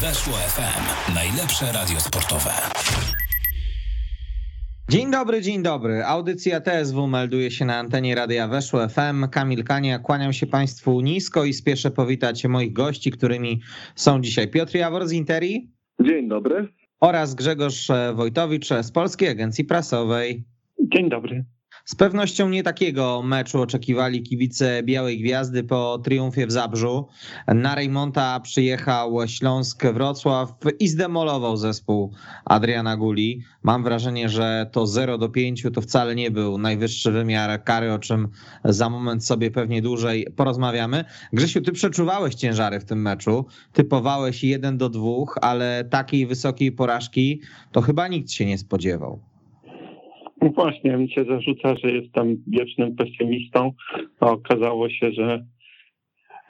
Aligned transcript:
Weszło 0.00 0.32
FM. 0.32 1.14
Najlepsze 1.14 1.72
radio 1.72 2.00
sportowe. 2.00 2.50
Dzień 4.88 5.10
dobry, 5.10 5.42
dzień 5.42 5.62
dobry. 5.62 6.04
Audycja 6.04 6.60
TSW 6.60 7.06
melduje 7.06 7.50
się 7.50 7.64
na 7.64 7.78
antenie 7.78 8.14
Radia 8.14 8.48
Weszło 8.48 8.88
FM. 8.88 9.28
Kamil 9.30 9.64
Kania, 9.64 9.98
kłaniam 9.98 10.32
się 10.32 10.46
Państwu 10.46 11.00
nisko 11.00 11.44
i 11.44 11.52
spieszę 11.52 11.90
powitać 11.90 12.44
moich 12.44 12.72
gości, 12.72 13.10
którymi 13.10 13.60
są 13.94 14.20
dzisiaj 14.20 14.48
Piotr 14.48 14.74
Jawor 14.74 15.08
z 15.08 15.12
Interi. 15.12 15.70
Dzień 16.02 16.28
dobry. 16.28 16.68
Oraz 17.00 17.34
Grzegorz 17.34 17.88
Wojtowicz 18.14 18.68
z 18.82 18.92
Polskiej 18.92 19.28
Agencji 19.28 19.64
Prasowej. 19.64 20.44
Dzień 20.78 21.08
dobry. 21.08 21.44
Z 21.84 21.94
pewnością 21.94 22.48
nie 22.48 22.62
takiego 22.62 23.22
meczu 23.22 23.62
oczekiwali 23.62 24.22
kibice 24.22 24.82
Białej 24.82 25.18
Gwiazdy 25.18 25.64
po 25.64 25.98
triumfie 25.98 26.46
w 26.46 26.52
Zabrzu. 26.52 27.08
Na 27.48 27.74
Rejmonta 27.74 28.40
przyjechał 28.40 29.18
Śląsk 29.26 29.86
Wrocław 29.86 30.54
i 30.78 30.88
zdemolował 30.88 31.56
zespół 31.56 32.12
Adriana 32.44 32.96
Guli. 32.96 33.42
Mam 33.62 33.84
wrażenie, 33.84 34.28
że 34.28 34.70
to 34.72 34.86
0 34.86 35.18
do 35.18 35.28
5 35.28 35.66
to 35.74 35.80
wcale 35.80 36.14
nie 36.14 36.30
był 36.30 36.58
najwyższy 36.58 37.12
wymiar 37.12 37.64
kary, 37.64 37.92
o 37.92 37.98
czym 37.98 38.28
za 38.64 38.90
moment 38.90 39.26
sobie 39.26 39.50
pewnie 39.50 39.82
dłużej 39.82 40.26
porozmawiamy. 40.36 41.04
Grzesiu, 41.32 41.60
ty 41.60 41.72
przeczuwałeś 41.72 42.34
ciężary 42.34 42.80
w 42.80 42.84
tym 42.84 43.02
meczu, 43.02 43.46
typowałeś 43.72 44.44
1 44.44 44.78
do 44.78 44.88
2, 44.88 45.08
ale 45.40 45.84
takiej 45.84 46.26
wysokiej 46.26 46.72
porażki 46.72 47.40
to 47.72 47.80
chyba 47.80 48.08
nikt 48.08 48.30
się 48.30 48.46
nie 48.46 48.58
spodziewał. 48.58 49.29
No 50.42 50.50
właśnie, 50.50 50.96
mi 50.96 51.10
się 51.10 51.24
zarzuca, 51.24 51.74
że 51.84 51.92
jestem 51.92 52.36
wiecznym 52.46 52.96
pesymistą, 52.96 53.72
a 54.20 54.30
okazało 54.30 54.90
się, 54.90 55.12
że, 55.12 55.44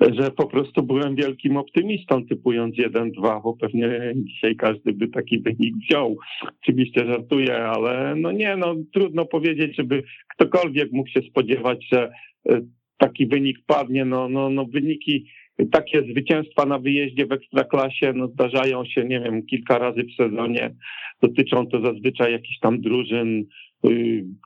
że 0.00 0.30
po 0.30 0.46
prostu 0.46 0.82
byłem 0.82 1.16
wielkim 1.16 1.56
optymistą, 1.56 2.26
typując 2.26 2.76
1-2, 2.76 3.42
bo 3.42 3.56
pewnie 3.56 4.12
dzisiaj 4.16 4.56
każdy 4.56 4.92
by 4.92 5.08
taki 5.08 5.40
wynik 5.40 5.74
wziął. 5.76 6.16
Oczywiście 6.62 7.06
żartuję, 7.06 7.56
ale 7.56 8.14
no 8.16 8.32
nie, 8.32 8.56
no 8.56 8.74
trudno 8.92 9.26
powiedzieć, 9.26 9.76
żeby 9.76 10.02
ktokolwiek 10.36 10.92
mógł 10.92 11.08
się 11.08 11.20
spodziewać, 11.22 11.86
że 11.92 12.10
e, 12.50 12.60
taki 12.98 13.26
wynik 13.26 13.58
padnie. 13.66 14.04
No, 14.04 14.28
no, 14.28 14.50
no 14.50 14.64
wyniki, 14.64 15.26
takie 15.72 16.02
zwycięstwa 16.02 16.66
na 16.66 16.78
wyjeździe 16.78 17.26
w 17.26 17.32
ekstraklasie 17.32 18.12
no, 18.12 18.28
zdarzają 18.28 18.84
się, 18.84 19.04
nie 19.04 19.20
wiem, 19.20 19.46
kilka 19.46 19.78
razy 19.78 20.04
w 20.04 20.22
sezonie. 20.22 20.74
Dotyczą 21.22 21.66
to 21.66 21.80
zazwyczaj 21.80 22.32
jakichś 22.32 22.58
tam 22.58 22.80
drużyn 22.80 23.44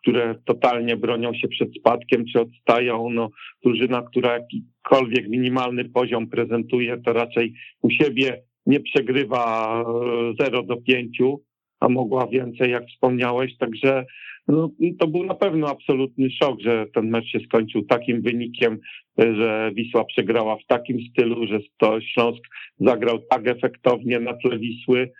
które 0.03 0.35
totalnie 0.45 0.97
bronią 0.97 1.35
się 1.35 1.49
przed 1.49 1.69
spadkiem 1.79 2.25
czy 2.33 2.41
odstają. 2.41 3.11
No, 3.11 3.31
drużyna, 3.65 4.03
która 4.03 4.33
jakikolwiek 4.33 5.29
minimalny 5.29 5.85
poziom 5.85 6.27
prezentuje, 6.27 6.97
to 7.07 7.13
raczej 7.13 7.55
u 7.83 7.91
siebie 7.91 8.43
nie 8.67 8.81
przegrywa 8.81 9.85
0 10.41 10.59
e, 10.59 10.67
do 10.67 10.77
5, 10.77 11.19
a 11.81 11.89
mogła 11.89 12.27
więcej, 12.27 12.71
jak 12.71 12.87
wspomniałeś. 12.87 13.57
Także 13.57 14.05
no, 14.49 14.71
to 14.99 15.07
był 15.07 15.25
na 15.25 15.35
pewno 15.35 15.69
absolutny 15.69 16.31
szok, 16.31 16.61
że 16.61 16.87
ten 16.95 17.11
mecz 17.11 17.27
się 17.27 17.39
skończył 17.41 17.85
takim 17.85 18.23
wynikiem, 18.23 18.79
że 19.19 19.71
Wisła 19.75 20.05
przegrała 20.05 20.57
w 20.57 20.67
takim 20.67 20.99
stylu, 21.11 21.47
że 21.47 21.61
to 21.77 22.01
Śląsk 22.01 22.43
zagrał 22.81 23.19
tak 23.31 23.47
efektownie 23.47 24.21
na 24.21 24.35
tle 24.35 24.59
Wisły. 24.59 25.13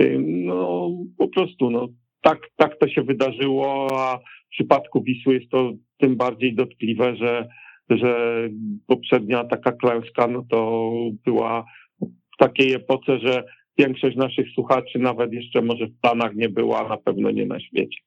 Y, 0.00 0.18
no 0.20 0.90
po 1.18 1.28
prostu 1.28 1.70
no, 1.70 1.88
tak, 2.22 2.38
tak 2.56 2.78
to 2.78 2.88
się 2.88 3.02
wydarzyło, 3.02 3.88
a 4.00 4.18
w 4.18 4.50
przypadku 4.50 5.02
Wisły 5.02 5.34
jest 5.34 5.50
to 5.50 5.72
tym 5.98 6.16
bardziej 6.16 6.54
dotkliwe, 6.54 7.16
że, 7.16 7.48
że 7.90 8.42
poprzednia 8.86 9.44
taka 9.44 9.72
klęska 9.72 10.26
no 10.26 10.44
to 10.50 10.90
była 11.24 11.64
w 12.00 12.36
takiej 12.38 12.72
epoce, 12.72 13.18
że 13.18 13.44
większość 13.78 14.16
naszych 14.16 14.46
słuchaczy 14.54 14.98
nawet 14.98 15.32
jeszcze 15.32 15.62
może 15.62 15.86
w 15.86 16.00
planach 16.00 16.34
nie 16.34 16.48
była, 16.48 16.88
na 16.88 16.96
pewno 16.96 17.30
nie 17.30 17.46
na 17.46 17.60
świecie. 17.60 17.98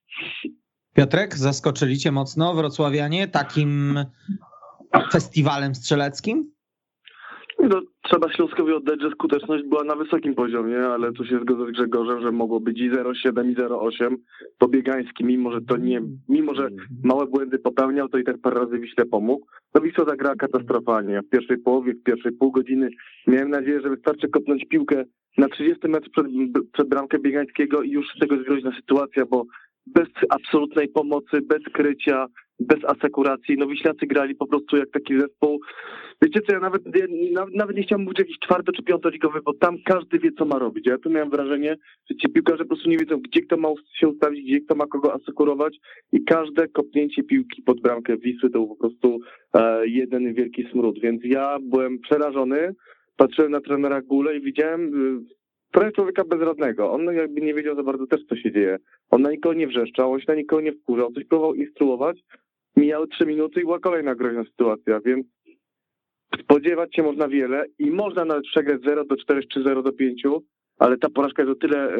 Piotrek, 0.94 1.34
zaskoczyli 1.34 1.98
cię 1.98 2.12
mocno 2.12 2.54
wrocławianie 2.54 3.28
takim 3.28 3.98
festiwalem 5.12 5.74
strzeleckim? 5.74 6.55
No, 7.58 7.80
trzeba 8.02 8.32
Śląskowi 8.32 8.72
oddać, 8.72 9.02
że 9.02 9.10
skuteczność 9.10 9.64
była 9.64 9.84
na 9.84 9.96
wysokim 9.96 10.34
poziomie, 10.34 10.78
ale 10.78 11.12
tu 11.12 11.24
się 11.24 11.38
zgodzę 11.40 11.66
z 11.66 11.70
Grzegorzem, 11.70 12.20
że 12.20 12.32
mogło 12.32 12.60
być 12.60 12.80
i 12.80 12.90
0,7 12.90 13.50
i 13.50 13.56
0,8. 13.56 14.16
To 14.58 14.68
Biegański, 14.68 15.24
mimo 15.24 15.52
że 15.52 15.60
to 15.60 15.76
nie, 15.76 16.02
mimo 16.28 16.54
że 16.54 16.68
małe 17.04 17.26
błędy 17.26 17.58
popełniał, 17.58 18.08
to 18.08 18.18
i 18.18 18.24
tak 18.24 18.38
parę 18.38 18.60
razy 18.60 18.78
Wiśle 18.78 19.06
pomógł. 19.06 19.46
No 19.74 19.80
Wisła 19.80 20.04
zagrała 20.04 20.36
katastrofalnie. 20.36 21.20
W 21.22 21.28
pierwszej 21.28 21.58
połowie, 21.58 21.94
w 21.94 22.02
pierwszej 22.02 22.32
pół 22.32 22.50
godziny 22.52 22.88
miałem 23.26 23.50
nadzieję, 23.50 23.80
że 23.80 23.90
wystarczy 23.90 24.28
kopnąć 24.28 24.64
piłkę 24.64 25.04
na 25.38 25.48
30 25.48 25.88
metr 25.88 26.10
przed, 26.10 26.26
przed 26.72 26.88
bramkę 26.88 27.18
Biegańskiego 27.18 27.82
i 27.82 27.90
już 27.90 28.06
z 28.16 28.18
tego 28.18 28.34
jest 28.34 28.46
groźna 28.46 28.72
sytuacja, 28.76 29.26
bo 29.26 29.44
bez 29.86 30.08
absolutnej 30.30 30.88
pomocy, 30.88 31.40
bez 31.42 31.62
krycia, 31.72 32.26
bez 32.60 32.84
asekuracji. 32.84 33.56
No 33.58 33.66
Wiślacy 33.66 34.06
grali 34.06 34.34
po 34.34 34.46
prostu 34.46 34.76
jak 34.76 34.90
taki 34.90 35.20
zespół. 35.20 35.60
Wiecie 36.22 36.40
co, 36.40 36.52
ja 36.52 36.60
nawet, 36.60 36.82
nawet, 37.32 37.54
nawet 37.54 37.76
nie 37.76 37.82
chciałem 37.82 38.04
mówić 38.04 38.18
jakiś 38.18 38.38
czwarto 38.38 38.72
czy 38.72 38.82
piątoligowy, 38.82 39.40
bo 39.44 39.54
tam 39.54 39.76
każdy 39.84 40.18
wie, 40.18 40.32
co 40.38 40.44
ma 40.44 40.58
robić. 40.58 40.86
Ja 40.86 40.98
tu 40.98 41.10
miałem 41.10 41.30
wrażenie, 41.30 41.76
że 42.10 42.16
ci 42.16 42.28
piłkarze 42.28 42.64
po 42.64 42.68
prostu 42.68 42.88
nie 42.90 42.98
wiedzą, 42.98 43.20
gdzie 43.20 43.42
kto 43.42 43.56
ma 43.56 43.68
się 43.98 44.08
ustawić, 44.08 44.46
gdzie 44.46 44.60
kto 44.60 44.74
ma 44.74 44.86
kogo 44.86 45.14
asekurować 45.14 45.76
i 46.12 46.24
każde 46.24 46.68
kopnięcie 46.68 47.22
piłki 47.22 47.62
pod 47.62 47.80
bramkę 47.80 48.16
Wisły 48.16 48.50
to 48.50 48.58
był 48.58 48.68
po 48.68 48.76
prostu 48.76 49.18
e, 49.54 49.88
jeden 49.88 50.34
wielki 50.34 50.68
smród. 50.72 51.00
Więc 51.00 51.20
ja 51.24 51.58
byłem 51.62 51.98
przerażony, 51.98 52.74
patrzyłem 53.16 53.50
na 53.50 53.60
trenera 53.60 54.02
Gule 54.02 54.36
i 54.36 54.40
widziałem 54.40 54.90
trochę 55.72 55.92
człowieka 55.92 56.24
bezradnego. 56.24 56.92
On 56.92 57.04
jakby 57.04 57.40
nie 57.40 57.54
wiedział 57.54 57.76
za 57.76 57.82
bardzo 57.82 58.06
też, 58.06 58.20
co 58.28 58.36
się 58.36 58.52
dzieje. 58.52 58.78
On 59.10 59.22
na 59.22 59.30
nikogo 59.30 59.54
nie 59.54 59.66
wrzeszczał, 59.66 60.12
on 60.12 60.20
się 60.20 60.26
na 60.28 60.34
nikogo 60.34 60.62
nie 60.62 60.72
wkurzał, 60.72 61.12
coś 61.12 61.24
próbował 61.24 61.54
instruować. 61.54 62.18
Mijały 62.76 63.08
trzy 63.08 63.26
minuty 63.26 63.60
i 63.60 63.64
była 63.64 63.78
kolejna 63.78 64.14
groźna 64.14 64.44
sytuacja, 64.44 65.00
więc 65.00 65.26
spodziewać 66.40 66.94
się 66.94 67.02
można 67.02 67.28
wiele 67.28 67.66
i 67.78 67.90
można 67.90 68.24
nawet 68.24 68.44
przegrać 68.44 68.80
0 68.82 69.04
do 69.04 69.16
4 69.16 69.46
czy 69.46 69.62
0 69.62 69.82
do 69.82 69.92
5, 69.92 70.22
ale 70.78 70.98
ta 70.98 71.10
porażka 71.10 71.42
jest 71.42 71.52
o 71.52 71.60
tyle 71.60 71.94
e, 71.94 71.98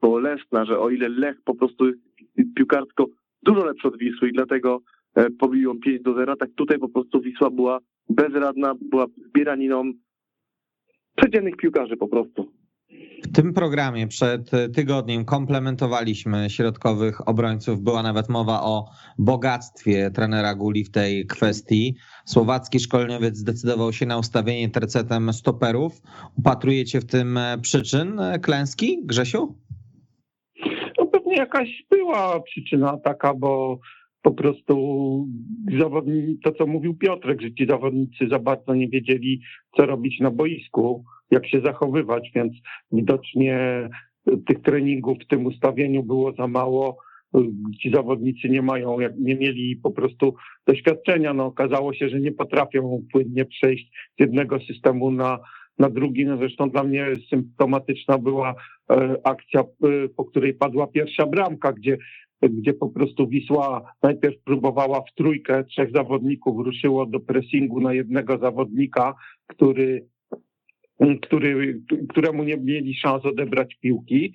bolesna, 0.00 0.64
że 0.64 0.78
o 0.78 0.90
ile 0.90 1.08
Lech 1.08 1.42
po 1.44 1.54
prostu 1.54 1.86
jest 1.86 1.98
piłkarsko 2.56 3.06
dużo 3.42 3.64
lepszy 3.64 3.88
od 3.88 3.98
Wisły 3.98 4.28
i 4.28 4.32
dlatego 4.32 4.80
e, 5.14 5.30
pobił 5.30 5.62
ją 5.62 5.80
5 5.80 6.02
do 6.02 6.14
0, 6.14 6.36
tak 6.36 6.50
tutaj 6.56 6.78
po 6.78 6.88
prostu 6.88 7.20
Wisła 7.20 7.50
była 7.50 7.78
bezradna, 8.08 8.74
była 8.80 9.06
zbieraniną 9.28 9.92
przeciętnych 11.16 11.56
piłkarzy 11.56 11.96
po 11.96 12.08
prostu. 12.08 12.52
W 13.22 13.32
tym 13.32 13.52
programie 13.52 14.06
przed 14.06 14.50
tygodniem 14.74 15.24
komplementowaliśmy 15.24 16.50
środkowych 16.50 17.28
obrońców. 17.28 17.80
Była 17.80 18.02
nawet 18.02 18.28
mowa 18.28 18.62
o 18.62 18.84
bogactwie 19.18 20.10
trenera 20.10 20.54
Guli 20.54 20.84
w 20.84 20.90
tej 20.90 21.26
kwestii. 21.26 21.96
Słowacki 22.24 22.80
szkoleniowiec 22.80 23.36
zdecydował 23.36 23.92
się 23.92 24.06
na 24.06 24.18
ustawienie 24.18 24.68
tercetem 24.68 25.32
stoperów. 25.32 26.02
Upatrujecie 26.38 27.00
w 27.00 27.06
tym 27.06 27.38
przyczyn 27.62 28.20
klęski, 28.42 28.98
Grzesiu? 29.04 29.54
No 30.98 31.06
pewnie 31.06 31.36
jakaś 31.36 31.84
była 31.90 32.40
przyczyna 32.40 32.98
taka, 32.98 33.34
bo 33.34 33.78
po 34.22 34.30
prostu 34.30 34.76
zawodnicy, 35.78 36.40
to 36.42 36.52
co 36.52 36.66
mówił 36.66 36.94
Piotrek, 36.94 37.40
że 37.40 37.54
ci 37.54 37.66
zawodnicy 37.66 38.28
za 38.30 38.38
bardzo 38.38 38.74
nie 38.74 38.88
wiedzieli, 38.88 39.40
co 39.76 39.86
robić 39.86 40.20
na 40.20 40.30
boisku 40.30 41.04
jak 41.30 41.46
się 41.46 41.60
zachowywać, 41.60 42.30
więc 42.34 42.52
widocznie 42.92 43.88
tych 44.46 44.62
treningów 44.62 45.18
w 45.18 45.26
tym 45.26 45.46
ustawieniu 45.46 46.02
było 46.02 46.32
za 46.32 46.46
mało. 46.46 46.98
Ci 47.82 47.90
zawodnicy 47.90 48.48
nie 48.48 48.62
mają, 48.62 48.96
nie 49.18 49.36
mieli 49.36 49.76
po 49.76 49.90
prostu 49.90 50.34
doświadczenia. 50.66 51.34
No, 51.34 51.46
okazało 51.46 51.94
się, 51.94 52.08
że 52.08 52.20
nie 52.20 52.32
potrafią 52.32 53.02
płynnie 53.12 53.44
przejść 53.44 53.90
z 54.18 54.20
jednego 54.20 54.58
systemu 54.60 55.10
na, 55.10 55.38
na 55.78 55.90
drugi. 55.90 56.26
No 56.26 56.36
zresztą 56.36 56.70
dla 56.70 56.84
mnie 56.84 57.06
symptomatyczna 57.30 58.18
była 58.18 58.54
e, 58.90 59.16
akcja, 59.24 59.60
e, 59.60 59.64
po 60.16 60.24
której 60.24 60.54
padła 60.54 60.86
pierwsza 60.86 61.26
bramka, 61.26 61.72
gdzie 61.72 61.98
gdzie 62.42 62.74
po 62.74 62.88
prostu 62.88 63.28
Wisła 63.28 63.92
najpierw 64.02 64.42
próbowała 64.44 65.00
w 65.00 65.14
trójkę, 65.14 65.64
trzech 65.64 65.90
zawodników 65.92 66.66
ruszyło 66.66 67.06
do 67.06 67.20
pressingu 67.20 67.80
na 67.80 67.94
jednego 67.94 68.38
zawodnika, 68.38 69.14
który 69.46 70.06
który, 71.22 71.80
któremu 72.08 72.44
nie 72.44 72.56
mieli 72.56 72.94
szans 72.94 73.24
odebrać 73.24 73.74
piłki. 73.74 74.32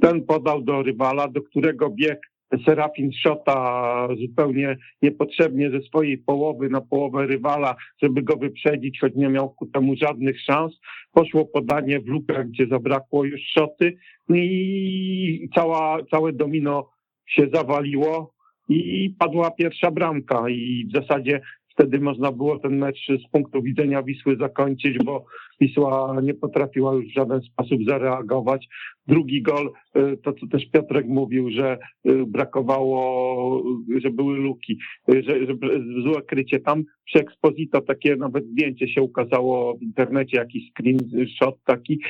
Ten 0.00 0.24
podał 0.24 0.62
do 0.62 0.82
rywala, 0.82 1.28
do 1.28 1.42
którego 1.42 1.90
bieg 1.90 2.20
Serafin 2.64 3.12
Szota 3.12 4.08
zupełnie 4.20 4.76
niepotrzebnie 5.02 5.70
ze 5.70 5.80
swojej 5.80 6.18
połowy 6.18 6.68
na 6.68 6.80
połowę 6.80 7.26
rywala, 7.26 7.76
żeby 8.02 8.22
go 8.22 8.36
wyprzedzić, 8.36 9.00
choć 9.00 9.14
nie 9.14 9.28
miał 9.28 9.50
ku 9.50 9.66
temu 9.66 9.96
żadnych 9.96 10.40
szans. 10.40 10.80
Poszło 11.12 11.44
podanie 11.44 12.00
w 12.00 12.06
lukę, 12.06 12.44
gdzie 12.44 12.66
zabrakło 12.66 13.24
już 13.24 13.40
Szoty 13.40 13.96
i 14.28 15.48
cała, 15.54 15.98
całe 16.10 16.32
domino 16.32 16.90
się 17.26 17.48
zawaliło 17.52 18.34
i 18.68 19.14
padła 19.18 19.50
pierwsza 19.50 19.90
bramka 19.90 20.48
i 20.48 20.86
w 20.88 20.92
zasadzie 20.92 21.40
wtedy 21.74 22.00
można 22.00 22.32
było 22.32 22.58
ten 22.58 22.78
mecz 22.78 23.06
z 23.06 23.30
punktu 23.32 23.62
widzenia 23.62 24.02
Wisły 24.02 24.36
zakończyć, 24.36 24.98
bo 25.04 25.24
Wisła 25.60 26.20
nie 26.22 26.34
potrafiła 26.34 26.94
już 26.94 27.04
w 27.06 27.14
żaden 27.14 27.40
sposób 27.40 27.84
zareagować. 27.86 28.68
Drugi 29.06 29.42
gol, 29.42 29.72
y, 29.96 30.16
to 30.16 30.32
co 30.32 30.46
też 30.46 30.70
Piotrek 30.70 31.06
mówił, 31.06 31.50
że 31.50 31.78
y, 32.08 32.26
brakowało, 32.26 33.62
że 34.02 34.10
były 34.10 34.36
luki, 34.36 34.78
y, 35.14 35.22
że, 35.22 35.46
że 35.46 35.54
złe 36.02 36.22
krycie. 36.22 36.60
Tam 36.60 36.84
przy 37.04 37.18
Exposito 37.18 37.80
takie 37.80 38.16
nawet 38.16 38.44
zdjęcie 38.46 38.88
się 38.88 39.02
ukazało 39.02 39.76
w 39.76 39.82
internecie, 39.82 40.36
jakiś 40.36 40.70
screenshot 40.70 41.58
taki, 41.64 42.00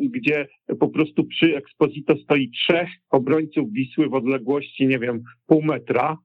gdzie 0.00 0.48
po 0.80 0.88
prostu 0.88 1.24
przy 1.24 1.56
Exposito 1.56 2.16
stoi 2.16 2.50
trzech 2.50 2.88
obrońców 3.10 3.72
Wisły 3.72 4.08
w 4.08 4.14
odległości, 4.14 4.86
nie 4.86 4.98
wiem, 4.98 5.22
pół 5.46 5.62
metra 5.62 6.18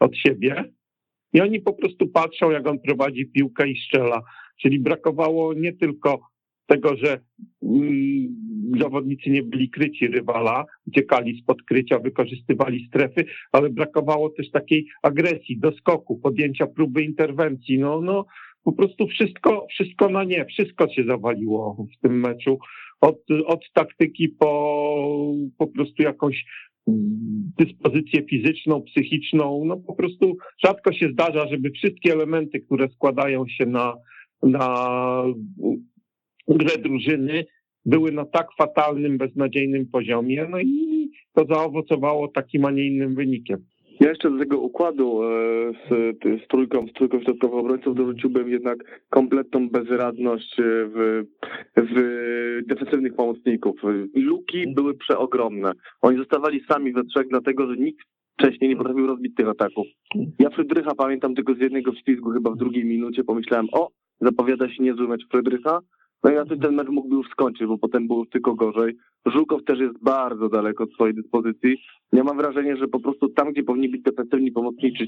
od 0.00 0.16
siebie 0.16 0.64
i 1.34 1.40
oni 1.40 1.60
po 1.60 1.72
prostu 1.72 2.06
patrzą, 2.08 2.50
jak 2.50 2.66
on 2.66 2.78
prowadzi 2.78 3.26
piłkę 3.26 3.68
i 3.68 3.80
strzela. 3.80 4.22
Czyli 4.62 4.80
brakowało 4.80 5.54
nie 5.54 5.72
tylko 5.72 6.20
tego, 6.66 6.96
że 6.96 7.20
mm, 7.62 8.36
zawodnicy 8.80 9.30
nie 9.30 9.42
byli 9.42 9.70
kryci 9.70 10.08
rywala, 10.08 10.64
uciekali 10.86 11.40
spod 11.42 11.62
krycia, 11.62 11.98
wykorzystywali 11.98 12.86
strefy, 12.86 13.24
ale 13.52 13.70
brakowało 13.70 14.30
też 14.30 14.50
takiej 14.50 14.86
agresji, 15.02 15.58
doskoku, 15.58 16.18
podjęcia 16.18 16.66
próby 16.66 17.02
interwencji. 17.02 17.78
No, 17.78 18.00
no 18.00 18.24
po 18.64 18.72
prostu 18.72 19.06
wszystko, 19.06 19.66
wszystko 19.70 20.08
na 20.08 20.24
nie, 20.24 20.44
wszystko 20.44 20.88
się 20.88 21.04
zawaliło 21.04 21.86
w 21.96 22.02
tym 22.02 22.20
meczu. 22.20 22.58
Od, 23.00 23.18
od 23.46 23.60
taktyki 23.72 24.28
po 24.28 25.34
po 25.58 25.66
prostu 25.66 26.02
jakąś 26.02 26.44
dyspozycję 27.58 28.22
fizyczną, 28.30 28.82
psychiczną. 28.82 29.64
No 29.64 29.76
po 29.76 29.94
prostu 29.94 30.36
rzadko 30.64 30.92
się 30.92 31.08
zdarza, 31.08 31.48
żeby 31.48 31.70
wszystkie 31.70 32.12
elementy, 32.12 32.60
które 32.60 32.88
składają 32.88 33.44
się 33.48 33.66
na, 33.66 33.94
na 34.42 34.86
grę 36.48 36.78
drużyny, 36.78 37.44
były 37.84 38.12
na 38.12 38.24
tak 38.24 38.46
fatalnym, 38.58 39.18
beznadziejnym 39.18 39.86
poziomie. 39.86 40.46
No 40.50 40.60
i 40.60 41.10
to 41.34 41.44
zaowocowało 41.54 42.28
takim, 42.28 42.64
a 42.64 42.70
nie 42.70 42.86
innym 42.86 43.14
wynikiem. 43.14 43.64
Ja 44.00 44.08
jeszcze 44.08 44.30
do 44.30 44.38
tego 44.38 44.58
układu 44.58 45.22
e, 45.22 45.26
z, 45.72 46.18
z 46.44 46.48
trójką, 46.48 46.86
z 46.86 46.92
trójką 46.92 47.20
środkowych 47.20 47.58
obrońców 47.58 47.96
dorzuciłbym 47.96 48.48
jednak 48.48 49.02
kompletną 49.10 49.68
bezradność 49.68 50.60
e, 50.60 50.62
w, 50.64 51.24
w 51.76 51.94
defensywnych 52.66 53.14
pomocników. 53.14 53.80
Luki 54.14 54.74
były 54.74 54.94
przeogromne. 54.94 55.72
Oni 56.02 56.18
zostawali 56.18 56.64
sami 56.68 56.92
we 56.92 57.04
trzech, 57.04 57.28
dlatego 57.28 57.66
że 57.66 57.76
nikt 57.76 58.06
wcześniej 58.38 58.70
nie 58.70 58.76
potrafił 58.76 59.06
rozbić 59.06 59.34
tych 59.34 59.48
ataków. 59.48 59.86
Ja 60.38 60.50
Frydrycha 60.50 60.94
pamiętam 60.94 61.34
tylko 61.34 61.54
z 61.54 61.58
jednego 61.58 61.92
wślizgu 61.92 62.30
chyba 62.30 62.50
w 62.50 62.56
drugiej 62.56 62.84
minucie. 62.84 63.24
Pomyślałem, 63.24 63.66
o, 63.72 63.90
zapowiada 64.20 64.68
się 64.68 64.82
niezły 64.82 65.08
mecz 65.08 65.28
Frydrycha. 65.30 65.80
No 66.24 66.30
i 66.30 66.48
tym 66.48 66.60
ten 66.60 66.74
mecz 66.74 66.88
mógłby 66.88 67.16
już 67.16 67.28
skończyć, 67.28 67.66
bo 67.66 67.78
potem 67.78 68.06
było 68.06 68.26
tylko 68.26 68.54
gorzej. 68.54 68.96
Żukow 69.26 69.64
też 69.64 69.78
jest 69.78 70.02
bardzo 70.02 70.48
daleko 70.48 70.84
od 70.84 70.92
swojej 70.92 71.14
dyspozycji. 71.14 71.76
Ja 72.12 72.24
mam 72.24 72.36
wrażenie, 72.36 72.76
że 72.76 72.88
po 72.88 73.00
prostu 73.00 73.28
tam, 73.28 73.52
gdzie 73.52 73.62
powinni 73.62 73.88
być 73.88 74.02
defensywni 74.02 74.52
pomocniczy, 74.52 75.06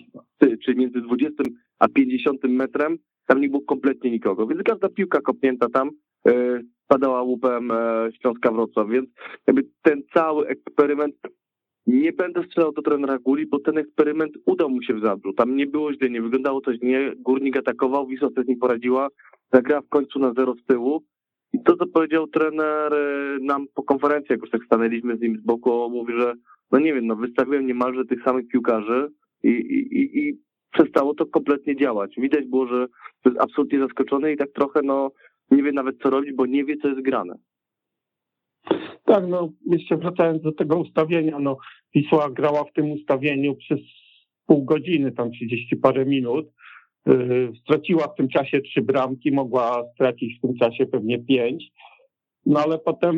czy 0.64 0.74
między 0.74 1.00
20 1.00 1.42
a 1.78 1.88
50 1.88 2.44
metrem, 2.44 2.96
tam 3.26 3.40
nie 3.40 3.48
było 3.48 3.62
kompletnie 3.62 4.10
nikogo. 4.10 4.46
Więc 4.46 4.62
każda 4.62 4.88
piłka 4.88 5.20
kopnięta 5.20 5.68
tam 5.68 5.90
yy, 6.24 6.64
padała 6.86 7.22
łupem 7.22 7.68
yy, 7.68 8.12
Śląska 8.20 8.52
Wrocław. 8.52 8.88
Więc 8.88 9.08
jakby 9.46 9.62
ten 9.82 10.02
cały 10.14 10.46
eksperyment 10.46 11.14
nie 11.86 12.12
będę 12.12 12.42
strzelał 12.42 12.72
do 12.72 12.82
trenera 12.82 13.18
Guli, 13.18 13.46
bo 13.46 13.58
ten 13.58 13.78
eksperyment 13.78 14.32
udał 14.46 14.70
mu 14.70 14.82
się 14.82 14.94
w 14.94 15.00
Zabrzu. 15.00 15.32
Tam 15.32 15.56
nie 15.56 15.66
było 15.66 15.94
źle, 15.94 16.10
nie 16.10 16.22
wyglądało 16.22 16.60
to 16.60 16.74
źle. 16.74 17.12
Górnik 17.16 17.56
atakował, 17.56 18.06
Wisła 18.06 18.28
z 18.44 18.48
nim 18.48 18.58
poradziła, 18.58 19.08
zagrała 19.52 19.82
w 19.82 19.88
końcu 19.88 20.18
na 20.18 20.32
zero 20.32 20.54
z 20.54 20.64
tyłu. 20.64 21.02
I 21.52 21.62
to, 21.62 21.76
co 21.76 21.86
powiedział 21.86 22.26
trener 22.26 22.94
e, 22.94 23.38
nam 23.40 23.66
po 23.74 23.82
konferencji, 23.82 24.32
jak 24.32 24.40
już 24.40 24.50
tak 24.50 24.64
stanęliśmy 24.64 25.16
z 25.16 25.20
nim 25.20 25.38
z 25.38 25.44
boku, 25.44 25.90
mówi, 25.90 26.12
że 26.18 26.34
no 26.72 26.78
nie 26.78 26.94
wiem, 26.94 27.06
no 27.06 27.16
wystawiłem 27.16 27.66
niemalże 27.66 28.04
tych 28.04 28.22
samych 28.22 28.48
piłkarzy 28.48 29.08
i, 29.42 29.48
i, 29.48 30.18
i 30.18 30.38
przestało 30.72 31.14
to 31.14 31.26
kompletnie 31.26 31.76
działać. 31.76 32.14
Widać 32.18 32.46
było, 32.46 32.66
że 32.66 32.86
jest 33.24 33.40
absolutnie 33.40 33.78
zaskoczony 33.78 34.32
i 34.32 34.36
tak 34.36 34.48
trochę 34.54 34.80
no 34.84 35.10
nie 35.50 35.62
wie 35.62 35.72
nawet 35.72 35.96
co 36.02 36.10
robić, 36.10 36.32
bo 36.32 36.46
nie 36.46 36.64
wie, 36.64 36.76
co 36.76 36.88
jest 36.88 37.02
grane. 37.02 37.34
Tak, 39.04 39.26
no 39.28 39.52
jeszcze 39.66 39.96
wracając 39.96 40.42
do 40.42 40.52
tego 40.52 40.76
ustawienia, 40.76 41.38
no 41.38 41.56
Wisła 41.94 42.30
grała 42.30 42.64
w 42.64 42.72
tym 42.72 42.90
ustawieniu 42.90 43.54
przez 43.54 43.80
pół 44.46 44.64
godziny, 44.64 45.12
tam 45.12 45.30
30 45.30 45.76
parę 45.76 46.06
minut. 46.06 46.46
Yy, 47.06 47.52
straciła 47.62 48.08
w 48.08 48.14
tym 48.14 48.28
czasie 48.28 48.60
trzy 48.60 48.82
bramki, 48.82 49.32
mogła 49.32 49.82
stracić 49.94 50.38
w 50.38 50.40
tym 50.40 50.56
czasie 50.56 50.86
pewnie 50.86 51.18
pięć. 51.18 51.64
No 52.46 52.60
ale 52.60 52.78
potem 52.78 53.16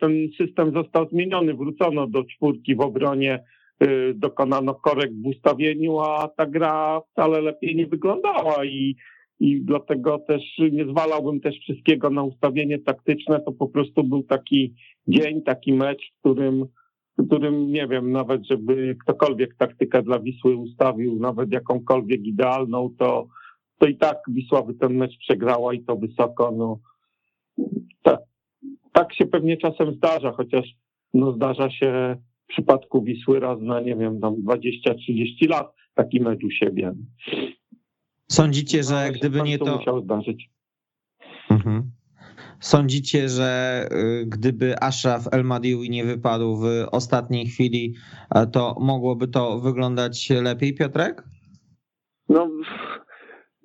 ten 0.00 0.12
system 0.38 0.72
został 0.72 1.08
zmieniony, 1.08 1.54
wrócono 1.54 2.06
do 2.06 2.24
czwórki 2.24 2.76
w 2.76 2.80
obronie, 2.80 3.44
yy, 3.80 4.14
dokonano 4.14 4.74
korekt 4.74 5.14
w 5.22 5.26
ustawieniu, 5.26 5.98
a 6.00 6.28
ta 6.36 6.46
gra 6.46 7.00
wcale 7.00 7.40
lepiej 7.40 7.76
nie 7.76 7.86
wyglądała 7.86 8.64
i 8.64 8.96
i 9.42 9.60
dlatego 9.60 10.18
też 10.18 10.42
nie 10.72 10.84
zwalałbym 10.84 11.40
też 11.40 11.58
wszystkiego 11.58 12.10
na 12.10 12.22
ustawienie 12.22 12.78
taktyczne. 12.78 13.40
To 13.40 13.52
po 13.52 13.68
prostu 13.68 14.04
był 14.04 14.22
taki 14.22 14.74
dzień, 15.08 15.42
taki 15.42 15.72
mecz, 15.72 16.12
w 16.12 16.20
którym, 16.20 16.66
w 17.18 17.26
którym 17.26 17.72
nie 17.72 17.88
wiem, 17.88 18.12
nawet 18.12 18.46
żeby 18.46 18.96
ktokolwiek 19.02 19.56
taktykę 19.56 20.02
dla 20.02 20.18
Wisły 20.18 20.56
ustawił, 20.56 21.18
nawet 21.20 21.52
jakąkolwiek 21.52 22.24
idealną, 22.24 22.94
to, 22.98 23.26
to 23.78 23.86
i 23.86 23.96
tak 23.96 24.18
Wisła 24.28 24.62
by 24.62 24.74
ten 24.74 24.94
mecz 24.94 25.18
przegrała 25.18 25.74
i 25.74 25.84
to 25.84 25.96
wysoko. 25.96 26.52
No, 26.56 26.78
tak, 28.02 28.20
tak 28.92 29.14
się 29.14 29.26
pewnie 29.26 29.56
czasem 29.56 29.94
zdarza, 29.94 30.32
chociaż 30.32 30.66
no, 31.14 31.32
zdarza 31.32 31.70
się 31.70 32.16
w 32.44 32.46
przypadku 32.46 33.02
Wisły 33.02 33.40
raz 33.40 33.60
na, 33.60 33.80
nie 33.80 33.96
wiem, 33.96 34.20
tam 34.20 34.34
20-30 34.34 35.48
lat 35.50 35.74
taki 35.94 36.20
mecz 36.20 36.44
u 36.44 36.50
siebie. 36.50 36.92
Sądzicie, 38.32 38.82
że 38.82 39.06
no, 39.06 39.12
gdyby 39.12 39.42
nie 39.42 39.58
to. 39.58 39.76
musiał 39.76 40.02
zdarzyć. 40.02 40.50
Mhm. 41.50 41.90
Sądzicie, 42.60 43.28
że 43.28 43.82
y, 43.92 44.26
gdyby 44.26 44.82
Ashraf 44.82 45.28
El 45.32 45.44
Madiwi 45.44 45.90
nie 45.90 46.04
wypadł 46.04 46.56
w 46.56 46.66
ostatniej 46.92 47.46
chwili, 47.46 47.94
to 48.52 48.76
mogłoby 48.80 49.28
to 49.28 49.60
wyglądać 49.60 50.30
lepiej, 50.30 50.74
Piotrek? 50.74 51.22
No, 52.28 52.50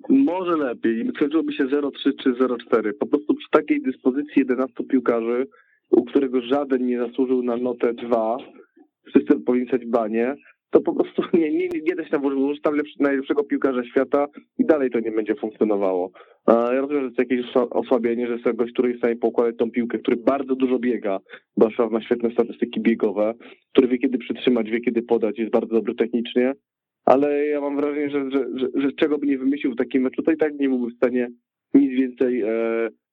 może 0.08 0.56
lepiej. 0.56 1.10
Skończyłoby 1.16 1.52
się 1.52 1.64
0-3 1.64 1.90
czy 2.22 2.32
0-4. 2.32 2.92
Po 3.00 3.06
prostu 3.06 3.34
przy 3.34 3.50
takiej 3.50 3.82
dyspozycji 3.82 4.32
11 4.36 4.84
piłkarzy, 4.84 5.46
u 5.90 6.04
którego 6.04 6.42
żaden 6.42 6.86
nie 6.86 6.98
zasłużył 6.98 7.42
na 7.42 7.56
notę 7.56 7.94
2, 7.94 8.36
wszyscy 9.06 9.40
powinni 9.40 9.68
stać 9.68 9.86
banie, 9.86 10.36
to 10.70 10.80
po 10.80 10.94
prostu 10.94 11.22
nie, 11.38 11.50
nie, 11.50 11.68
nie 11.68 11.94
da 11.94 12.04
się 12.04 12.10
tam 12.10 12.22
włożyć 12.22 12.62
tam 12.62 12.74
najlepszego 13.00 13.44
piłkarza 13.44 13.84
świata 13.84 14.26
i 14.58 14.64
dalej 14.64 14.90
to 14.90 15.00
nie 15.00 15.12
będzie 15.12 15.34
funkcjonowało. 15.34 16.10
Ja 16.48 16.80
rozumiem, 16.80 17.04
że 17.04 17.10
to 17.10 17.22
jakieś 17.22 17.56
osłabienie, 17.70 18.26
że 18.26 18.32
jest 18.32 18.56
gość, 18.56 18.72
który 18.72 18.88
jest 18.88 18.98
w 18.98 19.02
stanie 19.02 19.16
pokładać 19.16 19.56
tą 19.56 19.70
piłkę, 19.70 19.98
który 19.98 20.16
bardzo 20.16 20.54
dużo 20.54 20.78
biega, 20.78 21.18
Szaf 21.76 21.90
ma 21.90 22.02
świetne 22.02 22.30
statystyki 22.30 22.80
biegowe, 22.80 23.34
który 23.72 23.88
wie 23.88 23.98
kiedy 23.98 24.18
przytrzymać, 24.18 24.70
wie 24.70 24.80
kiedy 24.80 25.02
podać, 25.02 25.38
jest 25.38 25.52
bardzo 25.52 25.74
dobry 25.74 25.94
technicznie, 25.94 26.52
ale 27.04 27.46
ja 27.46 27.60
mam 27.60 27.76
wrażenie, 27.76 28.10
że, 28.10 28.30
że, 28.30 28.58
że, 28.58 28.68
że 28.74 28.92
czego 28.92 29.18
by 29.18 29.26
nie 29.26 29.38
wymyślił 29.38 29.72
w 29.72 29.76
takim 29.76 30.02
meczu, 30.02 30.22
to 30.22 30.32
i 30.32 30.36
tak 30.36 30.58
nie 30.58 30.68
byłby 30.68 30.90
w 30.90 30.96
stanie 30.96 31.28
nic 31.74 31.90
więcej 31.90 32.42
e, 32.42 32.48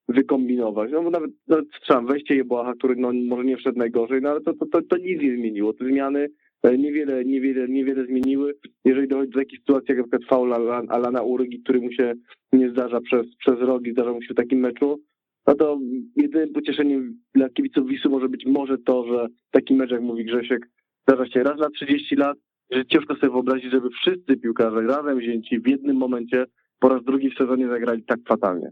wykombinować. 0.07 0.91
No 0.91 1.03
bo 1.03 1.09
nawet, 1.09 1.31
nawet 1.47 1.65
strzelam, 1.77 2.07
wejście 2.07 2.35
Jebłacha, 2.35 2.73
który 2.73 2.95
no, 2.95 3.11
może 3.13 3.45
nie 3.45 3.57
wszedł 3.57 3.77
najgorzej, 3.77 4.21
no 4.21 4.29
ale 4.29 4.41
to, 4.41 4.53
to, 4.53 4.65
to, 4.65 4.81
to 4.81 4.97
nic 4.97 5.21
nie 5.21 5.37
zmieniło. 5.37 5.73
Te 5.73 5.85
zmiany 5.85 6.27
niewiele, 6.73 7.25
niewiele, 7.25 7.67
niewiele 7.67 8.05
zmieniły. 8.05 8.55
Jeżeli 8.85 9.07
dochodzi 9.07 9.31
do 9.31 9.39
takiej 9.39 9.59
sytuacji, 9.59 9.87
jak 9.89 9.97
na 9.97 10.03
przykład 10.03 10.29
faul 10.29 10.53
Alana 10.89 11.21
Urygi, 11.21 11.59
który 11.59 11.81
mu 11.81 11.91
się 11.91 12.13
nie 12.53 12.69
zdarza 12.69 13.01
przez, 13.01 13.35
przez 13.35 13.59
rogi, 13.59 13.91
zdarza 13.91 14.13
mu 14.13 14.21
się 14.21 14.33
w 14.33 14.37
takim 14.37 14.59
meczu, 14.59 14.99
no 15.47 15.55
to 15.55 15.79
jedynym 16.15 16.53
pocieszeniem 16.53 17.19
dla 17.35 17.49
kibiców 17.49 17.87
Wisły 17.87 18.11
może 18.11 18.29
być 18.29 18.45
może 18.45 18.77
to, 18.77 19.05
że 19.07 19.27
taki 19.51 19.73
mecz, 19.73 19.91
jak 19.91 20.01
mówi 20.01 20.25
Grzesiek, 20.25 20.69
zdarza 21.07 21.27
się 21.27 21.43
raz 21.43 21.59
na 21.59 21.69
30 21.69 22.15
lat, 22.15 22.37
że 22.71 22.85
ciężko 22.85 23.15
sobie 23.15 23.31
wyobrazić, 23.31 23.71
żeby 23.71 23.89
wszyscy 23.89 24.37
piłkarze 24.37 24.81
razem 24.81 25.19
wzięci 25.19 25.59
w 25.59 25.67
jednym 25.67 25.97
momencie 25.97 26.45
po 26.79 26.89
raz 26.89 27.03
drugi 27.03 27.29
w 27.31 27.37
sezonie 27.37 27.67
zagrali 27.67 28.03
tak 28.03 28.19
fatalnie. 28.27 28.71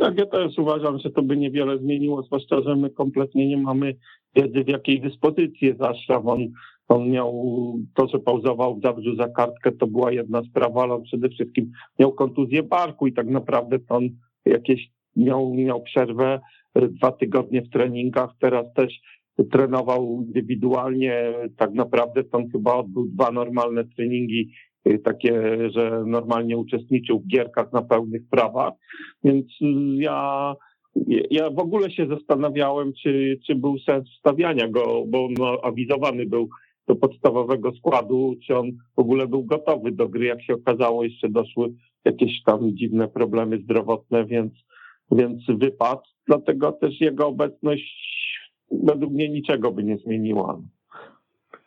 Tak, 0.00 0.18
ja 0.18 0.26
też 0.26 0.58
uważam, 0.58 0.98
że 0.98 1.10
to 1.10 1.22
by 1.22 1.36
niewiele 1.36 1.78
zmieniło, 1.78 2.22
zwłaszcza, 2.22 2.62
że 2.62 2.76
my 2.76 2.90
kompletnie 2.90 3.48
nie 3.48 3.56
mamy 3.56 3.94
wiedzy, 4.36 4.64
w 4.64 4.68
jakiej 4.68 5.00
dyspozycji 5.00 5.68
jest 5.68 5.82
Ashraf. 5.82 6.26
On 6.26 6.48
on 6.90 7.10
miał 7.10 7.32
to, 7.94 8.08
że 8.08 8.18
pauzował 8.18 8.76
w 8.76 8.82
Zabrzu 8.82 9.16
za 9.16 9.28
kartkę, 9.28 9.72
to 9.72 9.86
była 9.86 10.12
jedna 10.12 10.42
sprawa, 10.42 10.82
ale 10.82 10.94
on 10.94 11.02
przede 11.02 11.28
wszystkim 11.28 11.72
miał 11.98 12.12
kontuzję 12.12 12.62
barku 12.62 13.06
i 13.06 13.12
tak 13.12 13.26
naprawdę 13.26 13.78
to 13.78 13.94
on 13.94 14.08
jakieś 14.44 14.90
miał, 15.16 15.54
miał 15.54 15.82
przerwę 15.82 16.40
e, 16.74 16.88
dwa 16.88 17.12
tygodnie 17.12 17.62
w 17.62 17.70
treningach, 17.70 18.30
teraz 18.40 18.66
też 18.74 19.00
trenował 19.52 20.22
indywidualnie, 20.26 21.32
tak 21.56 21.72
naprawdę 21.72 22.24
to 22.24 22.38
on 22.38 22.50
chyba 22.50 22.74
odbył 22.74 23.06
dwa 23.08 23.30
normalne 23.30 23.84
treningi 23.84 24.50
takie, 25.04 25.58
że 25.70 26.02
normalnie 26.06 26.56
uczestniczył 26.56 27.20
w 27.20 27.26
gierkach 27.26 27.72
na 27.72 27.82
pełnych 27.82 28.22
prawach, 28.30 28.72
więc 29.24 29.46
ja 29.96 30.54
ja 31.30 31.50
w 31.50 31.58
ogóle 31.58 31.90
się 31.90 32.06
zastanawiałem, 32.06 32.92
czy, 33.02 33.38
czy 33.46 33.54
był 33.54 33.78
sens 33.78 34.08
wstawiania 34.16 34.68
go, 34.68 35.04
bo 35.06 35.24
on 35.24 35.34
awizowany 35.62 36.26
był 36.26 36.48
do 36.90 36.96
podstawowego 36.96 37.72
składu, 37.72 38.36
czy 38.46 38.56
on 38.56 38.70
w 38.96 38.98
ogóle 39.00 39.26
był 39.26 39.44
gotowy 39.44 39.92
do 39.92 40.08
gry. 40.08 40.24
Jak 40.26 40.42
się 40.42 40.54
okazało, 40.54 41.04
jeszcze 41.04 41.28
doszły 41.28 41.72
jakieś 42.04 42.42
tam 42.42 42.76
dziwne 42.76 43.08
problemy 43.08 43.58
zdrowotne, 43.58 44.24
więc, 44.24 44.52
więc 45.12 45.42
wypadł. 45.48 46.02
Dlatego 46.26 46.72
też 46.72 47.00
jego 47.00 47.26
obecność 47.26 48.40
według 48.70 49.12
mnie 49.12 49.28
niczego 49.28 49.72
by 49.72 49.84
nie 49.84 49.98
zmieniła. 49.98 50.60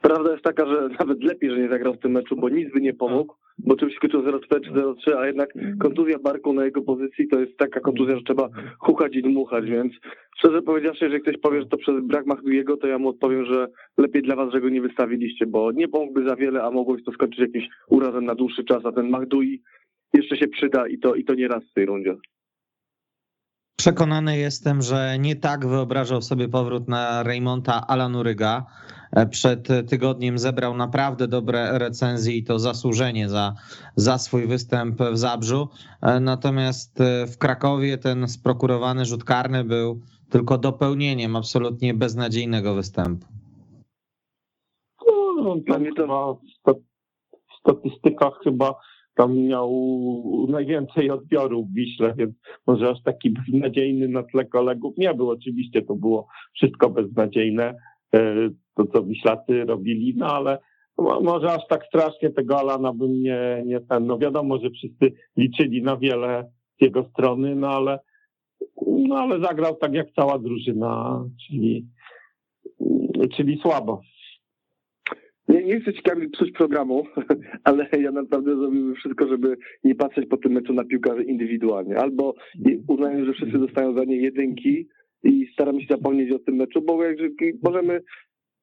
Prawda 0.02 0.32
jest 0.32 0.44
taka, 0.44 0.66
że 0.66 0.90
nawet 1.00 1.24
lepiej, 1.24 1.50
że 1.50 1.58
nie 1.58 1.70
zagrał 1.70 1.94
w 1.94 2.00
tym 2.00 2.12
meczu, 2.12 2.36
bo 2.36 2.50
nic 2.50 2.74
by 2.74 2.82
nie 2.82 2.94
pomógł, 2.94 3.34
bo 3.58 3.76
czymś 3.76 3.96
skoczył 3.96 4.22
0-4 4.22 4.40
czy 4.66 4.72
0-3, 4.72 5.18
a 5.18 5.28
jednak 5.28 5.50
kontuzja 5.80 6.20
barku 6.20 6.54
na 6.54 6.66
jego 6.66 6.82
pozycji 6.82 7.28
to 7.28 7.40
jest 7.40 7.58
taka 7.58 7.80
kontuzja, 7.80 8.16
że 8.16 8.24
trzeba 8.24 8.50
chuchać 8.80 9.16
i 9.16 9.22
dmuchać, 9.22 9.66
więc 9.66 9.94
szczerze 10.38 10.62
powiedziawszy, 10.62 11.06
jeżeli 11.06 11.22
ktoś 11.22 11.38
powie, 11.38 11.62
że 11.62 11.68
to 11.68 11.78
przez 11.78 12.04
brak 12.04 12.26
Mahduiego, 12.26 12.78
to 12.78 12.88
ja 12.88 12.98
mu 12.98 13.10
odpowiem, 13.10 13.46
że 13.46 13.68
lepiej 13.98 14.22
dla 14.22 14.36
was, 14.36 14.54
że 14.54 14.62
go 14.62 14.70
nie 14.70 14.82
wystawiliście, 14.82 15.46
bo 15.46 15.72
nie 15.72 15.88
pomógłby 15.88 16.30
za 16.30 16.36
wiele, 16.36 16.64
a 16.64 16.72
mogłoby 16.72 17.02
to 17.02 17.12
skończyć 17.12 17.40
jakimś 17.40 17.68
urazem 17.90 18.26
na 18.26 18.36
dłuższy 18.36 18.64
czas, 18.64 18.86
a 18.86 18.92
ten 18.92 19.10
Mahdui 19.10 19.62
jeszcze 20.14 20.38
się 20.38 20.48
przyda 20.48 20.88
i 20.88 21.00
to, 21.00 21.16
i 21.16 21.24
to 21.24 21.34
nie 21.34 21.48
raz 21.48 21.64
w 21.64 21.74
tej 21.74 21.86
rundzie. 21.86 22.16
Przekonany 23.76 24.38
jestem, 24.38 24.82
że 24.82 25.18
nie 25.20 25.36
tak 25.36 25.68
wyobrażał 25.68 26.22
sobie 26.22 26.48
powrót 26.50 26.88
na 26.88 27.24
Raymonta 27.24 27.88
Alanuryga. 27.88 28.66
Przed 29.30 29.68
tygodniem 29.90 30.38
zebrał 30.38 30.78
naprawdę 30.78 31.28
dobre 31.28 31.80
recenzje 31.80 32.38
i 32.38 32.44
to 32.44 32.60
zasłużenie 32.60 33.30
za, 33.30 33.54
za 33.96 34.18
swój 34.18 34.48
występ 34.48 35.02
w 35.02 35.18
Zabrzu. 35.18 35.70
Natomiast 36.22 37.00
w 37.28 37.38
Krakowie 37.38 37.98
ten 37.98 38.28
sprokurowany 38.28 39.06
rzut 39.06 39.24
karny 39.24 39.64
był 39.64 40.02
tylko 40.30 40.58
dopełnieniem 40.58 41.36
absolutnie 41.36 41.94
beznadziejnego 41.94 42.76
występu. 42.76 43.28
No, 46.08 46.40
to 46.64 46.74
w 46.74 47.60
statystykach 47.60 48.34
chyba 48.44 48.76
tam 49.16 49.38
miał 49.38 49.72
najwięcej 50.50 51.12
odbiorów 51.12 51.68
w 51.70 51.74
Wiśle, 51.74 52.14
więc 52.18 52.36
może 52.68 52.90
aż 52.90 53.04
taki 53.04 53.30
beznadziejny 53.30 54.08
na 54.08 54.24
tle 54.24 54.46
kolegów 54.46 54.98
nie 54.98 55.14
był. 55.14 55.30
Oczywiście 55.30 55.82
to 55.82 55.96
było 55.96 56.28
wszystko 56.54 56.90
beznadziejne, 56.90 57.76
e, 58.16 58.50
to 58.76 58.86
co 58.86 59.04
Wiślacy 59.04 59.66
robili, 59.66 60.14
no 60.18 60.26
ale 60.26 60.58
może 60.98 61.52
aż 61.52 61.68
tak 61.68 61.86
strasznie 61.86 62.30
tego 62.30 62.60
Alana 62.60 62.94
bym 62.94 63.22
nie, 63.24 63.64
nie 63.66 63.80
ten, 63.80 64.06
no 64.06 64.18
wiadomo, 64.18 64.58
że 64.58 64.70
wszyscy 64.70 65.12
liczyli 65.38 65.82
na 65.82 65.98
wiele 65.98 66.52
z 66.80 66.82
jego 66.82 67.04
strony, 67.04 67.56
no 67.56 67.68
ale, 67.68 68.00
no 68.88 69.16
ale 69.16 69.40
zagrał 69.40 69.76
tak 69.76 69.94
jak 69.94 70.08
cała 70.16 70.40
drużyna, 70.40 71.24
czyli, 71.48 71.88
czyli 73.36 73.60
słabo. 73.62 74.02
Nie, 75.54 75.64
nie 75.64 75.82
chcę 75.82 75.94
ciekawie 75.94 76.30
psuć 76.30 76.52
programu, 76.52 77.04
ale 77.64 77.88
ja 78.00 78.12
naprawdę 78.12 78.56
zrobiłem 78.56 78.96
wszystko, 78.96 79.28
żeby 79.28 79.58
nie 79.84 79.96
patrzeć 79.96 80.30
po 80.30 80.38
tym 80.38 80.52
meczu 80.52 80.74
na 80.74 80.84
piłkarzy 80.84 81.24
indywidualnie. 81.24 81.98
Albo 81.98 82.36
uznałem, 82.88 83.26
że 83.26 83.34
wszyscy 83.34 83.58
dostają 83.58 83.94
za 83.94 84.04
nie 84.04 84.18
jedynki 84.18 84.88
i 85.24 85.48
staramy 85.54 85.82
się 85.82 85.88
zapomnieć 85.90 86.32
o 86.32 86.40
tym 86.40 86.56
meczu, 86.56 86.82
bo 86.82 87.04
jak, 87.04 87.18
możemy 87.64 88.02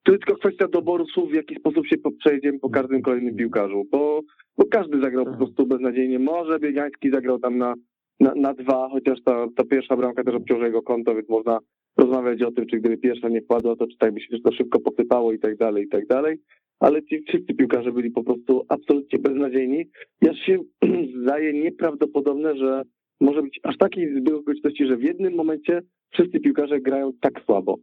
to 0.04 0.12
jest 0.12 0.25
tylko 0.26 0.40
kwestia 0.40 0.68
doboru 0.68 1.06
słów, 1.06 1.30
w 1.30 1.35
jaki 1.35 1.54
sposób 1.54 1.87
się 1.87 1.97
przejedziemy 2.18 2.59
po 2.59 2.70
każdym 2.70 3.02
kolejnym 3.02 3.37
piłkarzu, 3.37 3.85
bo, 3.90 4.20
bo 4.59 4.64
każdy 4.64 5.00
zagrał 5.00 5.25
po 5.25 5.37
prostu 5.37 5.66
beznadziejnie. 5.66 6.18
Może 6.18 6.59
Biegański 6.59 7.11
zagrał 7.11 7.38
tam 7.38 7.59
na, 7.59 7.75
na, 8.20 8.35
na 8.35 8.54
dwa, 8.54 8.88
chociaż 8.92 9.18
ta, 9.25 9.47
ta 9.56 9.64
pierwsza 9.64 9.97
bramka 9.97 10.25
też 10.25 10.35
obciąży 10.35 10.64
jego 10.64 10.82
konto, 10.82 11.14
więc 11.14 11.28
można 11.28 11.59
rozmawiać 11.97 12.42
o 12.42 12.52
tym, 12.52 12.66
czy 12.66 12.76
gdyby 12.76 12.99
pierwsza 12.99 13.28
nie 13.28 13.42
wpadła, 13.42 13.76
to 13.76 13.87
czy 13.87 13.97
tak 13.99 14.14
by 14.14 14.20
się 14.20 14.38
to 14.44 14.52
szybko 14.52 14.80
posypało 14.80 15.32
i 15.32 15.38
tak 15.38 15.56
dalej, 15.56 15.85
i 15.85 15.88
tak 15.88 16.06
dalej. 16.06 16.38
Ale 16.80 17.02
ci 17.02 17.22
wszyscy 17.28 17.54
piłkarze 17.54 17.92
byli 17.92 18.10
po 18.10 18.25
prostu 18.25 18.64
absolutnie 18.68 19.18
beznadziejni. 19.18 19.84
Ja 20.22 20.34
się 20.34 20.58
zdaje 21.22 21.52
nieprawdopodobne, 21.52 22.56
że 22.56 22.82
może 23.20 23.42
być 23.42 23.60
aż 23.62 23.76
taki 23.78 24.00
zbieg 24.08 24.34
okoliczności, 24.34 24.87
że 24.87 24.96
w 24.96 25.02
jednym 25.02 25.34
momencie 25.34 25.82
wszyscy 26.12 26.40
piłkarze 26.40 26.80
grają 26.80 27.12
tak 27.20 27.42
słabo. 27.44 27.76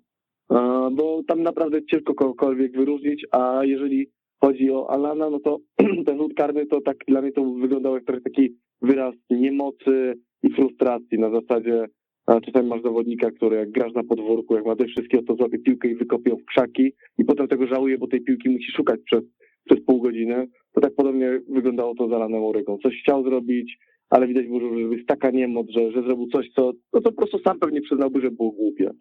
Bo 0.92 1.22
tam 1.28 1.44
naprawdę 1.44 1.86
ciężko 1.86 2.14
kogokolwiek 2.14 2.78
wyróżnić, 2.78 3.26
a 3.32 3.60
jeżeli 3.64 4.08
chodzi 4.42 4.72
o 4.72 4.90
Alana, 4.90 5.30
no 5.30 5.40
to 5.40 5.60
ten 6.06 6.18
rzut 6.18 6.34
karny 6.34 6.66
to 6.66 6.82
tak 6.82 6.98
dla 7.08 7.22
mnie 7.22 7.32
to 7.32 7.44
wyglądało 7.46 7.96
jak 7.96 8.24
taki 8.24 8.56
wyraz 8.82 9.16
niemocy 9.30 10.14
i 10.44 10.50
frustracji 10.50 11.20
na 11.20 11.30
zasadzie 11.30 11.86
czasami 12.28 12.70
masz 12.70 12.82
zawodnika, 12.82 13.32
który 13.32 13.56
jak 13.56 13.72
grasz 13.72 13.94
na 13.94 14.04
podwórku, 14.04 14.56
jak 14.56 14.66
ma 14.66 14.76
te 14.76 14.86
wszystkie, 14.86 15.24
to 15.24 15.36
złapie 15.36 15.60
piłkę 15.60 15.88
i 15.88 15.96
wykopie 15.96 16.30
ją 16.30 16.38
w 16.38 16.46
krzaki 16.46 16.94
i 17.18 17.26
potem 17.26 17.48
tego 17.48 17.68
żałuje, 17.68 17.98
bo 17.98 18.08
tej 18.08 18.22
piłki 18.22 18.50
musi 18.50 18.72
szukać 18.72 19.00
przez, 19.06 19.24
przez 19.66 19.86
pół 19.86 20.02
godziny. 20.02 20.48
To 20.74 20.82
tak 20.82 20.96
podobnie 20.96 21.42
wyglądało 21.50 21.96
to 21.96 22.10
za 22.10 22.18
Lanem. 22.18 22.42
Coś 22.84 23.02
chciał 23.02 23.24
zrobić, 23.24 23.78
ale 24.10 24.28
widać 24.28 24.48
było, 24.48 24.60
że 24.60 24.96
jest 24.96 25.08
taka 25.08 25.32
niemoc, 25.32 25.68
że, 25.70 25.92
że 25.92 26.02
zrobił 26.02 26.28
coś, 26.28 26.50
co, 26.56 26.72
no 26.94 27.02
to 27.02 27.12
po 27.12 27.18
prostu 27.18 27.40
sam 27.40 27.60
pewnie 27.60 27.82
przyznałby, 27.82 28.22
że 28.22 28.32
było 28.32 28.52
głupie. 28.52 28.92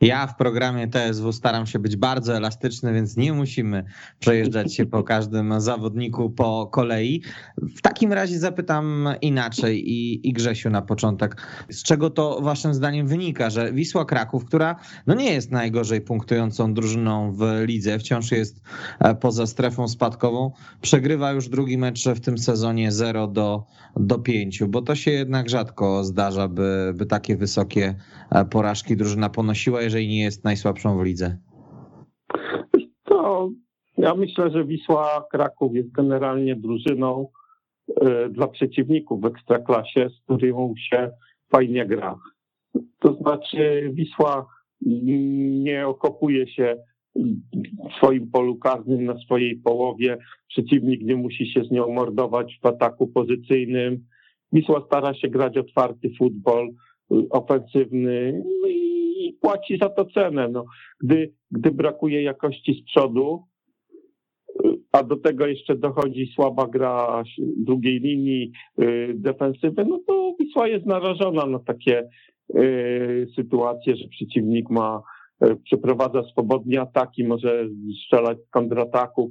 Ja 0.00 0.26
w 0.26 0.36
programie 0.36 0.88
TSW 0.88 1.32
staram 1.32 1.66
się 1.66 1.78
być 1.78 1.96
bardzo 1.96 2.36
elastyczny, 2.36 2.92
więc 2.94 3.16
nie 3.16 3.32
musimy 3.32 3.84
przejeżdżać 4.20 4.74
się 4.74 4.86
po 4.86 5.02
każdym 5.02 5.60
zawodniku 5.60 6.30
po 6.30 6.66
kolei. 6.66 7.22
W 7.76 7.82
takim 7.82 8.12
razie 8.12 8.38
zapytam 8.38 9.08
inaczej 9.22 9.90
i, 9.90 10.28
i 10.28 10.32
Grzesiu 10.32 10.70
na 10.70 10.82
początek. 10.82 11.36
Z 11.68 11.82
czego 11.82 12.10
to 12.10 12.40
waszym 12.40 12.74
zdaniem 12.74 13.06
wynika, 13.06 13.50
że 13.50 13.72
Wisła 13.72 14.04
Kraków, 14.04 14.44
która 14.44 14.76
no 15.06 15.14
nie 15.14 15.32
jest 15.32 15.50
najgorzej 15.50 16.00
punktującą 16.00 16.74
drużyną 16.74 17.32
w 17.32 17.42
lidze, 17.64 17.98
wciąż 17.98 18.32
jest 18.32 18.60
e, 19.00 19.14
poza 19.14 19.46
strefą 19.46 19.88
spadkową, 19.88 20.52
przegrywa 20.80 21.32
już 21.32 21.48
drugi 21.48 21.78
mecz 21.78 22.08
w 22.08 22.20
tym 22.20 22.38
sezonie 22.38 22.92
0 22.92 23.26
do, 23.26 23.64
do 23.96 24.18
5, 24.18 24.62
bo 24.68 24.82
to 24.82 24.94
się 24.94 25.10
jednak 25.10 25.48
rzadko 25.48 26.04
zdarza, 26.04 26.48
by, 26.48 26.92
by 26.94 27.06
takie 27.06 27.36
wysokie 27.36 27.94
e, 28.30 28.44
porażki 28.44 28.96
drużyna 28.96 29.28
ponosiła 29.28 29.87
jeżeli 29.88 30.08
nie 30.08 30.22
jest 30.22 30.44
najsłabszą 30.44 30.98
w 30.98 31.04
lidze? 31.04 31.38
To 33.04 33.50
ja 33.98 34.14
myślę, 34.14 34.50
że 34.50 34.64
Wisła 34.64 35.26
Kraków 35.30 35.74
jest 35.74 35.92
generalnie 35.92 36.56
drużyną 36.56 37.28
e, 38.00 38.28
dla 38.28 38.48
przeciwników 38.48 39.20
w 39.20 39.26
ekstraklasie, 39.26 40.08
z 40.10 40.24
którą 40.24 40.74
się 40.76 41.10
fajnie 41.52 41.86
gra. 41.86 42.18
To 42.98 43.14
znaczy 43.14 43.90
Wisła 43.92 44.46
nie 44.80 45.86
okopuje 45.86 46.48
się 46.48 46.76
w 47.90 47.96
swoim 47.96 48.30
polu 48.30 48.56
karnym 48.56 49.04
na 49.04 49.18
swojej 49.18 49.56
połowie. 49.56 50.18
Przeciwnik 50.48 51.02
nie 51.02 51.16
musi 51.16 51.52
się 51.52 51.64
z 51.64 51.70
nią 51.70 51.92
mordować 51.92 52.58
w 52.62 52.66
ataku 52.66 53.06
pozycyjnym. 53.06 54.04
Wisła 54.52 54.82
stara 54.86 55.14
się 55.14 55.28
grać 55.28 55.56
otwarty 55.56 56.10
futbol, 56.18 56.68
ofensywny 57.30 58.42
no 58.62 58.68
i 58.68 58.97
i 59.18 59.32
płaci 59.32 59.78
za 59.82 59.88
to 59.88 60.04
cenę. 60.04 60.48
No, 60.48 60.64
gdy, 61.00 61.32
gdy 61.50 61.70
brakuje 61.70 62.22
jakości 62.22 62.82
z 62.82 62.90
przodu, 62.90 63.42
a 64.92 65.02
do 65.02 65.16
tego 65.16 65.46
jeszcze 65.46 65.76
dochodzi 65.76 66.32
słaba 66.34 66.66
gra 66.66 67.22
drugiej 67.56 68.00
linii 68.00 68.52
y, 68.82 69.14
defensywy, 69.14 69.84
no 69.84 70.00
to 70.06 70.34
Wisła 70.40 70.68
jest 70.68 70.86
narażona 70.86 71.46
na 71.46 71.58
takie 71.58 72.08
y, 72.56 73.26
sytuacje, 73.36 73.96
że 73.96 74.08
przeciwnik 74.08 74.70
ma 74.70 75.02
y, 75.44 75.56
przeprowadza 75.56 76.22
swobodnie 76.22 76.80
ataki, 76.80 77.24
może 77.24 77.68
strzelać 78.04 78.38
z 78.38 78.50
kontrataków. 78.50 79.30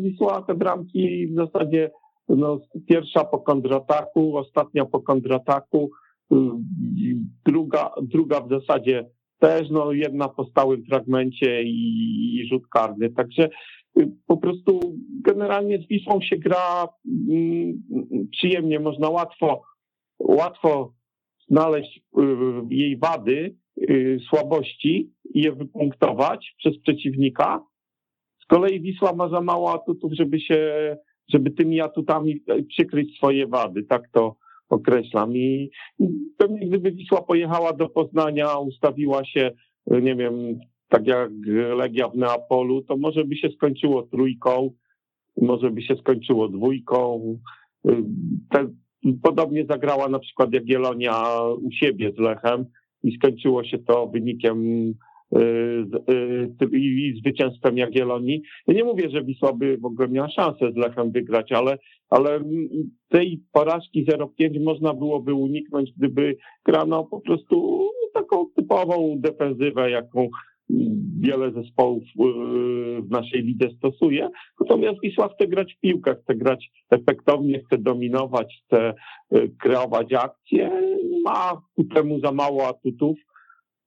Wisła 0.00 0.42
te 0.42 0.54
bramki 0.54 1.26
w 1.26 1.34
zasadzie 1.34 1.90
no, 2.28 2.60
pierwsza 2.88 3.24
po 3.24 3.38
kontrataku, 3.38 4.36
ostatnia 4.36 4.84
po 4.84 5.00
kontrataku, 5.00 5.90
druga, 7.46 7.90
druga 8.02 8.40
w 8.40 8.48
zasadzie 8.48 9.04
też, 9.38 9.70
no 9.70 9.92
jedna 9.92 10.28
po 10.28 10.44
stałym 10.44 10.84
fragmencie 10.84 11.62
i, 11.62 12.36
i 12.36 12.48
rzut 12.48 12.62
karny. 12.68 13.10
Także 13.10 13.48
y, 13.98 14.10
po 14.26 14.36
prostu 14.36 14.96
generalnie 15.24 15.78
z 15.78 15.88
Wisłą 15.88 16.20
się 16.20 16.36
gra 16.36 16.88
mm, 17.28 17.82
przyjemnie, 18.30 18.80
można 18.80 19.08
łatwo, 19.08 19.62
łatwo 20.18 20.92
znaleźć 21.48 21.98
y, 21.98 22.22
jej 22.70 22.96
wady, 22.96 23.56
y, 23.90 24.18
słabości 24.28 25.12
i 25.34 25.40
je 25.40 25.52
wypunktować 25.52 26.54
przez 26.58 26.78
przeciwnika. 26.78 27.64
Z 28.42 28.46
kolei 28.46 28.80
Wisła 28.80 29.12
ma 29.12 29.28
za 29.28 29.40
mało 29.40 29.72
atutów, 29.72 30.12
żeby 30.12 30.40
się, 30.40 30.96
żeby 31.28 31.50
tymi 31.50 31.80
atutami 31.80 32.40
przykryć 32.68 33.16
swoje 33.16 33.46
wady. 33.46 33.82
Tak 33.82 34.08
to, 34.12 34.36
określam. 34.68 35.36
I 35.36 35.70
pewnie 36.36 36.68
gdyby 36.68 36.92
Wisła 36.92 37.22
pojechała 37.22 37.72
do 37.72 37.88
Poznania, 37.88 38.58
ustawiła 38.58 39.24
się, 39.24 39.50
nie 39.86 40.16
wiem, 40.16 40.34
tak 40.88 41.06
jak 41.06 41.30
Legia 41.76 42.08
w 42.08 42.16
Neapolu, 42.16 42.82
to 42.82 42.96
może 42.96 43.24
by 43.24 43.36
się 43.36 43.48
skończyło 43.48 44.02
trójką, 44.02 44.70
może 45.42 45.70
by 45.70 45.82
się 45.82 45.96
skończyło 45.96 46.48
dwójką. 46.48 47.20
Te, 48.50 48.68
podobnie 49.22 49.66
zagrała 49.66 50.08
na 50.08 50.18
przykład 50.18 50.52
Jagiellonia 50.52 51.22
u 51.62 51.70
siebie 51.70 52.12
z 52.16 52.18
Lechem 52.18 52.64
i 53.02 53.16
skończyło 53.16 53.64
się 53.64 53.78
to 53.78 54.06
wynikiem 54.06 54.64
i 56.72 57.14
zwycięstwem 57.20 57.78
Jagiellonii. 57.78 58.42
Ja 58.66 58.74
nie 58.74 58.84
mówię, 58.84 59.10
że 59.10 59.24
Wisła 59.24 59.52
by 59.52 59.78
w 59.78 59.84
ogóle 59.84 60.08
miała 60.08 60.30
szansę 60.30 60.72
z 60.72 60.76
Lechem 60.76 61.10
wygrać, 61.10 61.52
ale, 61.52 61.78
ale 62.10 62.40
tej 63.08 63.42
porażki 63.52 64.06
0-5 64.06 64.64
można 64.64 64.94
byłoby 64.94 65.34
uniknąć, 65.34 65.92
gdyby 65.96 66.36
grano 66.64 67.04
po 67.04 67.20
prostu 67.20 67.88
taką 68.14 68.46
typową 68.56 69.14
defensywę, 69.18 69.90
jaką 69.90 70.28
wiele 71.20 71.52
zespołów 71.52 72.02
w 73.02 73.10
naszej 73.10 73.42
lidze 73.42 73.70
stosuje. 73.70 74.28
Natomiast 74.60 75.00
Wisła 75.02 75.28
chce 75.28 75.46
grać 75.46 75.74
w 75.74 75.80
piłkę, 75.80 76.16
chce 76.22 76.34
grać 76.34 76.70
efektownie, 76.90 77.60
chce 77.60 77.78
dominować, 77.78 78.62
chce 78.64 78.94
kreować 79.58 80.12
akcje. 80.12 80.70
Ma 81.24 81.62
ku 81.76 81.84
temu 81.84 82.20
za 82.20 82.32
mało 82.32 82.68
atutów 82.68 83.18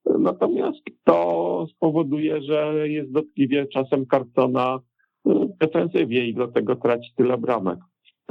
Natomiast 0.06 0.80
to 1.04 1.68
spowoduje, 1.76 2.42
że 2.42 2.90
jest 2.90 3.12
dotkliwie 3.12 3.68
czasem 3.68 4.06
kartona 4.06 4.80
w 5.26 5.58
defensywie 5.60 6.28
i 6.28 6.34
dlatego 6.34 6.76
traci 6.76 7.12
tyle 7.16 7.38
bramek. 7.38 7.80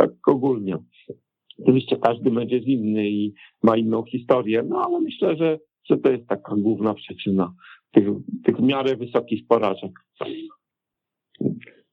Tak 0.00 0.10
ogólnie. 0.26 0.78
Oczywiście 1.62 1.96
każdy 1.96 2.30
jest 2.48 2.66
inny 2.66 3.10
i 3.10 3.34
ma 3.62 3.76
inną 3.76 4.04
historię, 4.04 4.62
no 4.68 4.84
ale 4.84 5.00
myślę, 5.00 5.36
że, 5.36 5.58
że 5.90 5.98
to 5.98 6.12
jest 6.12 6.26
taka 6.26 6.56
główna 6.56 6.94
przyczyna 6.94 7.52
tych, 7.92 8.04
tych 8.44 8.56
w 8.56 8.62
miarę 8.62 8.96
wysokich 8.96 9.46
porażek. 9.46 9.90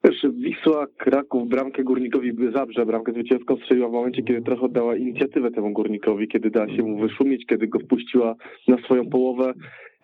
Też 0.01 0.25
Wisła, 0.33 0.87
Kraków, 0.97 1.49
bramkę 1.49 1.83
Górnikowi 1.83 2.31
Zabrze, 2.53 2.85
bramkę 2.85 3.11
zwycięską 3.11 3.57
strzeliła 3.57 3.89
w 3.89 3.91
momencie, 3.91 4.23
kiedy 4.23 4.41
trochę 4.41 4.61
oddała 4.61 4.95
inicjatywę 4.95 5.51
temu 5.51 5.73
Górnikowi, 5.73 6.27
kiedy 6.27 6.49
dała 6.49 6.75
się 6.75 6.83
mu 6.83 6.99
wyszumieć, 6.99 7.45
kiedy 7.45 7.67
go 7.67 7.79
wpuściła 7.79 8.35
na 8.67 8.77
swoją 8.77 9.09
połowę. 9.09 9.53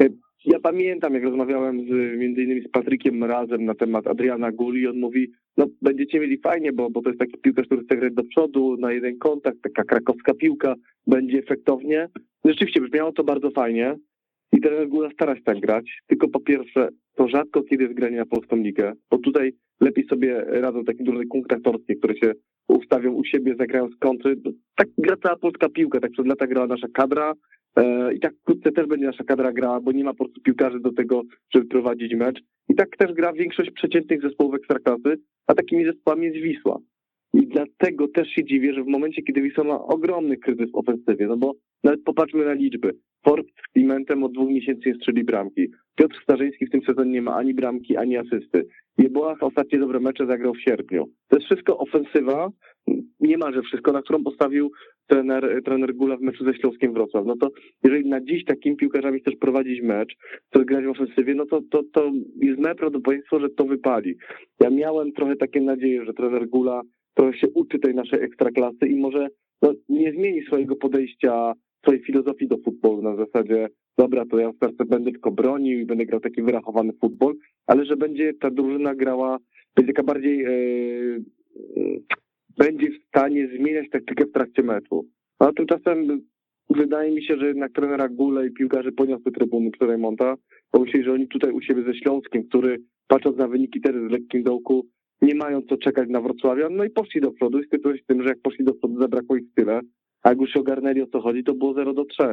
E, 0.02 0.10
ja 0.46 0.60
pamiętam, 0.60 1.14
jak 1.14 1.24
rozmawiałem 1.24 1.82
z, 1.82 2.20
między 2.20 2.44
innymi 2.44 2.62
z 2.62 2.72
Patrykiem 2.72 3.24
razem 3.24 3.66
na 3.66 3.76
temat 3.76 4.08
Adriana 4.08 4.52
Guli, 4.52 4.88
on 4.88 5.00
mówi, 5.00 5.32
no 5.58 5.68
będziecie 5.82 6.20
mieli 6.20 6.38
fajnie, 6.38 6.74
bo, 6.74 6.90
bo 6.90 7.02
to 7.02 7.10
jest 7.10 7.20
taki 7.20 7.38
piłkarz, 7.38 7.66
który 7.66 7.84
chce 7.84 7.98
grać 7.98 8.14
do 8.14 8.24
przodu, 8.24 8.78
na 8.78 8.92
jeden 8.92 9.18
kontakt, 9.18 9.58
taka 9.62 9.84
krakowska 9.84 10.34
piłka, 10.34 10.76
będzie 11.08 11.40
efektownie. 11.40 12.10
Rzeczywiście 12.46 12.82
brzmiało 12.82 13.12
to 13.12 13.24
bardzo 13.24 13.52
fajnie 13.52 13.96
i 14.52 14.62
trener 14.62 14.88
Gula 14.88 15.10
stara 15.14 15.36
się 15.36 15.42
tak 15.42 15.60
grać, 15.60 16.02
tylko 16.08 16.28
po 16.28 16.40
pierwsze, 16.40 16.90
to 17.16 17.28
rzadko 17.28 17.64
kiedy 17.64 17.84
jest 17.84 17.96
granie 17.96 18.18
na 18.18 18.26
polską 18.26 18.56
ligę, 18.56 18.94
bo 19.10 19.18
tutaj 19.18 19.54
lepiej 19.82 20.06
sobie 20.06 20.46
radzą 20.48 20.84
takie 20.84 21.04
duże 21.04 21.24
kontratorskie, 21.26 21.96
które 21.96 22.16
się 22.16 22.34
u 23.24 23.26
siebie, 23.26 23.56
zagrają 23.60 23.88
z. 23.88 23.96
Tak 24.76 24.88
gra 24.98 25.16
cała 25.24 25.36
polska 25.36 25.70
piłka, 25.70 26.00
tak 26.00 26.12
przez 26.12 26.26
lata 26.26 26.48
grała 26.48 26.68
nasza 26.68 26.88
kadra 26.94 27.34
e, 27.76 28.14
i 28.14 28.20
tak 28.20 28.34
wkrótce 28.42 28.72
też 28.72 28.88
będzie 28.88 29.06
nasza 29.06 29.24
kadra 29.24 29.52
grała, 29.52 29.82
bo 29.82 29.92
nie 29.92 30.04
ma 30.04 30.14
po 30.14 30.24
prostu 30.24 30.42
piłkarzy 30.42 30.80
do 30.80 30.94
tego, 30.94 31.22
żeby 31.54 31.66
prowadzić 31.66 32.16
mecz. 32.16 32.40
I 32.70 32.76
tak 32.76 32.90
też 32.98 33.14
gra 33.14 33.34
większość 33.34 33.72
przeciętnych 33.72 34.22
zespołów 34.22 34.56
ekstraklasy, 34.56 35.18
a 35.48 35.54
takimi 35.54 35.86
zespołami 35.86 36.26
jest 36.26 36.38
Wisła. 36.38 36.78
I 37.34 37.48
dlatego 37.48 38.08
też 38.08 38.28
się 38.28 38.44
dziwię, 38.44 38.74
że 38.74 38.84
w 38.84 38.88
momencie, 38.88 39.22
kiedy 39.22 39.42
Wisła 39.42 39.64
ma 39.64 39.80
ogromny 39.80 40.38
kryzys 40.38 40.72
w 40.72 40.76
ofensywie, 40.76 41.28
no 41.28 41.38
bo 41.38 41.54
nawet 41.84 42.04
popatrzmy 42.04 42.46
na 42.46 42.54
liczby. 42.54 42.92
Ford 43.26 43.48
z 43.48 43.74
Klimentem 43.74 44.24
od 44.24 44.34
dwóch 44.34 44.50
miesięcy 44.50 44.90
nie 44.90 44.96
strzeli 44.96 45.24
bramki. 45.24 45.68
Piotr 45.96 46.16
Starzyński 46.24 46.66
w 46.66 46.70
tym 46.70 46.82
sezonie 46.82 47.12
nie 47.12 47.22
ma 47.22 47.36
ani 47.36 47.54
bramki, 47.54 47.98
ani 47.98 48.18
asysty. 48.18 48.66
Jebołach 48.98 49.44
ostatnie 49.44 49.80
dobre 49.80 50.00
mecze 50.00 50.26
zagrał 50.26 50.54
w 50.54 50.62
sierpniu. 50.62 51.06
To 51.28 51.38
jest 51.38 51.46
wszystko 51.46 51.78
ofensywa, 51.78 52.50
niemalże 53.20 53.62
wszystko, 53.62 53.92
na 53.92 54.02
którą 54.02 54.24
postawił 54.24 54.72
trener, 55.08 55.62
trener 55.66 55.96
Gula 55.96 56.18
w 56.18 56.22
meczu 56.22 56.46
ze 56.46 56.54
Śląskiem 56.54 56.94
Wrocław. 56.94 57.26
No 57.26 57.36
to 57.38 57.50
jeżeli 57.84 58.10
na 58.10 58.22
dziś 58.22 58.46
takimi 58.46 58.76
piłkarzami 58.76 59.20
chcesz 59.20 59.36
prowadzić 59.36 59.82
mecz, 59.82 60.16
chcesz 60.50 60.66
grać 60.66 60.86
w 60.86 60.90
ofensywie, 60.90 61.36
no 61.36 61.46
to, 61.46 61.62
to, 61.72 61.84
to 61.94 62.12
jest 62.42 62.60
małe 62.60 62.76
prawdopodobieństwo, 62.76 63.40
że 63.40 63.50
to 63.50 63.66
wypali. 63.66 64.16
Ja 64.60 64.70
miałem 64.70 65.12
trochę 65.12 65.36
takie 65.36 65.62
nadzieje, 65.62 66.06
że 66.06 66.14
trener 66.14 66.48
Gula 66.50 66.82
trochę 67.14 67.38
się 67.38 67.50
uczy 67.50 67.80
tej 67.80 67.96
naszej 67.96 68.24
ekstraklasy 68.24 68.88
i 68.88 68.96
może 68.96 69.28
no, 69.62 69.74
nie 69.90 70.12
zmieni 70.12 70.44
swojego 70.44 70.76
podejścia, 70.76 71.54
swojej 71.82 72.02
filozofii 72.02 72.48
do 72.48 72.58
futbolu 72.58 73.02
na 73.02 73.16
zasadzie, 73.16 73.68
dobra, 73.98 74.26
to 74.26 74.40
ja 74.40 74.52
w 74.52 74.56
starce 74.56 74.86
będę 74.86 75.12
tylko 75.12 75.32
bronił 75.32 75.80
i 75.80 75.86
będę 75.86 76.06
grał 76.06 76.20
taki 76.20 76.42
wyrachowany 76.42 76.94
futbol, 77.02 77.36
ale 77.68 77.86
że 77.86 77.98
będzie 77.98 78.34
ta 78.34 78.52
drużyna 78.52 78.96
grała, 78.96 79.38
będzie 79.76 79.94
taka 79.94 80.04
bardziej, 80.04 80.38
yy, 80.38 81.24
będzie 82.58 82.92
w 82.92 83.08
stanie 83.08 83.48
zmieniać 83.48 83.90
taktykę 83.92 84.26
w 84.26 84.32
trakcie 84.32 84.64
meczu. 84.64 85.06
A 85.40 85.52
tymczasem 85.52 86.22
wydaje 86.70 87.12
mi 87.12 87.24
się, 87.24 87.38
że 87.38 87.48
jednak 87.48 87.72
trenera 87.72 88.10
Gule 88.10 88.48
i 88.48 88.52
piłkarze 88.52 88.92
poniosły 88.92 89.32
trybuny 89.32 89.70
Raymonta, 89.82 90.36
bo 90.74 90.80
myśleli, 90.80 91.06
że 91.06 91.14
oni 91.14 91.28
tutaj 91.28 91.52
u 91.52 91.62
siebie 91.62 91.84
ze 91.84 91.94
Śląskiem, 91.94 92.44
który 92.44 92.78
patrząc 93.08 93.38
na 93.38 93.48
wyniki 93.48 93.82
teraz 93.82 94.02
z 94.10 94.12
lekkim 94.12 94.44
dołku, 94.44 94.86
nie 95.24 95.36
mają 95.36 95.62
co 95.62 95.78
czekać 95.78 96.10
na 96.10 96.22
Wrocławian, 96.22 96.76
no 96.76 96.84
i 96.84 96.90
poszli 96.90 97.22
do 97.22 97.32
przodu 97.32 97.60
i 97.60 97.66
skończyło 97.66 97.98
się 97.98 98.04
tym, 98.08 98.24
że 98.24 98.30
jak 98.30 98.42
poszli 98.42 98.66
do 98.66 98.74
przodu, 98.74 99.00
zabrakło 99.00 99.36
ich 99.36 99.54
tyle, 99.56 99.82
a 100.24 100.30
jak 100.30 100.42
już 100.42 100.50
się 100.50 100.60
ogarnęli 100.60 101.02
o 101.02 101.08
co 101.08 101.22
chodzi, 101.22 101.44
to 101.44 101.54
było 101.54 101.74
0 101.74 101.94
do 101.94 102.06
3. 102.06 102.24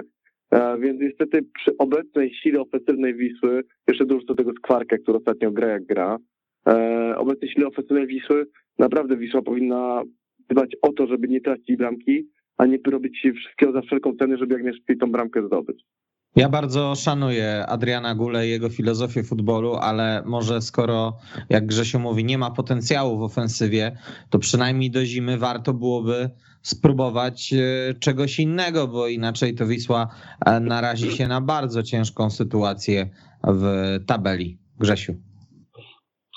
E, 0.50 0.78
więc 0.78 1.00
niestety 1.00 1.42
przy 1.42 1.76
obecnej 1.78 2.34
sile 2.34 2.60
ofensywnej 2.60 3.14
Wisły, 3.14 3.62
jeszcze 3.88 4.06
dużo 4.06 4.26
do 4.26 4.34
tego 4.34 4.52
skwarkę, 4.52 4.98
który 4.98 5.18
ostatnio 5.18 5.50
gra 5.50 5.68
jak 5.68 5.84
gra, 5.84 6.18
e, 6.68 7.14
obecnej 7.16 7.50
sile 7.50 7.66
ofensywnej 7.66 8.06
Wisły, 8.06 8.46
naprawdę 8.78 9.16
Wisła 9.16 9.42
powinna 9.42 10.02
dbać 10.48 10.76
o 10.82 10.92
to, 10.92 11.06
żeby 11.06 11.28
nie 11.28 11.40
tracić 11.40 11.76
bramki, 11.76 12.28
a 12.56 12.66
nie 12.66 12.78
robić 12.86 13.18
wszystkiego 13.36 13.72
za 13.72 13.82
wszelką 13.82 14.16
cenę, 14.16 14.36
żeby 14.36 14.54
jak 14.54 14.64
najszybciej 14.64 14.96
tą 14.96 15.12
bramkę 15.12 15.46
zdobyć. 15.46 15.84
Ja 16.36 16.48
bardzo 16.48 16.94
szanuję 16.94 17.66
Adriana 17.66 18.14
Gule 18.14 18.46
i 18.46 18.50
jego 18.50 18.68
filozofię 18.68 19.22
futbolu, 19.22 19.74
ale 19.74 20.22
może 20.26 20.62
skoro, 20.62 21.16
jak 21.48 21.66
Grzesiu 21.66 21.98
mówi, 21.98 22.24
nie 22.24 22.38
ma 22.38 22.50
potencjału 22.50 23.18
w 23.18 23.22
ofensywie, 23.22 23.98
to 24.30 24.38
przynajmniej 24.38 24.90
do 24.90 25.04
zimy 25.04 25.38
warto 25.38 25.74
byłoby 25.74 26.30
spróbować 26.62 27.52
e, 27.52 27.94
czegoś 27.94 28.40
innego, 28.40 28.88
bo 28.88 29.08
inaczej 29.08 29.54
to 29.54 29.66
Wisła 29.66 30.08
e, 30.46 30.60
narazi 30.60 31.10
się 31.12 31.28
na 31.28 31.40
bardzo 31.40 31.82
ciężką 31.82 32.30
sytuację 32.30 33.10
w 33.44 33.64
tabeli. 34.06 34.58
Grzesiu. 34.78 35.14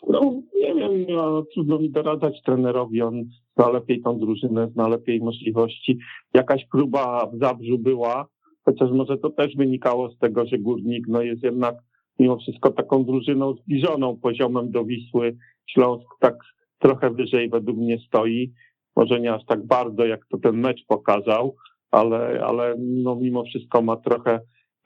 No 0.09 0.41
nie 0.55 0.75
wiem, 0.75 1.05
no, 1.09 1.43
trudno 1.53 1.79
mi 1.79 1.91
doradzać 1.91 2.41
trenerowi, 2.45 3.01
on 3.01 3.23
zna 3.55 3.69
lepiej 3.69 4.01
tą 4.01 4.19
drużynę, 4.19 4.69
zna 4.73 4.87
lepiej 4.87 5.19
możliwości. 5.19 5.99
Jakaś 6.33 6.65
próba 6.71 7.25
w 7.33 7.39
Zabrzu 7.39 7.77
była, 7.79 8.27
chociaż 8.65 8.91
może 8.91 9.17
to 9.17 9.29
też 9.29 9.55
wynikało 9.55 10.09
z 10.09 10.17
tego, 10.17 10.45
że 10.45 10.57
Górnik 10.57 11.05
no, 11.07 11.21
jest 11.21 11.43
jednak 11.43 11.75
mimo 12.19 12.37
wszystko 12.37 12.71
taką 12.71 13.05
drużyną 13.05 13.53
zbliżoną 13.53 14.17
poziomem 14.17 14.71
do 14.71 14.85
Wisły. 14.85 15.37
Śląsk 15.69 16.07
tak 16.19 16.35
trochę 16.79 17.09
wyżej 17.09 17.49
według 17.49 17.77
mnie 17.77 17.97
stoi. 18.07 18.53
Może 18.95 19.19
nie 19.19 19.33
aż 19.33 19.45
tak 19.45 19.65
bardzo, 19.65 20.05
jak 20.05 20.25
to 20.29 20.37
ten 20.37 20.57
mecz 20.57 20.85
pokazał, 20.87 21.55
ale, 21.91 22.43
ale 22.45 22.75
no, 22.79 23.15
mimo 23.15 23.43
wszystko 23.43 23.81
ma 23.81 23.97
trochę 23.97 24.39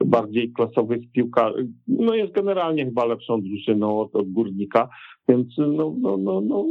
bardziej 0.06 0.52
klasowych 0.52 1.12
piłkarzy. 1.12 1.68
No 1.88 2.16
jest 2.16 2.34
generalnie 2.34 2.86
chyba 2.86 3.06
lepszą 3.06 3.42
drużyną 3.42 4.00
od, 4.00 4.16
od 4.16 4.32
Górnika, 4.32 4.90
więc 5.30 5.48
no, 5.58 5.96
no, 6.02 6.18
no, 6.18 6.42
no, 6.42 6.66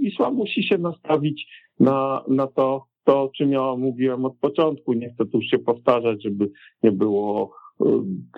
Wisła 0.00 0.30
musi 0.30 0.62
się 0.62 0.78
nastawić 0.78 1.46
na, 1.80 2.24
na 2.28 2.46
to, 2.46 2.84
to, 3.08 3.22
o 3.22 3.28
czym 3.28 3.52
ja 3.52 3.76
mówiłem 3.76 4.24
od 4.24 4.36
początku. 4.36 4.92
Nie 4.92 5.10
chcę 5.10 5.26
tu 5.26 5.42
się 5.42 5.58
powtarzać, 5.58 6.22
żeby 6.22 6.50
nie 6.82 6.92
było, 6.92 7.52
y, 7.80 7.84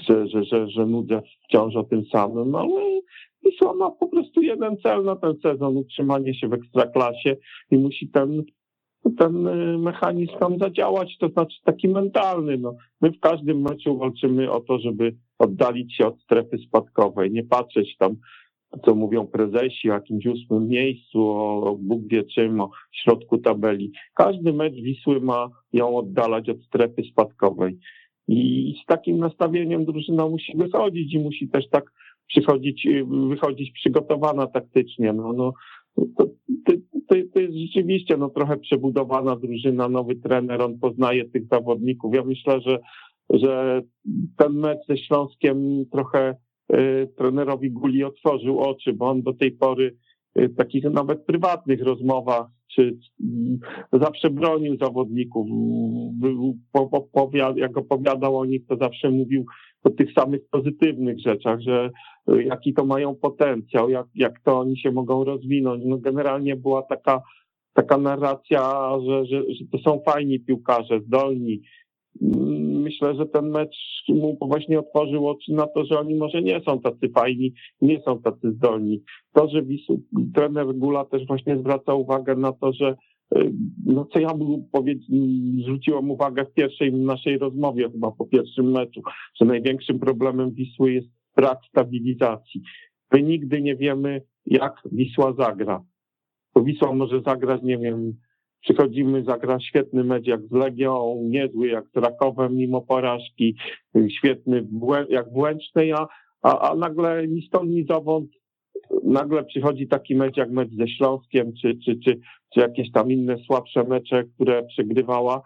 że, 0.08 0.28
że, 0.28 0.44
że, 0.44 0.68
że 0.70 0.86
nudzę 0.86 1.22
wciąż 1.44 1.76
o 1.76 1.84
tym 1.84 2.04
samym, 2.04 2.54
ale 2.54 3.00
Wisła 3.44 3.74
ma 3.74 3.90
po 3.90 4.08
prostu 4.08 4.42
jeden 4.42 4.76
cel 4.76 5.04
na 5.04 5.16
ten 5.16 5.34
sezon, 5.42 5.76
utrzymanie 5.76 6.34
się 6.34 6.48
w 6.48 6.52
ekstraklasie 6.52 7.36
i 7.70 7.78
musi 7.78 8.08
ten 8.08 8.42
ten 9.18 9.46
y, 9.46 9.78
mechanizm 9.78 10.32
tam 10.40 10.58
zadziałać, 10.58 11.18
to 11.18 11.28
znaczy 11.28 11.56
taki 11.64 11.88
mentalny. 11.88 12.58
No. 12.58 12.74
My 13.00 13.10
w 13.10 13.20
każdym 13.20 13.60
meczu 13.60 13.98
walczymy 13.98 14.52
o 14.52 14.60
to, 14.60 14.78
żeby 14.78 15.16
oddalić 15.38 15.96
się 15.96 16.06
od 16.06 16.20
strefy 16.20 16.58
spadkowej, 16.58 17.30
nie 17.30 17.44
patrzeć 17.44 17.96
tam 17.98 18.16
co 18.84 18.94
mówią 18.94 19.26
prezesi 19.26 19.90
o 19.90 19.94
jakimś 19.94 20.26
ósmym 20.26 20.68
miejscu, 20.68 21.30
o 21.30 21.76
Bóg 21.80 22.02
wie 22.06 22.24
czym, 22.24 22.60
o 22.60 22.70
środku 22.92 23.38
tabeli. 23.38 23.92
Każdy 24.14 24.52
mecz 24.52 24.74
Wisły 24.74 25.20
ma 25.20 25.48
ją 25.72 25.96
oddalać 25.96 26.48
od 26.48 26.62
strefy 26.62 27.02
spadkowej. 27.12 27.78
I 28.28 28.74
z 28.82 28.86
takim 28.86 29.18
nastawieniem 29.18 29.84
drużyna 29.84 30.28
musi 30.28 30.56
wychodzić 30.56 31.14
i 31.14 31.18
musi 31.18 31.48
też 31.48 31.68
tak 31.68 31.92
przychodzić, 32.26 32.88
wychodzić 33.28 33.72
przygotowana 33.72 34.46
taktycznie. 34.46 35.12
No, 35.12 35.32
no, 35.32 35.52
to, 35.96 36.26
to, 36.66 36.72
to, 37.32 37.40
jest 37.40 37.54
rzeczywiście 37.54 38.16
no, 38.16 38.28
trochę 38.28 38.56
przebudowana 38.56 39.36
drużyna, 39.36 39.88
nowy 39.88 40.16
trener, 40.16 40.62
on 40.62 40.78
poznaje 40.78 41.24
tych 41.24 41.46
zawodników. 41.46 42.14
Ja 42.14 42.24
myślę, 42.24 42.60
że, 42.60 42.78
że 43.30 43.82
ten 44.36 44.52
mecz 44.52 44.78
ze 44.88 44.96
Śląskiem 44.98 45.84
trochę 45.92 46.36
trenerowi 47.16 47.70
Guli 47.70 48.04
otworzył 48.04 48.60
oczy, 48.60 48.92
bo 48.92 49.10
on 49.10 49.22
do 49.22 49.32
tej 49.32 49.52
pory 49.52 49.96
y, 50.38 50.48
takich 50.48 50.84
nawet 50.84 51.24
prywatnych 51.24 51.82
rozmowach, 51.82 52.46
czy 52.74 52.98
mm, 53.20 53.58
zawsze 53.92 54.30
bronił 54.30 54.76
zawodników. 54.76 55.46
Jak 57.56 57.76
opowiadał 57.76 58.38
o 58.38 58.44
nich, 58.44 58.66
to 58.66 58.76
zawsze 58.76 59.10
mówił 59.10 59.44
o 59.84 59.90
tych 59.90 60.12
samych 60.12 60.40
pozytywnych 60.50 61.20
rzeczach, 61.20 61.60
że 61.60 61.90
y, 62.30 62.44
jaki 62.44 62.74
to 62.74 62.84
mają 62.84 63.14
potencjał, 63.14 63.90
jak, 63.90 64.06
jak 64.14 64.40
to 64.44 64.58
oni 64.58 64.78
się 64.78 64.92
mogą 64.92 65.24
rozwinąć. 65.24 65.82
No 65.86 65.98
generalnie 65.98 66.56
była 66.56 66.82
taka, 66.82 67.22
taka 67.72 67.98
narracja, 67.98 68.90
że, 69.06 69.24
że, 69.26 69.42
że 69.54 69.64
to 69.72 69.78
są 69.78 70.00
fajni 70.06 70.40
piłkarze, 70.40 71.00
zdolni. 71.00 71.62
Myślę, 72.90 73.14
że 73.14 73.26
ten 73.26 73.50
mecz 73.50 73.76
mu 74.08 74.38
właśnie 74.40 74.78
otworzył 74.78 75.28
oczy 75.28 75.52
na 75.52 75.66
to, 75.66 75.84
że 75.84 75.98
oni 75.98 76.14
może 76.14 76.42
nie 76.42 76.60
są 76.60 76.80
tacy 76.80 77.08
fajni, 77.14 77.52
nie 77.80 78.02
są 78.02 78.22
tacy 78.22 78.52
zdolni. 78.52 79.02
To, 79.32 79.48
że 79.48 79.62
Wisu, 79.62 80.02
trener 80.34 80.66
Gula 80.74 81.04
też 81.04 81.26
właśnie 81.26 81.58
zwraca 81.58 81.94
uwagę 81.94 82.36
na 82.36 82.52
to, 82.52 82.72
że 82.72 82.96
y, 83.36 83.52
no 83.86 84.04
co 84.04 84.20
ja 84.20 84.34
mu 84.34 84.68
powiedz, 84.72 84.98
zwróciłem 85.62 86.10
uwagę 86.10 86.44
w 86.44 86.52
pierwszej 86.52 86.92
naszej 86.92 87.38
rozmowie, 87.38 87.90
chyba 87.90 88.10
po 88.10 88.26
pierwszym 88.26 88.70
meczu, 88.70 89.00
że 89.40 89.44
największym 89.44 89.98
problemem 89.98 90.50
Wisły 90.50 90.92
jest 90.92 91.08
brak 91.36 91.58
stabilizacji. 91.68 92.60
My 93.12 93.22
nigdy 93.22 93.62
nie 93.62 93.76
wiemy, 93.76 94.22
jak 94.46 94.74
Wisła 94.92 95.34
zagra. 95.38 95.84
Bo 96.54 96.62
Wisła 96.62 96.92
może 96.92 97.20
zagrać, 97.20 97.62
nie 97.62 97.78
wiem, 97.78 98.14
przychodzimy, 98.60 99.24
zagra 99.24 99.60
świetny 99.60 100.04
mecz 100.04 100.26
jak 100.26 100.40
z 100.42 100.52
Legią, 100.52 101.22
niezły 101.22 101.68
jak 101.68 101.84
z 101.94 101.96
Rakowem 101.96 102.56
mimo 102.56 102.80
porażki, 102.80 103.56
świetny 104.18 104.66
jak 105.08 105.32
w 105.32 105.36
Łęcznej, 105.36 105.92
a, 105.92 106.06
a, 106.42 106.70
a 106.70 106.74
nagle 106.74 107.28
ni 107.28 107.42
stąd, 107.42 107.70
ni 107.70 107.84
zowąd 107.84 108.30
nagle 109.04 109.44
przychodzi 109.44 109.88
taki 109.88 110.14
mecz 110.16 110.36
jak 110.36 110.50
mecz 110.50 110.70
ze 110.70 110.88
Śląskiem, 110.88 111.52
czy, 111.62 111.78
czy, 111.84 111.98
czy, 112.04 112.20
czy 112.54 112.60
jakieś 112.60 112.92
tam 112.92 113.10
inne 113.10 113.38
słabsze 113.38 113.84
mecze, 113.84 114.24
które 114.24 114.62
przegrywała, 114.62 115.42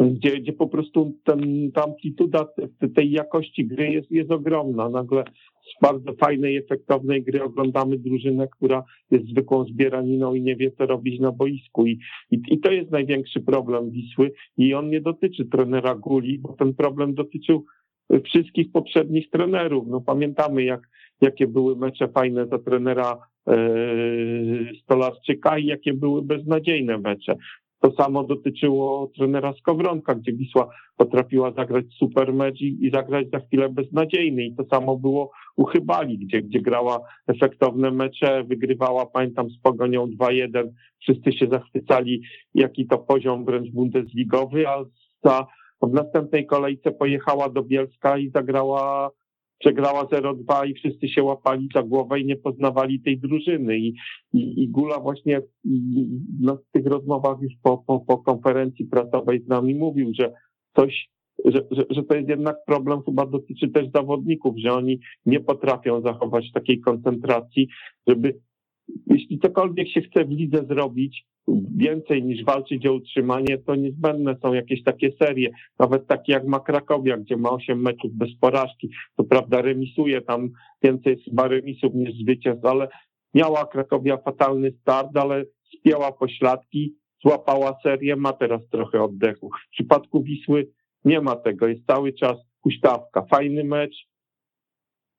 gdzie, 0.00 0.40
gdzie 0.40 0.52
po 0.52 0.68
prostu 0.68 1.12
ten, 1.24 1.72
ta 1.72 1.84
amplituda 1.84 2.44
te- 2.44 2.88
tej 2.88 3.10
jakości 3.10 3.66
gry 3.66 3.88
jest, 3.88 4.10
jest 4.10 4.30
ogromna. 4.30 4.88
Nagle 4.88 5.24
z 5.62 5.82
bardzo 5.82 6.12
fajnej, 6.12 6.56
efektownej 6.56 7.22
gry 7.22 7.42
oglądamy 7.42 7.98
drużynę, 7.98 8.48
która 8.48 8.84
jest 9.10 9.26
zwykłą 9.26 9.64
zbieraniną 9.64 10.34
i 10.34 10.42
nie 10.42 10.56
wie, 10.56 10.70
co 10.70 10.86
robić 10.86 11.20
na 11.20 11.32
boisku. 11.32 11.86
I, 11.86 11.98
i, 12.30 12.40
i 12.48 12.58
to 12.58 12.72
jest 12.72 12.90
największy 12.90 13.40
problem 13.40 13.90
Wisły 13.90 14.32
i 14.56 14.74
on 14.74 14.90
nie 14.90 15.00
dotyczy 15.00 15.44
trenera 15.44 15.94
Guli, 15.94 16.38
bo 16.38 16.52
ten 16.52 16.74
problem 16.74 17.14
dotyczył 17.14 17.64
wszystkich 18.24 18.72
poprzednich 18.72 19.30
trenerów. 19.30 19.88
No 19.88 20.00
pamiętamy, 20.00 20.64
jak, 20.64 20.88
jakie 21.20 21.46
były 21.46 21.76
mecze 21.76 22.08
fajne 22.08 22.46
za 22.46 22.58
trenera 22.58 23.18
e, 23.48 23.56
Stolarczyka 24.82 25.58
i 25.58 25.66
jakie 25.66 25.94
były 25.94 26.22
beznadziejne 26.22 26.98
mecze. 26.98 27.36
To 27.80 27.92
samo 27.92 28.24
dotyczyło 28.24 29.10
trenera 29.16 29.52
Skowronka, 29.52 30.14
gdzie 30.14 30.32
Wisła 30.32 30.68
potrafiła 30.96 31.52
zagrać 31.52 31.84
super 31.98 32.32
mecz 32.32 32.60
i, 32.60 32.86
i 32.86 32.90
zagrać 32.90 33.30
za 33.30 33.40
chwilę 33.40 33.68
beznadziejny. 33.68 34.44
I 34.44 34.54
to 34.54 34.64
samo 34.64 34.96
było 34.96 35.30
u 35.56 35.64
Chybali, 35.64 36.18
gdzie, 36.18 36.42
gdzie 36.42 36.60
grała 36.60 37.00
efektowne 37.26 37.90
mecze, 37.90 38.44
wygrywała, 38.44 39.06
pamiętam, 39.06 39.50
z 39.50 39.58
Pogonią 39.58 40.06
2-1. 40.06 40.68
Wszyscy 40.98 41.32
się 41.32 41.46
zachwycali, 41.46 42.22
jaki 42.54 42.86
to 42.86 42.98
poziom 42.98 43.44
wręcz 43.44 43.70
bundesligowy, 43.70 44.68
a 44.68 44.84
za, 45.24 45.46
w 45.82 45.92
następnej 45.92 46.46
kolejce 46.46 46.90
pojechała 46.90 47.48
do 47.48 47.62
Bielska 47.62 48.18
i 48.18 48.30
zagrała 48.30 49.10
przegrała 49.60 50.04
0-2 50.04 50.68
i 50.68 50.74
wszyscy 50.74 51.08
się 51.08 51.22
łapali 51.22 51.68
za 51.74 51.82
głowę 51.82 52.20
i 52.20 52.26
nie 52.26 52.36
poznawali 52.36 53.00
tej 53.00 53.18
drużyny. 53.18 53.78
I, 53.78 53.94
i, 54.32 54.62
i 54.62 54.68
Gula 54.68 55.00
właśnie 55.00 55.36
mm, 55.36 56.26
na 56.40 56.56
tych 56.72 56.86
rozmowach 56.86 57.40
już 57.40 57.52
po, 57.62 57.78
po, 57.78 58.00
po 58.00 58.18
konferencji 58.18 58.84
prasowej 58.84 59.42
z 59.42 59.48
nami 59.48 59.74
mówił, 59.74 60.12
że 60.14 60.32
coś, 60.76 61.08
że, 61.44 61.60
że, 61.70 61.84
że 61.90 62.02
to 62.02 62.14
jest 62.14 62.28
jednak 62.28 62.56
problem 62.66 63.02
chyba 63.02 63.26
dotyczy 63.26 63.68
też 63.68 63.86
zawodników, 63.94 64.54
że 64.58 64.72
oni 64.72 65.00
nie 65.26 65.40
potrafią 65.40 66.00
zachować 66.00 66.52
takiej 66.52 66.80
koncentracji, 66.80 67.68
żeby 68.06 68.40
jeśli 69.06 69.38
cokolwiek 69.38 69.88
się 69.88 70.00
chce 70.00 70.24
w 70.24 70.30
lidze 70.30 70.64
zrobić, 70.68 71.24
więcej 71.76 72.22
niż 72.22 72.44
walczyć 72.44 72.86
o 72.86 72.92
utrzymanie, 72.92 73.58
to 73.58 73.74
niezbędne 73.74 74.36
są 74.42 74.52
jakieś 74.52 74.82
takie 74.82 75.12
serie, 75.22 75.50
nawet 75.78 76.06
takie 76.06 76.32
jak 76.32 76.46
ma 76.46 76.60
Krakowia, 76.60 77.16
gdzie 77.16 77.36
ma 77.36 77.50
8 77.50 77.82
meczów 77.82 78.12
bez 78.12 78.28
porażki. 78.40 78.90
To 79.16 79.24
prawda, 79.24 79.62
remisuje 79.62 80.20
tam 80.20 80.50
więcej 80.82 81.12
jest 81.12 81.24
chyba 81.24 81.48
remisów 81.48 81.94
niż 81.94 82.14
zwycięstw, 82.14 82.64
ale 82.64 82.88
miała 83.34 83.66
Krakowia 83.66 84.16
fatalny 84.16 84.72
start, 84.72 85.16
ale 85.16 85.44
spięła 85.78 86.12
pośladki, 86.12 86.94
złapała 87.22 87.78
serię, 87.82 88.16
ma 88.16 88.32
teraz 88.32 88.68
trochę 88.68 89.02
oddechu. 89.02 89.50
W 89.68 89.70
przypadku 89.70 90.22
Wisły 90.22 90.68
nie 91.04 91.20
ma 91.20 91.36
tego, 91.36 91.66
jest 91.66 91.86
cały 91.86 92.12
czas 92.12 92.36
huśtawka. 92.62 93.22
Fajny 93.22 93.64
mecz, 93.64 93.96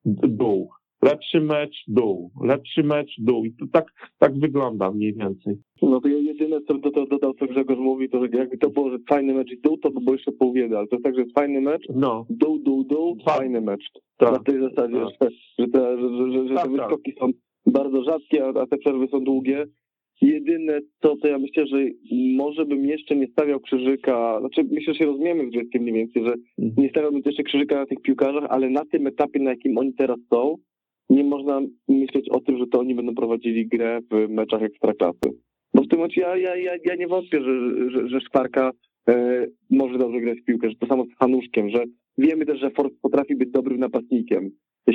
dół. 0.06 0.70
Lepszy 1.04 1.42
mecz, 1.42 1.76
dół. 1.88 2.32
Lepszy 2.44 2.84
mecz, 2.84 3.12
dół. 3.18 3.46
I 3.46 3.52
to 3.54 3.66
tak, 3.74 3.86
tak 4.20 4.40
wygląda 4.40 4.92
mniej 4.92 5.14
więcej. 5.14 5.58
No 5.82 6.02
to 6.02 6.08
ja 6.08 6.18
jedyne, 6.18 6.62
co 6.68 6.74
do, 6.78 6.92
do, 6.92 7.06
dodał, 7.06 7.34
co 7.34 7.46
Grzegorz 7.46 7.80
mówi, 7.80 8.10
to 8.10 8.20
że 8.22 8.28
jakby 8.38 8.58
to 8.58 8.70
było, 8.70 8.90
że 8.92 8.98
fajny 9.10 9.34
mecz 9.34 9.52
i 9.52 9.62
dół, 9.62 9.78
to 9.78 9.92
by 9.92 10.00
było 10.00 10.16
jeszcze 10.16 10.32
pół 10.32 10.54
biedy, 10.54 10.78
ale 10.78 10.88
to 10.88 10.96
jest 10.96 11.04
tak, 11.04 11.16
że 11.16 11.22
jest 11.22 11.34
fajny 11.34 11.62
mecz, 11.62 11.84
No, 11.96 12.26
dół, 12.30 12.60
dół, 12.60 12.84
dół, 12.84 13.18
Tak. 13.26 13.38
fajny 13.38 13.62
mecz. 13.62 13.84
tak. 14.18 14.32
Na 14.32 14.40
tej 14.40 14.62
zasadzie, 14.62 14.96
że, 14.96 15.30
że, 15.60 15.68
te, 15.68 15.98
że, 16.02 16.32
że, 16.32 16.48
że, 16.48 16.56
Tak, 16.56 16.64
te 16.66 16.70
tak. 16.70 16.72
wyskoki 16.72 17.14
są 17.20 17.30
bardzo 17.66 18.04
rzadkie, 18.04 18.46
a, 18.46 18.62
a 18.62 18.68
te 18.68 18.78
przerwy 18.78 19.08
są 19.08 19.24
długie. 19.24 19.66
Jedyne 20.22 20.80
to, 21.00 21.16
to 21.18 21.28
ja 21.28 21.38
myślę, 21.40 21.68
że 21.68 21.78
może 22.38 22.66
bym 22.66 22.86
jeszcze 22.86 23.16
nie 23.16 23.28
stawiał 23.28 23.60
krzyżyka, 23.60 24.40
znaczy 24.40 24.64
myślę, 24.72 24.94
że 24.94 25.00
się 25.00 25.06
rozumiemy 25.06 25.46
z 25.48 25.50
Grzegiem 25.50 25.82
mniej 25.84 25.94
więcej, 25.96 26.26
że 26.26 26.34
nie 26.58 26.90
stawiałbym 26.90 27.22
jeszcze 27.26 27.44
krzyżyka 27.44 27.76
na 27.76 27.86
tych 27.86 28.02
piłkarzach, 28.02 28.44
ale 28.50 28.70
na 28.70 28.86
tym 28.86 29.08
etapie, 29.08 29.40
na 29.40 29.50
jakim 29.50 29.78
oni 29.78 29.94
teraz 29.94 30.18
są, 30.34 30.56
nie 31.12 31.24
można 31.24 31.62
myśleć 31.88 32.30
o 32.30 32.40
tym, 32.40 32.58
że 32.58 32.68
to 32.68 32.80
oni 32.80 32.96
będą 32.96 33.16
prowadzili 33.16 33.68
grę 33.68 34.00
w 34.12 34.30
meczach 34.30 34.62
ekstraklasy. 34.62 35.30
Bo 35.74 35.84
w 35.84 35.88
tym 35.88 36.00
momencie 36.00 36.22
ja, 36.22 36.38
ja, 36.38 36.56
ja, 36.56 36.72
ja 36.86 36.96
nie 36.96 37.08
wątpię, 37.08 37.42
że, 37.42 37.90
że, 37.90 38.10
że 38.10 38.20
e, 39.10 39.48
może 39.70 39.98
dobrze 39.98 40.22
grać 40.22 40.40
w 40.40 40.46
piłkę, 40.46 40.70
że 40.70 40.76
to 40.76 40.88
samo 40.88 41.06
z 41.06 41.18
Hanuszkiem, 41.20 41.70
że 41.70 41.84
wiemy 42.18 42.46
też, 42.46 42.60
że 42.60 42.72
Ford 42.72 42.94
potrafi 43.02 43.36
być 43.36 43.52
dobrym 43.52 43.80
napastnikiem, 43.80 44.50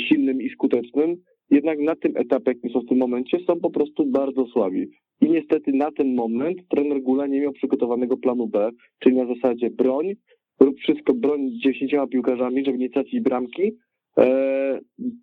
silnym 0.09 0.43
i 0.43 0.51
skutecznym, 0.51 1.17
jednak 1.51 1.79
na 1.79 1.97
tym 1.97 2.17
etapie, 2.17 2.51
jakim 2.51 2.71
są 2.71 2.81
w 2.81 2.89
tym 2.89 2.99
momencie, 2.99 3.39
są 3.47 3.61
po 3.61 3.71
prostu 3.71 4.07
bardzo 4.07 4.47
słabi. 4.47 4.87
I 5.21 5.31
niestety 5.31 5.73
na 5.73 5.93
ten 5.93 6.15
moment 6.15 6.59
trener 6.69 7.03
Gula 7.03 7.27
nie 7.27 7.41
miał 7.41 7.53
przygotowanego 7.53 8.17
planu 8.17 8.47
B, 8.47 8.71
czyli 8.99 9.17
na 9.17 9.27
zasadzie 9.35 9.71
broń, 9.71 10.15
rób 10.61 10.79
wszystko, 10.79 11.15
broń 11.15 11.51
dziesięcioma 11.65 12.07
piłkarzami, 12.07 12.65
żeby 12.65 12.79
nie 12.79 12.91
tracić 12.91 13.21
bramki, 13.21 13.73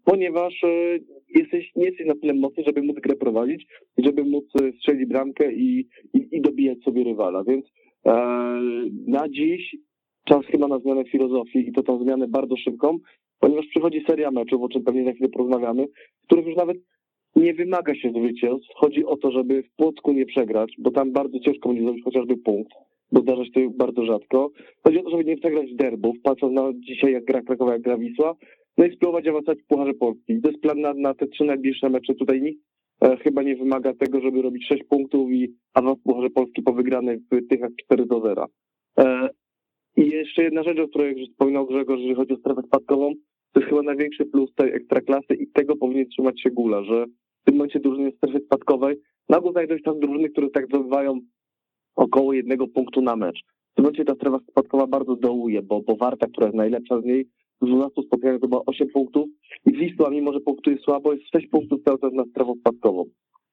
ponieważ 0.06 0.64
e, 0.64 1.00
jesteś, 1.36 1.72
nie 1.76 1.86
jesteś 1.86 2.08
na 2.08 2.16
tyle 2.16 2.34
mocny, 2.34 2.64
żeby 2.66 2.82
móc 2.82 2.96
grę 3.00 3.16
prowadzić, 3.16 3.68
żeby 3.98 4.24
móc 4.24 4.46
e, 4.62 4.72
strzelić 4.72 5.10
bramkę 5.10 5.54
i, 5.54 5.88
i, 6.14 6.28
i 6.32 6.42
dobijać 6.42 6.78
sobie 6.84 7.04
rywala. 7.04 7.44
Więc 7.44 7.66
e, 8.06 8.14
na 9.08 9.30
dziś 9.30 9.76
czas 10.26 10.46
chyba 10.46 10.68
na 10.68 10.80
zmianę 10.80 11.06
filozofii 11.06 11.70
i 11.70 11.72
to 11.72 11.84
tą 11.84 12.04
zmianę 12.04 12.28
bardzo 12.28 12.58
szybką, 12.58 12.98
ponieważ 13.40 13.66
przychodzi 13.68 14.04
seria 14.08 14.32
meczów, 14.32 14.62
o 14.62 14.70
czym 14.70 14.84
pewnie 14.84 15.06
za 15.06 15.12
chwilę 15.12 15.30
porozmawiamy, 15.30 15.88
w 16.24 16.26
których 16.26 16.46
już 16.46 16.56
nawet 16.56 16.78
nie 17.36 17.54
wymaga 17.54 17.96
się 17.96 18.12
zwycięstw. 18.12 18.68
Chodzi 18.76 19.06
o 19.06 19.18
to, 19.18 19.32
żeby 19.32 19.64
w 19.64 19.76
Płocku 19.76 20.14
nie 20.14 20.26
przegrać, 20.26 20.74
bo 20.80 20.92
tam 20.92 21.12
bardzo 21.12 21.40
ciężko 21.40 21.70
będzie 21.70 21.84
zrobić 21.84 22.04
chociażby 22.04 22.38
punkt, 22.38 22.72
bo 23.12 23.22
zdarza 23.22 23.46
się 23.46 23.52
to 23.52 23.60
bardzo 23.70 24.06
rzadko. 24.06 24.52
Chodzi 24.84 25.00
o 25.00 25.04
to, 25.04 25.10
żeby 25.10 25.26
nie 25.26 25.38
przegrać 25.38 25.74
derbów, 25.76 26.16
patrząc 26.24 26.54
na 26.54 26.72
dzisiaj 26.74 27.14
jak 27.14 27.26
gra 27.26 27.42
Krakowa, 27.42 27.74
jak 27.74 27.82
gra 27.82 27.98
Wisła, 27.98 28.36
no 28.78 28.86
i 28.86 28.96
spróbować 28.96 29.28
awansować 29.28 29.62
w 29.62 29.68
Pucharze 29.68 29.94
Polski. 29.94 30.42
To 30.42 30.50
jest 30.50 30.62
plan 30.62 30.82
na, 30.82 30.94
na 30.94 31.14
te 31.14 31.28
trzy 31.28 31.44
najbliższe 31.44 31.90
mecze. 31.90 32.16
Tutaj 32.16 32.42
nikt 32.42 32.62
e, 33.02 33.18
chyba 33.18 33.44
nie 33.44 33.56
wymaga 33.56 33.94
tego, 33.94 34.22
żeby 34.22 34.42
robić 34.42 34.68
sześć 34.68 34.84
punktów 34.84 35.32
i 35.32 35.54
awans 35.74 36.00
w 36.00 36.04
Pucharze 36.04 36.30
Polski 36.30 36.62
po 36.62 36.74
wygranej 36.74 37.18
w 37.18 37.48
tych 37.50 37.60
jak 37.60 37.72
4 37.86 38.06
do 38.06 38.22
0. 38.22 38.48
E, 39.00 39.30
I 39.98 40.10
jeszcze 40.10 40.44
jedna 40.44 40.64
rzecz, 40.64 40.80
o 40.80 40.88
której 40.88 41.18
już 41.18 41.30
wspominał 41.30 41.66
Grzegorz, 41.66 42.00
jeżeli 42.00 42.16
chodzi 42.16 42.34
o 42.34 42.38
strefę 42.38 42.62
spadkową, 42.68 43.14
to 43.54 43.60
jest 43.60 43.70
chyba 43.70 43.84
największy 43.84 44.26
plus 44.26 44.54
tej 44.56 44.74
ekstraklasy 44.74 45.34
i 45.34 45.48
tego 45.48 45.76
powinien 45.76 46.10
trzymać 46.10 46.42
się 46.42 46.52
Gula, 46.52 46.84
że 46.84 47.06
w 47.42 47.46
tym 47.46 47.56
momencie 47.56 47.80
drużyny 47.80 48.12
w 48.12 48.16
strefie 48.16 48.40
spadkowej 48.40 48.96
na 49.30 49.38
ogół 49.38 49.52
znajdą 49.52 49.78
się 49.78 49.84
tam 49.84 50.00
drużyny, 50.00 50.30
które 50.30 50.50
tak 50.50 50.66
zdobywają 50.66 51.20
około 51.96 52.34
jednego 52.34 52.68
punktu 52.68 53.02
na 53.02 53.16
mecz. 53.16 53.40
W 53.72 53.76
tym 53.76 53.84
momencie 53.84 54.06
ta 54.06 54.16
strefa 54.16 54.40
spadkowa 54.50 54.88
bardzo 54.88 55.16
dołuje, 55.16 55.62
bo, 55.62 55.82
bo 55.82 55.96
Warta, 55.96 56.28
która 56.28 56.48
jest 56.48 56.58
najlepsza 56.58 57.02
z 57.02 57.06
niej, 57.06 57.26
12 57.62 58.02
spotkaniach 58.02 58.38
zdobyła 58.38 58.62
8 58.66 58.90
punktów 58.90 59.28
i 59.66 59.74
Wisła, 59.74 60.10
mimo 60.10 60.34
że 60.34 60.40
punktuje 60.40 60.78
słabo, 60.78 61.14
jest 61.14 61.26
6 61.36 61.48
punktów 61.48 61.84
cały 61.86 62.00
czas 62.00 62.14
na 62.14 62.26
strefą 62.26 62.54
spadkową. 62.60 63.06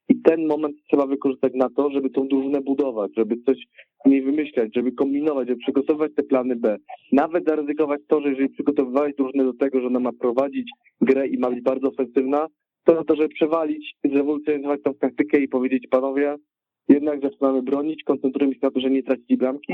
I 0.08 0.20
ten 0.22 0.46
moment 0.46 0.76
trzeba 0.90 1.06
wykorzystać 1.06 1.52
na 1.54 1.68
to, 1.70 1.90
żeby 1.90 2.10
tą 2.10 2.28
drużynę 2.28 2.60
budować, 2.60 3.10
żeby 3.16 3.36
coś 3.46 3.56
w 4.04 4.08
niej 4.08 4.22
wymyślać, 4.22 4.70
żeby 4.74 4.92
kombinować, 4.92 5.48
żeby 5.48 5.60
przygotować 5.60 6.12
te 6.14 6.22
plany 6.22 6.56
B. 6.56 6.76
Nawet 7.12 7.44
zaryzykować 7.44 8.00
to, 8.08 8.20
że 8.20 8.28
jeżeli 8.28 8.48
przygotowywałeś 8.48 9.14
drużynę 9.16 9.44
do 9.44 9.52
tego, 9.52 9.80
że 9.80 9.86
ona 9.86 10.00
ma 10.00 10.12
prowadzić 10.12 10.70
grę 11.00 11.28
i 11.28 11.38
ma 11.38 11.50
być 11.50 11.62
bardzo 11.62 11.88
ofensywna, 11.88 12.46
to 12.84 12.94
na 12.94 13.04
to, 13.04 13.16
żeby 13.16 13.28
przewalić, 13.28 13.94
zrewolucjonizować 14.04 14.82
tą 14.82 14.94
taktykę 14.94 15.40
i 15.40 15.48
powiedzieć, 15.48 15.86
panowie, 15.90 16.36
jednak 16.88 17.20
zaczynamy 17.22 17.62
bronić, 17.62 18.02
koncentrujemy 18.04 18.54
się 18.54 18.60
na 18.62 18.70
to, 18.70 18.80
że 18.80 18.90
nie 18.90 19.02
tracić 19.02 19.36
bramki, 19.36 19.72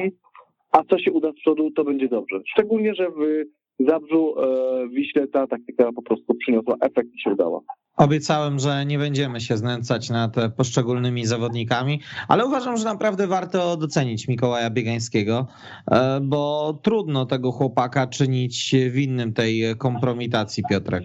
a 0.72 0.84
co 0.90 0.98
się 0.98 1.12
uda 1.12 1.32
z 1.32 1.34
przodu, 1.34 1.70
to 1.70 1.84
będzie 1.84 2.08
dobrze. 2.08 2.40
Szczególnie, 2.46 2.94
że 2.94 3.10
w 3.10 3.44
Zabrzu, 3.78 4.34
e, 4.40 4.88
Wiśle 4.88 5.28
ta 5.28 5.46
taktyka 5.46 5.92
po 5.92 6.02
prostu 6.02 6.34
przyniosła 6.34 6.74
efekt 6.80 7.14
i 7.14 7.20
się 7.20 7.30
udała. 7.30 7.60
Obiecałem, 7.96 8.58
że 8.58 8.86
nie 8.86 8.98
będziemy 8.98 9.40
się 9.40 9.56
znęcać 9.56 10.10
nad 10.10 10.36
poszczególnymi 10.56 11.26
zawodnikami, 11.26 12.00
ale 12.28 12.46
uważam, 12.46 12.76
że 12.76 12.84
naprawdę 12.84 13.26
warto 13.26 13.76
docenić 13.76 14.28
Mikołaja 14.28 14.70
Biegańskiego, 14.70 15.46
e, 15.90 16.20
bo 16.22 16.72
trudno 16.82 17.26
tego 17.26 17.52
chłopaka 17.52 18.06
czynić 18.06 18.74
winnym 18.90 19.32
tej 19.32 19.62
kompromitacji, 19.78 20.62
Piotrek. 20.70 21.04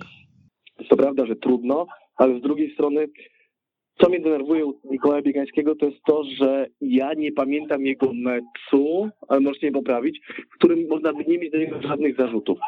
To 0.89 0.97
prawda, 0.97 1.25
że 1.25 1.35
trudno, 1.35 1.85
ale 2.17 2.39
z 2.39 2.41
drugiej 2.41 2.73
strony, 2.73 3.07
co 4.01 4.09
mnie 4.09 4.19
denerwuje 4.19 4.65
u 4.65 4.73
Mikołaja 4.91 5.21
Biegańskiego, 5.21 5.75
to 5.75 5.85
jest 5.85 6.03
to, 6.07 6.23
że 6.23 6.67
ja 6.81 7.13
nie 7.13 7.31
pamiętam 7.31 7.85
jego 7.85 8.13
meczu, 8.13 9.09
ale 9.27 9.39
możecie 9.39 9.67
mnie 9.67 9.79
poprawić, 9.79 10.21
w 10.51 10.55
którym 10.55 10.87
można 10.89 11.13
by 11.13 11.25
nie 11.27 11.37
mieć 11.37 11.51
do 11.51 11.57
niego 11.57 11.81
żadnych 11.81 12.15
zarzutów. 12.17 12.59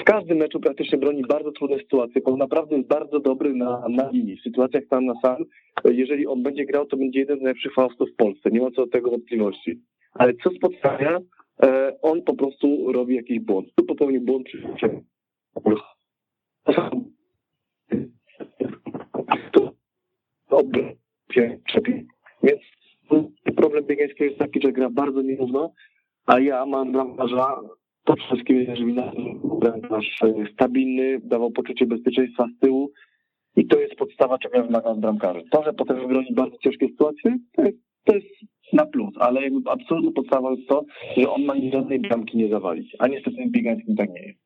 W 0.00 0.04
każdym 0.04 0.38
meczu 0.38 0.60
praktycznie 0.60 0.98
broni 0.98 1.22
bardzo 1.28 1.52
trudne 1.52 1.78
sytuacje, 1.78 2.20
bo 2.20 2.36
naprawdę 2.36 2.76
jest 2.76 2.88
bardzo 2.88 3.20
dobry 3.20 3.54
na, 3.54 3.84
na 3.88 4.10
linii. 4.10 4.36
W 4.36 4.42
sytuacjach 4.42 4.84
sam 4.90 5.04
na 5.04 5.14
sam, 5.22 5.36
jeżeli 5.84 6.26
on 6.26 6.42
będzie 6.42 6.64
grał, 6.64 6.86
to 6.86 6.96
będzie 6.96 7.18
jeden 7.18 7.38
z 7.38 7.42
najlepszych 7.42 7.74
faustów 7.74 8.10
w 8.10 8.16
Polsce. 8.16 8.50
Nie 8.50 8.60
ma 8.60 8.70
co 8.70 8.86
do 8.86 8.92
tego 8.92 9.10
wątpliwości. 9.10 9.80
Ale 10.12 10.34
co 10.34 10.50
spotkania, 10.50 11.18
e, 11.62 11.96
on 12.02 12.22
po 12.22 12.34
prostu 12.34 12.92
robi 12.92 13.14
jakiś 13.14 13.40
błąd. 13.40 13.68
Tu 13.74 13.84
popełnił 13.84 14.20
błąd 14.20 14.46
przy 14.46 14.62
przepi. 21.66 22.06
Więc 22.42 22.60
problem 23.56 23.84
biegańskiego 23.84 24.24
jest 24.24 24.38
taki, 24.38 24.60
że 24.62 24.72
gra 24.72 24.90
bardzo 24.90 25.22
nierówno, 25.22 25.72
a 26.26 26.40
ja 26.40 26.66
mam 26.66 26.92
bramkarza, 26.92 27.60
to 28.04 28.16
wszystkim 28.16 28.56
jest, 28.56 28.82
bramkarz 29.60 30.16
stabilny, 30.52 31.20
dawał 31.24 31.50
poczucie 31.50 31.86
bezpieczeństwa 31.86 32.46
z 32.56 32.60
tyłu 32.60 32.90
i 33.56 33.66
to 33.66 33.80
jest 33.80 33.94
podstawa, 33.94 34.38
czego 34.38 34.56
ja 34.56 34.62
wymagam 34.62 34.92
od 34.92 35.00
bramkarzy. 35.00 35.42
To, 35.50 35.62
że 35.64 35.72
potem 35.72 36.00
wybroni 36.00 36.34
bardzo 36.34 36.56
ciężkie 36.58 36.88
sytuacje, 36.88 37.36
to 37.56 37.62
jest, 37.62 37.78
to 38.04 38.14
jest 38.14 38.28
na 38.72 38.86
plus, 38.86 39.14
ale 39.18 39.40
absolutną 39.66 40.12
podstawą 40.12 40.54
jest 40.54 40.68
to, 40.68 40.84
że 41.16 41.30
on 41.30 41.44
ma 41.44 41.54
żadnej 41.72 42.00
bramki 42.00 42.38
nie 42.38 42.48
zawalić, 42.48 42.96
a 42.98 43.08
niestety 43.08 43.36
biegańskim 43.46 43.96
tak 43.96 44.10
nie 44.10 44.22
jest. 44.22 44.40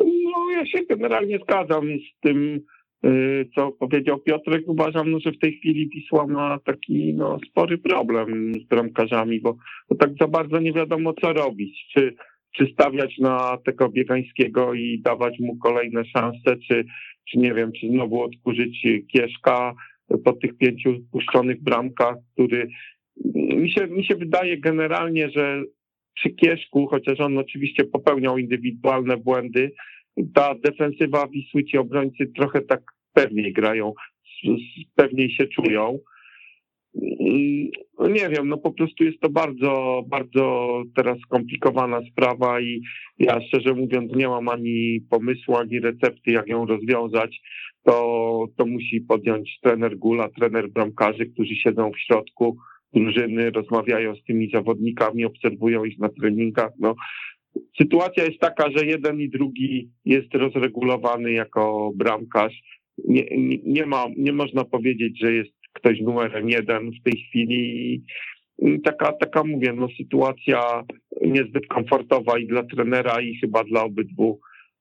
No 0.00 0.50
ja 0.52 0.66
się 0.66 0.78
generalnie 0.88 1.38
zgadzam 1.38 1.84
z 1.86 2.20
tym, 2.20 2.60
co 3.54 3.72
powiedział 3.72 4.18
Piotrek. 4.18 4.62
Uważam, 4.66 5.10
no, 5.10 5.20
że 5.20 5.32
w 5.32 5.38
tej 5.38 5.58
chwili 5.58 5.88
Wisła 5.88 6.26
ma 6.26 6.58
taki 6.64 7.14
no, 7.14 7.38
spory 7.50 7.78
problem 7.78 8.52
z 8.54 8.68
bramkarzami, 8.68 9.40
bo, 9.40 9.56
bo 9.90 9.96
tak 9.96 10.10
za 10.20 10.28
bardzo 10.28 10.60
nie 10.60 10.72
wiadomo 10.72 11.12
co 11.12 11.32
robić. 11.32 11.86
Czy, 11.94 12.14
czy 12.52 12.66
stawiać 12.72 13.18
na 13.18 13.58
tego 13.64 13.88
Biegańskiego 13.88 14.74
i 14.74 15.00
dawać 15.04 15.38
mu 15.40 15.56
kolejne 15.56 16.04
szanse, 16.04 16.56
czy, 16.68 16.84
czy 17.30 17.38
nie 17.38 17.54
wiem, 17.54 17.72
czy 17.80 17.88
znowu 17.88 18.22
odkurzyć 18.22 18.86
Kieszka 19.12 19.74
po 20.24 20.32
tych 20.32 20.56
pięciu 20.56 20.94
puszczonych 21.12 21.62
bramkach, 21.62 22.16
który 22.32 22.68
mi 23.34 23.70
się, 23.70 23.86
mi 23.86 24.04
się 24.04 24.14
wydaje 24.14 24.60
generalnie, 24.60 25.30
że 25.30 25.62
przy 26.14 26.30
Kieszku, 26.30 26.86
chociaż 26.86 27.20
on 27.20 27.38
oczywiście 27.38 27.84
popełniał 27.84 28.38
indywidualne 28.38 29.16
błędy, 29.16 29.72
ta 30.34 30.54
defensywa 30.54 31.26
Wisły, 31.26 31.64
ci 31.64 31.78
obrońcy 31.78 32.26
trochę 32.26 32.60
tak 32.60 32.82
pewniej 33.16 33.52
grają, 33.52 33.92
pewniej 34.94 35.30
się 35.30 35.46
czują. 35.46 35.98
No 37.98 38.08
nie 38.08 38.28
wiem, 38.28 38.48
no 38.48 38.58
po 38.58 38.72
prostu 38.72 39.04
jest 39.04 39.20
to 39.20 39.28
bardzo, 39.30 40.02
bardzo 40.08 40.82
teraz 40.96 41.18
skomplikowana 41.20 42.00
sprawa 42.12 42.60
i 42.60 42.80
ja 43.18 43.40
szczerze 43.40 43.74
mówiąc 43.74 44.12
nie 44.16 44.28
mam 44.28 44.48
ani 44.48 45.00
pomysłu, 45.10 45.56
ani 45.56 45.80
recepty, 45.80 46.30
jak 46.30 46.48
ją 46.48 46.66
rozwiązać. 46.66 47.40
To, 47.84 48.46
to 48.56 48.66
musi 48.66 49.00
podjąć 49.00 49.58
trener 49.62 49.98
Gula, 49.98 50.28
trener 50.28 50.68
bramkarzy, 50.68 51.26
którzy 51.26 51.54
siedzą 51.54 51.90
w 51.90 51.98
środku 51.98 52.56
drużyny, 52.92 53.50
rozmawiają 53.50 54.16
z 54.16 54.24
tymi 54.24 54.50
zawodnikami, 54.50 55.24
obserwują 55.24 55.84
ich 55.84 55.98
na 55.98 56.08
treningach. 56.08 56.72
No, 56.78 56.94
sytuacja 57.78 58.24
jest 58.24 58.38
taka, 58.40 58.70
że 58.70 58.86
jeden 58.86 59.20
i 59.20 59.28
drugi 59.28 59.90
jest 60.04 60.34
rozregulowany 60.34 61.32
jako 61.32 61.90
bramkarz. 61.94 62.62
Nie, 63.04 63.24
nie, 63.64 63.86
ma, 63.86 64.06
nie 64.16 64.32
można 64.32 64.64
powiedzieć, 64.64 65.20
że 65.20 65.32
jest 65.32 65.50
ktoś 65.72 66.00
numerem 66.00 66.48
jeden 66.48 66.90
w 66.90 67.02
tej 67.02 67.22
chwili. 67.22 68.04
Taka, 68.84 69.12
taka 69.12 69.44
mówię, 69.44 69.72
no 69.72 69.88
sytuacja 69.96 70.84
niezbyt 71.22 71.66
komfortowa 71.66 72.38
i 72.38 72.46
dla 72.46 72.62
trenera, 72.62 73.20
i 73.20 73.36
chyba 73.36 73.64
dla 73.64 73.84
obydwu 73.84 74.40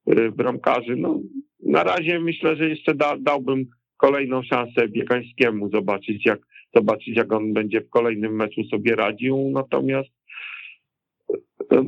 y, 0.10 0.32
bramkarzy. 0.32 0.96
No, 0.96 1.22
na 1.64 1.84
razie 1.84 2.20
myślę, 2.20 2.56
że 2.56 2.70
jeszcze 2.70 2.96
da, 2.96 3.18
dałbym 3.18 3.66
kolejną 3.98 4.44
szansę 4.44 4.88
Biegańskiemu 4.88 5.70
zobaczyć, 5.70 6.26
jak 6.26 6.40
zobaczyć, 6.76 7.18
jak 7.18 7.34
on 7.34 7.54
będzie 7.54 7.82
w 7.82 7.90
kolejnym 7.90 8.36
meczu 8.36 8.64
sobie 8.64 8.96
radził. 8.96 9.52
Natomiast, 9.54 10.10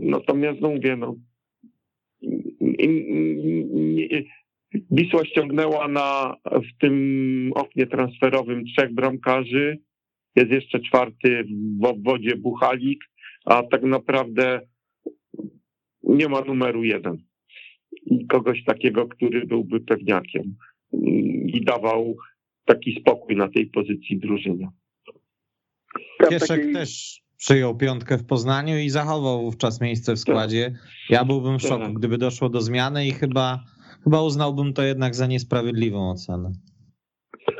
natomiast 0.02 0.62
no 0.62 0.70
mówię, 0.70 0.96
no, 0.96 1.16
Wisła 4.91 5.25
ściągnęła 5.25 5.88
na, 5.88 6.36
w 6.45 6.80
tym 6.80 7.51
oknie 7.56 7.88
transferowym 7.88 8.65
trzech 8.65 8.93
bramkarzy. 8.93 9.77
Jest 10.36 10.51
jeszcze 10.51 10.80
czwarty 10.80 11.45
w 11.82 11.86
obwodzie 11.86 12.36
Buchalik, 12.36 12.99
a 13.45 13.63
tak 13.63 13.84
naprawdę 13.84 14.62
nie 16.03 16.30
ma 16.30 16.41
numeru 16.41 16.84
jeden. 16.84 17.17
I 18.06 18.27
kogoś 18.27 18.63
takiego, 18.63 19.08
który 19.08 19.45
byłby 19.45 19.80
pewniakiem 19.80 20.56
i 21.45 21.62
dawał 21.65 22.15
taki 22.65 22.99
spokój 22.99 23.36
na 23.36 23.49
tej 23.49 23.65
pozycji 23.65 24.19
drużyny. 24.19 24.67
Kieszek 26.30 26.47
takiej... 26.47 26.73
też 26.73 27.21
przyjął 27.38 27.77
piątkę 27.77 28.17
w 28.17 28.25
Poznaniu 28.25 28.77
i 28.77 28.89
zachował 28.89 29.41
wówczas 29.41 29.82
miejsce 29.82 30.13
w 30.13 30.19
składzie. 30.19 30.75
Ja 31.10 31.25
byłbym 31.25 31.60
w 31.60 31.62
szoku, 31.62 31.84
tak. 31.84 31.93
gdyby 31.93 32.17
doszło 32.17 32.49
do 32.49 32.62
zmiany 32.62 33.08
i 33.08 33.12
chyba, 33.12 33.63
chyba 34.08 34.24
uznałbym 34.24 34.74
to 34.74 34.84
jednak 34.84 35.15
za 35.15 35.28
niesprawiedliwą 35.28 36.10
ocenę. 36.10 36.52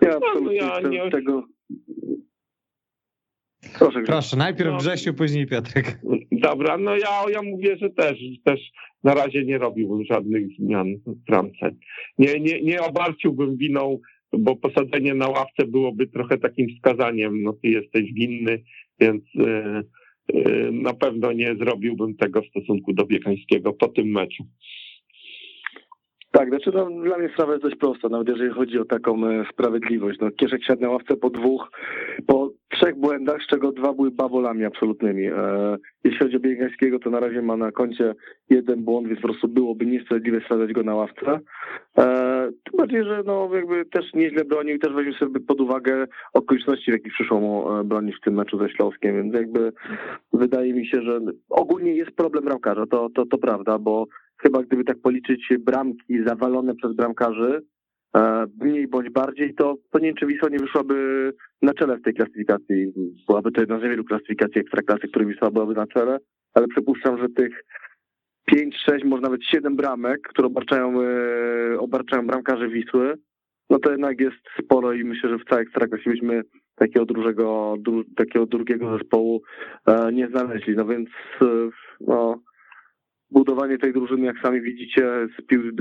Ja 0.02 0.20
no, 0.20 0.52
ja 0.52 0.80
nie... 0.82 1.12
tego... 1.12 1.44
Proszę, 3.80 4.02
Proszę 4.02 4.38
najpierw 4.38 4.72
no, 4.72 4.78
Grzesiu, 4.78 5.14
później 5.14 5.48
Piotrek. 5.48 6.00
Dobra, 6.32 6.78
no 6.78 6.96
ja, 6.96 7.24
ja 7.32 7.42
mówię, 7.42 7.78
że 7.78 7.90
też, 7.90 8.20
też 8.44 8.60
na 9.04 9.14
razie 9.14 9.46
nie 9.46 9.58
robiłbym 9.58 10.06
żadnych 10.06 10.48
zmian 10.60 10.88
w 11.06 11.16
bramce. 11.16 11.72
Nie, 12.18 12.40
nie, 12.40 12.62
nie 12.62 12.82
obarciłbym 12.82 13.58
winą 13.58 14.00
bo 14.38 14.56
posadzenie 14.56 15.14
na 15.14 15.28
ławce 15.28 15.68
byłoby 15.68 16.08
trochę 16.08 16.38
takim 16.38 16.68
wskazaniem, 16.76 17.44
no 17.44 17.54
ty 17.54 17.68
jesteś 17.68 18.14
winny, 18.14 18.64
więc 19.00 19.24
e, 19.40 19.84
e, 20.34 20.72
na 20.72 20.94
pewno 20.94 21.32
nie 21.32 21.56
zrobiłbym 21.56 22.16
tego 22.16 22.42
w 22.42 22.48
stosunku 22.48 22.94
do 22.94 23.06
Biekańskiego 23.06 23.74
po 23.74 23.88
tym 23.88 24.08
meczu. 24.08 24.44
Tak, 26.38 26.50
znaczy 26.50 26.72
no, 26.74 26.90
dla 27.04 27.18
mnie 27.18 27.30
sprawa 27.30 27.52
jest 27.52 27.64
dość 27.64 27.76
prosta, 27.76 28.10
nawet 28.10 28.28
jeżeli 28.28 28.50
chodzi 28.50 28.80
o 28.80 28.86
taką 28.86 29.28
e, 29.28 29.46
sprawiedliwość. 29.54 30.20
No, 30.20 30.32
Kieszek 30.32 30.64
siadł 30.64 30.82
na 30.82 30.90
ławce 30.90 31.16
po 31.16 31.30
dwóch, 31.30 31.72
po 32.28 32.52
trzech 32.70 32.96
błędach, 32.96 33.44
z 33.44 33.48
czego 33.48 33.72
dwa 33.72 33.94
były 33.94 34.12
bawolami 34.12 34.66
absolutnymi. 34.66 35.28
E, 35.28 35.78
jeśli 36.04 36.20
chodzi 36.20 36.38
o 36.38 36.40
Biegańskiego, 36.40 37.00
to 37.00 37.10
na 37.10 37.20
razie 37.20 37.42
ma 37.42 37.58
na 37.58 37.72
koncie 37.72 38.16
jeden 38.50 38.84
błąd, 38.84 39.08
więc 39.08 39.22
po 39.22 39.28
prostu 39.28 39.48
byłoby 39.48 39.86
niesprawiedliwe 39.86 40.42
sadzać 40.50 40.74
go 40.74 40.84
na 40.84 40.96
ławce. 40.96 41.40
E, 41.98 42.50
tym 42.64 42.78
bardziej, 42.78 43.04
że 43.04 43.24
no, 43.26 43.50
jakby 43.54 43.86
też 43.86 44.14
nieźle 44.14 44.46
bronił 44.46 44.76
i 44.76 44.80
też 44.80 44.94
weźmy 44.94 45.14
sobie 45.14 45.40
pod 45.40 45.62
uwagę 45.62 46.08
okoliczności, 46.34 46.92
w 46.92 46.94
jakich 46.94 47.14
przyszło 47.14 47.40
mu 47.40 47.84
bronić 47.84 48.18
w 48.18 48.22
tym 48.22 48.34
meczu 48.34 48.60
ze 48.60 48.70
Śląskiem, 48.70 49.16
więc 49.16 49.34
jakby 49.34 49.72
wydaje 50.34 50.74
mi 50.74 50.88
się, 50.88 51.02
że 51.02 51.20
ogólnie 51.50 51.96
jest 51.96 52.12
problem 52.12 52.44
bramkarza, 52.44 52.86
to, 52.86 53.10
to, 53.16 53.26
to 53.26 53.38
prawda, 53.38 53.80
bo 53.80 54.08
chyba 54.42 54.64
gdyby 54.64 54.84
tak 54.84 55.02
policzyć 55.02 55.50
bramki 55.60 56.24
zawalone 56.28 56.76
przez 56.76 56.96
bramkarzy, 56.96 57.62
e, 58.18 58.46
mniej 58.62 58.88
bądź 58.88 59.10
bardziej, 59.10 59.56
to, 59.56 59.76
to 59.92 60.00
nie 60.00 60.08
wiem, 60.08 60.16
czy 60.16 60.26
Wisła 60.26 60.50
nie 60.50 60.60
wyszłaby 60.60 61.32
na 61.62 61.74
czele 61.74 61.98
w 61.98 62.02
tej 62.02 62.14
klasyfikacji. 62.14 62.94
Byłaby 63.28 63.52
to 63.52 63.62
jedna 63.62 63.80
z 63.80 63.84
niewielu 63.84 64.04
klasyfikacji 64.04 64.62
ekstraklasy, 64.62 65.08
które 65.08 65.26
Wisła 65.26 65.52
byłaby 65.52 65.74
na 65.74 65.88
czele, 65.88 66.18
ale 66.54 66.68
przypuszczam, 66.68 67.18
że 67.18 67.30
tych 67.30 67.64
5, 68.46 68.76
6, 68.90 69.06
może 69.06 69.22
nawet 69.22 69.44
7 69.44 69.76
bramek, 69.76 70.22
które 70.30 70.48
obarczają, 70.48 71.02
e, 71.02 71.80
obarczają 71.80 72.28
bramkarze 72.28 72.70
Wisły, 72.70 73.18
no 73.70 73.80
to 73.80 73.92
jednak 73.92 74.20
jest 74.20 74.38
sporo 74.64 74.94
i 74.94 75.04
myślę, 75.04 75.30
że 75.30 75.38
w 75.38 75.50
całej 75.50 75.64
ekstraklasie 75.64 76.10
byśmy 76.10 76.42
takiego 76.76 77.06
dużego, 77.06 77.76
takiego 78.16 78.46
drugiego 78.46 78.98
zespołu 78.98 79.42
e, 79.88 80.12
nie 80.14 80.28
znaleźli. 80.28 80.76
No 80.76 80.86
więc 80.86 81.10
no, 82.02 82.42
budowanie 83.32 83.78
tej 83.78 83.94
drużyny, 83.94 84.26
jak 84.26 84.40
sami 84.44 84.62
widzicie, 84.62 85.28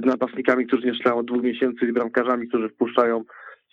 z 0.02 0.06
napastnikami, 0.06 0.66
którzy 0.66 0.86
nie 0.86 0.94
strzelają 0.94 1.20
od 1.20 1.26
dwóch 1.26 1.42
miesięcy, 1.42 1.86
z 1.90 1.94
bramkarzami, 1.94 2.48
którzy 2.48 2.68
wpuszczają 2.68 3.24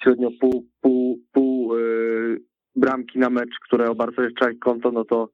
średnio 0.03 0.29
pół, 0.41 0.65
pół, 0.81 1.19
pół 1.31 1.77
yy, 1.77 2.41
bramki 2.75 3.19
na 3.19 3.29
mecz, 3.29 3.59
które 3.65 3.89
obarca 3.89 4.23
jeszcze 4.23 4.55
konto, 4.55 4.91
no 4.91 5.05
to, 5.05 5.29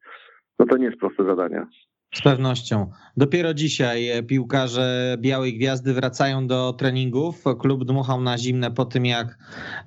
no 0.60 0.66
to 0.66 0.78
nie 0.78 0.86
jest 0.86 1.00
proste 1.00 1.24
zadanie. 1.24 1.66
Z 2.14 2.22
pewnością. 2.22 2.92
Dopiero 3.18 3.54
dzisiaj 3.54 4.10
e, 4.10 4.24
piłkarze 4.24 5.18
Białej 5.20 5.58
Gwiazdy 5.58 5.94
wracają 5.94 6.48
do 6.48 6.74
treningów. 6.74 7.44
Klub 7.60 7.86
dmuchał 7.86 8.22
na 8.22 8.38
zimne 8.38 8.72
po 8.72 8.86
tym, 8.86 9.06
jak 9.06 9.38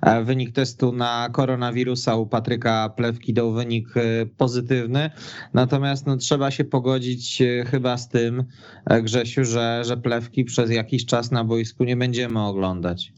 e, 0.01 0.23
wynik 0.23 0.51
testu 0.51 0.91
na 0.91 1.29
koronawirusa 1.31 2.15
u 2.15 2.27
Patryka 2.27 2.93
Plewki 2.97 3.33
dał 3.33 3.53
wynik 3.53 3.87
e, 3.97 4.25
pozytywny. 4.25 5.09
Natomiast 5.53 6.07
no, 6.07 6.17
trzeba 6.17 6.51
się 6.51 6.63
pogodzić 6.63 7.43
chyba 7.65 7.97
z 7.97 8.09
tym, 8.09 8.43
Grzesiu, 9.01 9.43
że, 9.43 9.81
że 9.85 9.97
Plewki 9.97 10.43
przez 10.43 10.71
jakiś 10.71 11.05
czas 11.05 11.31
na 11.31 11.43
boisku 11.43 11.83
nie 11.83 11.95
będziemy 11.95 12.39
oglądać. 12.39 13.13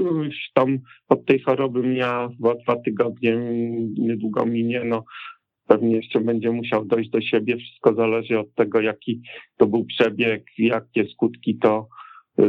Już 0.00 0.50
tam 0.54 0.78
od 1.08 1.26
tej 1.26 1.40
choroby 1.40 1.82
miała 1.82 2.28
dwa, 2.28 2.54
dwa 2.54 2.76
tygodnie, 2.76 3.36
niedługo 3.98 4.46
minie, 4.46 4.82
no 4.84 5.04
pewnie 5.70 5.96
jeszcze 5.96 6.20
będzie 6.20 6.50
musiał 6.50 6.84
dojść 6.84 7.10
do 7.10 7.20
siebie. 7.20 7.56
Wszystko 7.56 7.94
zależy 7.94 8.38
od 8.38 8.54
tego, 8.54 8.80
jaki 8.80 9.20
to 9.56 9.66
był 9.66 9.84
przebieg, 9.84 10.44
jakie 10.58 11.04
skutki 11.08 11.58
to 11.58 11.88
y, 12.40 12.44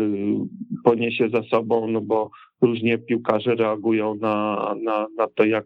poniesie 0.83 1.29
za 1.29 1.43
sobą, 1.43 1.87
no 1.87 2.01
bo 2.01 2.29
różnie 2.61 2.97
piłkarze 2.97 3.55
reagują 3.55 4.15
na, 4.15 4.75
na, 4.83 5.07
na 5.17 5.27
to, 5.27 5.45
jak 5.45 5.65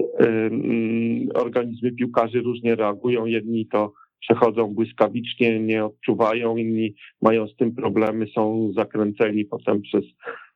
y, 0.00 0.04
mm, 0.20 1.28
organizmy 1.34 1.92
piłkarzy 1.92 2.40
różnie 2.40 2.74
reagują. 2.74 3.26
Jedni 3.26 3.66
to 3.66 3.92
przechodzą 4.20 4.74
błyskawicznie, 4.74 5.60
nie 5.60 5.84
odczuwają, 5.84 6.56
inni 6.56 6.94
mają 7.22 7.48
z 7.48 7.56
tym 7.56 7.74
problemy, 7.74 8.26
są 8.26 8.72
zakręceni 8.76 9.44
potem 9.44 9.82
przez 9.82 10.04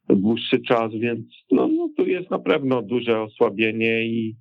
dłuższy 0.09 0.61
czas, 0.61 0.93
więc 0.93 1.25
no, 1.51 1.69
no 1.69 1.89
tu 1.97 2.07
jest 2.07 2.31
na 2.31 2.39
pewno 2.39 2.83
duże 2.83 3.21
osłabienie 3.21 4.07
i, 4.07 4.37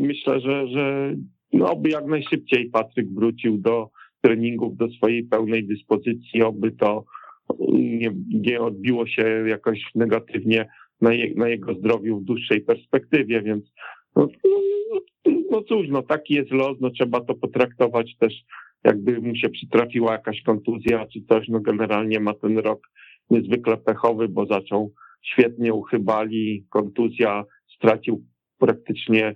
myślę, 0.00 0.40
że, 0.40 0.68
że 0.68 1.14
no, 1.52 1.70
oby 1.70 1.88
jak 1.88 2.06
najszybciej 2.06 2.70
Patryk 2.70 3.14
wrócił 3.14 3.58
do 3.58 3.90
treningów, 4.20 4.76
do 4.76 4.88
swojej 4.88 5.24
pełnej 5.24 5.66
dyspozycji, 5.66 6.42
oby 6.42 6.72
to 6.72 7.04
nie, 7.72 8.10
nie 8.28 8.60
odbiło 8.60 9.06
się 9.06 9.44
jakoś 9.46 9.80
negatywnie 9.94 10.68
na, 11.00 11.12
je, 11.12 11.34
na 11.34 11.48
jego 11.48 11.74
zdrowiu 11.74 12.20
w 12.20 12.24
dłuższej 12.24 12.60
perspektywie, 12.60 13.42
więc 13.42 13.64
no, 14.16 14.28
no, 14.44 15.40
no 15.50 15.62
cóż, 15.62 15.86
no 15.88 16.02
taki 16.02 16.34
jest 16.34 16.50
los, 16.50 16.76
no 16.80 16.90
trzeba 16.90 17.20
to 17.20 17.34
potraktować 17.34 18.16
też, 18.18 18.34
jakby 18.84 19.20
mu 19.20 19.36
się 19.36 19.48
przytrafiła 19.48 20.12
jakaś 20.12 20.42
kontuzja 20.42 21.06
czy 21.06 21.20
coś, 21.28 21.48
no 21.48 21.60
generalnie 21.60 22.20
ma 22.20 22.34
ten 22.34 22.58
rok 22.58 22.88
niezwykle 23.30 23.76
pechowy, 23.76 24.28
bo 24.28 24.46
zaczął 24.46 24.92
świetnie 25.22 25.74
uchybali, 25.74 26.66
kontuzja, 26.70 27.44
stracił 27.76 28.24
praktycznie 28.60 29.34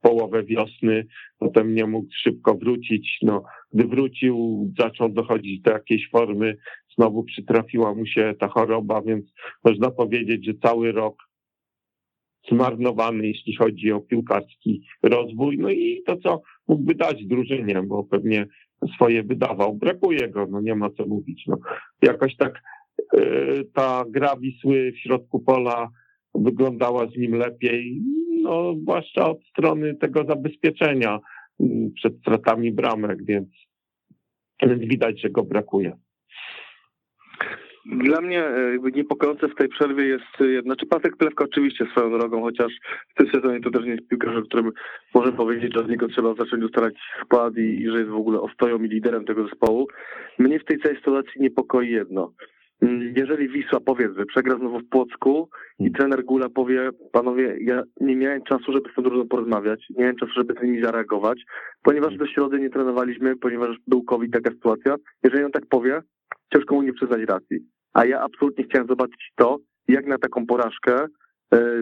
połowę 0.00 0.44
wiosny, 0.44 1.06
potem 1.38 1.74
nie 1.74 1.86
mógł 1.86 2.08
szybko 2.22 2.54
wrócić. 2.54 3.18
No, 3.22 3.42
gdy 3.72 3.84
wrócił, 3.84 4.66
zaczął 4.78 5.08
dochodzić 5.08 5.60
do 5.60 5.70
jakiejś 5.70 6.10
formy, 6.10 6.56
znowu 6.96 7.24
przytrafiła 7.24 7.94
mu 7.94 8.06
się 8.06 8.34
ta 8.40 8.48
choroba, 8.48 9.02
więc 9.02 9.24
można 9.64 9.90
powiedzieć, 9.90 10.46
że 10.46 10.52
cały 10.62 10.92
rok 10.92 11.16
zmarnowany, 12.50 13.26
jeśli 13.26 13.56
chodzi 13.56 13.92
o 13.92 14.00
piłkarski 14.00 14.82
rozwój. 15.02 15.58
No 15.58 15.70
i 15.70 16.02
to, 16.06 16.16
co 16.16 16.42
mógłby 16.68 16.94
dać 16.94 17.24
drużynie, 17.26 17.82
bo 17.82 18.04
pewnie 18.04 18.46
swoje 18.94 19.22
wydawał. 19.22 19.74
Brakuje 19.74 20.28
go, 20.28 20.46
no 20.50 20.60
nie 20.60 20.74
ma 20.74 20.90
co 20.90 21.06
mówić. 21.06 21.44
No, 21.46 21.56
jakoś 22.02 22.36
tak 22.36 22.62
yy, 23.12 23.64
ta 23.74 24.04
gra 24.10 24.36
Wisły 24.36 24.92
w 24.92 24.98
środku 24.98 25.40
pola 25.40 25.88
wyglądała 26.34 27.06
z 27.06 27.16
nim 27.16 27.34
lepiej, 27.34 28.00
no 28.42 28.74
zwłaszcza 28.74 29.30
od 29.30 29.44
strony 29.44 29.94
tego 29.94 30.24
zabezpieczenia 30.24 31.20
mm, 31.60 31.92
przed 31.92 32.18
stratami 32.18 32.72
bramek, 32.72 33.24
więc, 33.24 33.48
więc 34.62 34.82
widać, 34.82 35.20
że 35.20 35.30
go 35.30 35.42
brakuje. 35.42 35.96
Dla 37.86 38.20
mnie 38.20 38.44
e, 38.44 38.78
niepokojące 38.94 39.48
w 39.48 39.54
tej 39.54 39.68
przerwie 39.68 40.04
jest, 40.04 40.40
e, 40.58 40.62
znaczy 40.62 40.86
Patryk 40.86 41.16
Plewka 41.16 41.44
oczywiście 41.44 41.86
swoją 41.86 42.18
drogą, 42.18 42.42
chociaż 42.42 42.72
w 43.08 43.14
tym 43.14 43.30
sezonie 43.30 43.60
to 43.60 43.70
też 43.70 43.84
nie 43.84 43.90
jest 43.90 44.08
piłkarz, 44.08 44.36
o 44.36 44.42
którym 44.42 44.72
może 45.14 45.32
powiedzieć, 45.32 45.74
że 45.74 45.80
od 45.80 45.88
niego 45.88 46.08
trzeba 46.08 46.34
zacząć 46.34 46.64
ustalać 46.64 46.94
skład 47.20 47.56
i, 47.56 47.60
i 47.60 47.90
że 47.90 47.98
jest 47.98 48.10
w 48.10 48.16
ogóle 48.16 48.40
ostoją 48.40 48.82
i 48.82 48.88
liderem 48.88 49.24
tego 49.24 49.48
zespołu. 49.48 49.86
Mnie 50.38 50.58
w 50.58 50.64
tej 50.64 50.78
całej 50.78 50.96
sytuacji 50.96 51.40
niepokoi 51.40 51.90
jedno. 51.90 52.32
Mm, 52.84 53.14
jeżeli 53.16 53.48
Wisła, 53.48 53.80
powiedzmy, 53.80 54.26
przegra 54.26 54.58
znowu 54.58 54.78
w 54.78 54.88
Płocku 54.88 55.48
i 55.78 55.82
hmm. 55.82 55.94
trener 55.94 56.24
Gula 56.24 56.48
powie, 56.48 56.90
panowie, 57.12 57.56
ja 57.60 57.82
nie 58.00 58.16
miałem 58.16 58.42
czasu, 58.42 58.72
żeby 58.72 58.90
z 58.90 58.94
tą 58.94 59.02
drużyną 59.02 59.28
porozmawiać, 59.28 59.86
nie 59.90 60.00
miałem 60.00 60.16
czasu, 60.16 60.32
żeby 60.36 60.54
z 60.54 60.62
nimi 60.62 60.82
zareagować, 60.82 61.42
ponieważ 61.82 62.16
do 62.16 62.26
środy 62.26 62.60
nie 62.60 62.70
trenowaliśmy, 62.70 63.36
ponieważ 63.36 63.76
był 63.86 64.02
COVID, 64.02 64.32
taka 64.32 64.50
sytuacja. 64.50 64.96
Jeżeli 65.22 65.44
on 65.44 65.50
tak 65.50 65.66
powie, 65.66 66.00
ciężko 66.54 66.74
mu 66.74 66.82
nie 66.82 66.92
przyznać 66.92 67.20
racji. 67.28 67.58
A 67.92 68.04
ja 68.04 68.20
absolutnie 68.20 68.64
chciałem 68.64 68.88
zobaczyć 68.88 69.32
to, 69.36 69.58
jak 69.88 70.06
na 70.06 70.18
taką 70.18 70.46
porażkę 70.46 71.06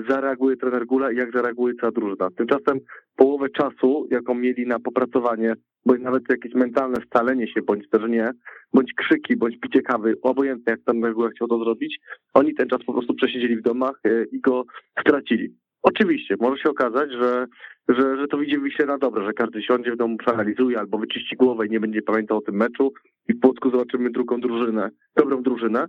zareaguje 0.09 0.57
trener 0.57 0.87
Gula 0.87 1.13
i 1.13 1.17
jak 1.17 1.33
zareaguje 1.33 1.75
cała 1.81 1.93
drużyna. 1.93 2.29
Tymczasem 2.37 2.81
połowę 3.17 3.49
czasu, 3.49 4.07
jaką 4.11 4.35
mieli 4.35 4.67
na 4.67 4.79
popracowanie, 4.79 5.55
bądź 5.87 6.03
nawet 6.03 6.23
jakieś 6.31 6.55
mentalne 6.55 6.97
scalenie 7.07 7.49
się, 7.49 7.63
bądź 7.63 7.89
też 7.91 8.03
nie, 8.09 8.31
bądź 8.73 8.95
krzyki, 8.95 9.37
bądź 9.37 9.61
picie 9.61 9.83
kawy, 9.83 10.15
obojętnie 10.23 10.71
jak 10.71 10.81
trener 10.81 11.15
Gula 11.15 11.31
chciał 11.31 11.49
to 11.49 11.59
zrobić, 11.59 11.99
oni 12.35 12.55
ten 12.55 12.69
czas 12.69 12.85
po 12.87 12.93
prostu 12.93 13.15
przesiedzieli 13.15 13.57
w 13.57 13.63
domach 13.63 14.01
e, 14.05 14.25
i 14.25 14.41
go 14.41 14.65
stracili. 15.01 15.55
Oczywiście, 15.83 16.35
może 16.41 16.63
się 16.63 16.71
okazać, 16.71 17.11
że, 17.13 17.47
że, 17.89 18.17
że 18.17 18.27
to 18.29 18.39
widzi 18.39 18.57
się 18.77 18.87
na 18.87 18.99
dobre, 18.99 19.25
że 19.25 19.33
każdy 19.33 19.63
siądzie 19.63 19.93
w 19.93 19.97
domu, 19.97 20.17
przeanalizuje 20.17 20.79
albo 20.79 20.99
wyczyści 20.99 21.37
głowę 21.37 21.67
i 21.67 21.71
nie 21.71 21.81
będzie 21.81 22.03
pamiętał 22.03 22.39
o 22.39 22.41
tym 22.41 22.55
meczu 22.55 22.93
i 23.29 23.35
w 23.35 23.41
Płocku 23.41 23.71
zobaczymy 23.71 24.11
drugą 24.11 24.41
drużynę, 24.41 24.91
dobrą 25.17 25.43
drużynę, 25.43 25.87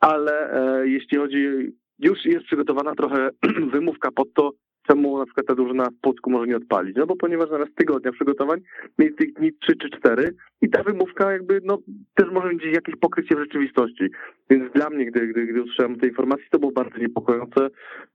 ale 0.00 0.52
e, 0.52 0.88
jeśli 0.88 1.18
chodzi 1.18 1.72
już 2.00 2.24
jest 2.24 2.46
przygotowana 2.46 2.94
trochę 2.94 3.30
wymówka 3.72 4.10
pod 4.10 4.34
to, 4.34 4.52
czemu 4.88 5.18
na 5.18 5.24
przykład 5.24 5.46
ta 5.46 5.54
drużyna 5.54 5.84
w 5.84 6.00
Płocku 6.00 6.30
może 6.30 6.46
nie 6.46 6.56
odpalić. 6.56 6.96
No 6.96 7.06
bo 7.06 7.16
ponieważ 7.16 7.50
zamiast 7.50 7.74
tygodnia 7.74 8.12
przygotowań 8.12 8.60
mieli 8.98 9.14
tych 9.14 9.32
dni 9.32 9.52
3 9.52 9.76
czy 9.76 9.90
4 9.90 10.34
i 10.62 10.70
ta 10.70 10.82
wymówka 10.82 11.32
jakby 11.32 11.60
no 11.64 11.78
też 12.14 12.30
może 12.32 12.48
mieć 12.48 12.64
jakieś 12.64 12.96
pokrycie 12.96 13.36
w 13.36 13.38
rzeczywistości. 13.38 14.04
Więc 14.50 14.72
dla 14.72 14.90
mnie, 14.90 15.06
gdy, 15.06 15.26
gdy, 15.26 15.46
gdy 15.46 15.62
usłyszałem 15.62 15.98
tej 15.98 16.08
informacji, 16.08 16.46
to 16.50 16.58
było 16.58 16.72
bardzo 16.72 16.98
niepokojące, 16.98 17.68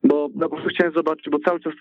bo 0.04 0.30
no, 0.36 0.50
po 0.50 0.56
prostu 0.56 0.70
chciałem 0.70 0.94
zobaczyć, 0.94 1.30
bo 1.30 1.40
cały 1.40 1.60
czas 1.60 1.74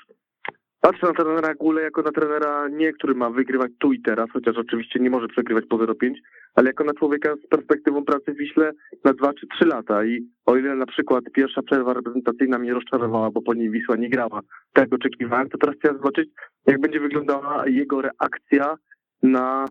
Patrzę 0.85 1.07
na 1.07 1.13
trenera 1.13 1.55
Gule 1.55 1.83
jako 1.83 2.03
na 2.03 2.13
trenera 2.13 2.69
nie, 2.69 2.93
który 2.93 3.15
ma 3.15 3.31
wygrywać 3.31 3.73
tu 3.79 3.93
i 3.93 4.03
teraz, 4.03 4.31
chociaż 4.31 4.57
oczywiście 4.57 5.01
nie 5.01 5.11
może 5.11 5.29
przegrywać 5.29 5.65
po 5.67 5.77
0,5, 5.79 6.13
ale 6.55 6.67
jako 6.67 6.85
na 6.85 6.95
człowieka 6.95 7.35
z 7.45 7.47
perspektywą 7.47 8.05
pracy 8.05 8.33
w 8.33 8.37
Wiśle 8.37 8.73
na 9.05 9.13
2 9.13 9.33
czy 9.33 9.47
3 9.47 9.65
lata. 9.67 10.05
I 10.05 10.29
o 10.47 10.57
ile 10.57 10.75
na 10.75 10.87
przykład 10.87 11.25
pierwsza 11.33 11.63
przerwa 11.63 11.95
reprezentacyjna 11.95 12.59
mnie 12.59 12.75
rozczarowała, 12.75 13.31
bo 13.31 13.43
po 13.43 13.55
niej 13.55 13.71
Wisła 13.71 13.97
nie 13.97 14.11
grała, 14.11 14.41
tak 14.73 14.93
oczekiwałem, 14.93 15.49
to 15.49 15.59
teraz 15.59 15.77
chciałem 15.77 15.97
zobaczyć, 15.97 16.29
jak 16.67 16.81
będzie 16.81 17.01
wyglądała 17.01 17.69
jego 17.69 18.03
reakcja 18.03 18.75
na 19.23 19.65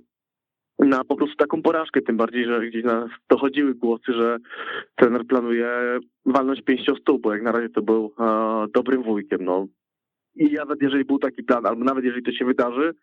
na 0.80 1.04
po 1.04 1.16
prostu 1.16 1.36
taką 1.36 1.62
porażkę, 1.62 2.02
tym 2.02 2.18
bardziej, 2.18 2.46
że 2.46 2.68
gdzieś 2.68 2.84
nas 2.84 3.10
dochodziły 3.30 3.76
głosy, 3.76 4.14
że 4.14 4.38
trener 4.96 5.26
planuje 5.26 5.68
walnąć 6.26 6.62
pięścią 6.62 6.96
stół, 6.96 7.20
bo 7.20 7.34
jak 7.34 7.44
na 7.44 7.52
razie 7.52 7.70
to 7.70 7.82
był 7.82 8.14
e, 8.20 8.66
dobrym 8.74 9.04
wujkiem. 9.04 9.46
No, 9.46 9.68
i 10.36 10.54
nawet 10.54 10.82
jeżeli 10.82 11.06
był 11.06 11.20
taki 11.20 11.44
plan, 11.44 11.66
albo 11.66 11.84
nawet 11.84 12.06
jeżeli 12.06 12.24
to 12.24 12.32
się 12.32 12.46
wydarzy, 12.46 12.94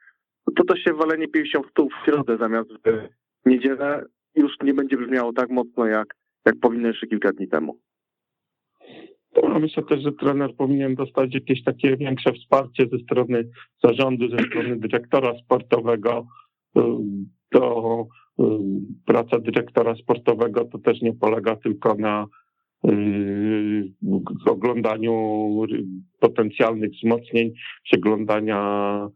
to 0.56 0.64
to 0.64 0.76
się 0.76 0.92
walenie 0.94 1.28
pięścią 1.28 1.62
w 1.62 1.72
w 1.88 2.04
środę 2.04 2.36
zamiast 2.36 2.70
w 2.70 3.48
niedzielę 3.48 4.04
już 4.34 4.52
nie 4.62 4.74
będzie 4.74 4.96
brzmiało 4.96 5.32
tak 5.32 5.50
mocno, 5.50 5.86
jak, 5.86 6.14
jak 6.46 6.54
powinno 6.60 6.88
jeszcze 6.88 7.06
kilka 7.06 7.32
dni 7.32 7.48
temu. 7.48 7.78
No, 9.42 9.58
myślę 9.58 9.82
też, 9.82 10.02
że 10.02 10.12
trener 10.12 10.54
powinien 10.56 10.94
dostać 10.94 11.34
jakieś 11.34 11.64
takie 11.64 11.96
większe 11.96 12.32
wsparcie 12.32 12.86
ze 12.92 12.98
strony 12.98 13.50
zarządu, 13.84 14.28
ze 14.28 14.38
strony 14.38 14.76
dyrektora 14.76 15.34
sportowego. 15.44 16.26
To 17.50 18.06
praca 19.06 19.38
dyrektora 19.38 19.94
sportowego 19.94 20.64
to 20.64 20.78
też 20.78 21.00
nie 21.00 21.12
polega 21.12 21.56
tylko 21.56 21.94
na 21.94 22.26
oglądaniu 24.46 25.12
potencjalnych 26.20 26.90
wzmocnień, 26.90 27.52
przeglądania, 27.84 29.08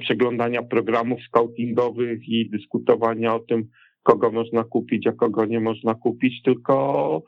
przeglądania 0.00 0.62
programów 0.62 1.18
scoutingowych 1.28 2.28
i 2.28 2.50
dyskutowania 2.50 3.34
o 3.34 3.38
tym, 3.38 3.68
kogo 4.02 4.30
można 4.30 4.64
kupić, 4.64 5.06
a 5.06 5.12
kogo 5.12 5.44
nie 5.44 5.60
można 5.60 5.94
kupić, 5.94 6.42
tylko 6.42 7.22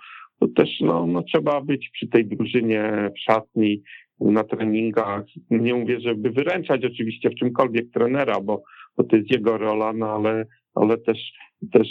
też 0.56 0.80
no, 0.80 1.06
no, 1.06 1.22
trzeba 1.22 1.60
być 1.60 1.90
przy 1.92 2.08
tej 2.08 2.26
drużynie 2.26 3.10
w 3.16 3.20
szatni, 3.20 3.82
na 4.20 4.44
treningach. 4.44 5.24
Nie 5.50 5.74
mówię, 5.74 6.00
żeby 6.00 6.30
wyręczać 6.30 6.84
oczywiście 6.84 7.30
w 7.30 7.34
czymkolwiek 7.34 7.90
trenera, 7.90 8.40
bo 8.40 8.62
bo 8.98 9.04
to 9.04 9.16
jest 9.16 9.30
jego 9.30 9.58
rola, 9.58 9.92
no 9.92 10.06
ale, 10.10 10.46
ale 10.74 10.98
też, 10.98 11.32
też, 11.72 11.88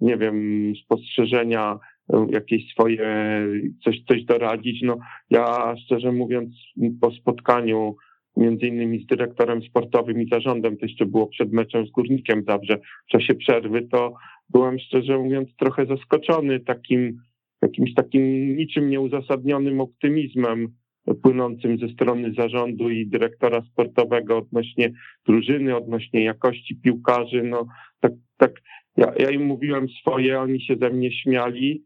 nie 0.00 0.16
wiem, 0.16 0.72
spostrzeżenia, 0.84 1.78
jakieś 2.30 2.72
swoje, 2.72 3.06
coś, 3.84 3.96
coś 4.08 4.24
doradzić. 4.24 4.82
No 4.82 4.98
ja 5.30 5.74
szczerze 5.84 6.12
mówiąc 6.12 6.54
po 7.00 7.10
spotkaniu 7.10 7.96
między 8.36 8.66
innymi 8.66 9.02
z 9.02 9.06
dyrektorem 9.06 9.62
sportowym 9.62 10.22
i 10.22 10.28
zarządem, 10.28 10.76
to 10.76 10.86
jeszcze 10.86 11.06
było 11.06 11.26
przed 11.26 11.52
meczem 11.52 11.86
z 11.86 11.90
Górnikiem 11.90 12.44
Zabrze, 12.48 12.78
w 12.78 13.10
czasie 13.10 13.34
przerwy, 13.34 13.88
to 13.92 14.14
byłem 14.50 14.78
szczerze 14.78 15.18
mówiąc 15.18 15.48
trochę 15.56 15.86
zaskoczony 15.86 16.60
takim 16.60 17.18
jakimś 17.62 17.94
takim 17.94 18.56
niczym 18.56 18.90
nieuzasadnionym 18.90 19.80
optymizmem 19.80 20.68
płynącym 21.22 21.78
ze 21.78 21.88
strony 21.88 22.32
zarządu 22.38 22.90
i 22.90 23.06
dyrektora 23.06 23.62
sportowego 23.72 24.38
odnośnie 24.38 24.92
drużyny, 25.26 25.76
odnośnie 25.76 26.24
jakości 26.24 26.76
piłkarzy. 26.76 27.42
No 27.42 27.66
tak, 28.00 28.12
tak 28.36 28.52
ja, 28.96 29.12
ja 29.18 29.30
im 29.30 29.44
mówiłem 29.44 29.88
swoje, 29.88 30.40
oni 30.40 30.60
się 30.60 30.76
ze 30.76 30.90
mnie 30.90 31.12
śmiali. 31.12 31.84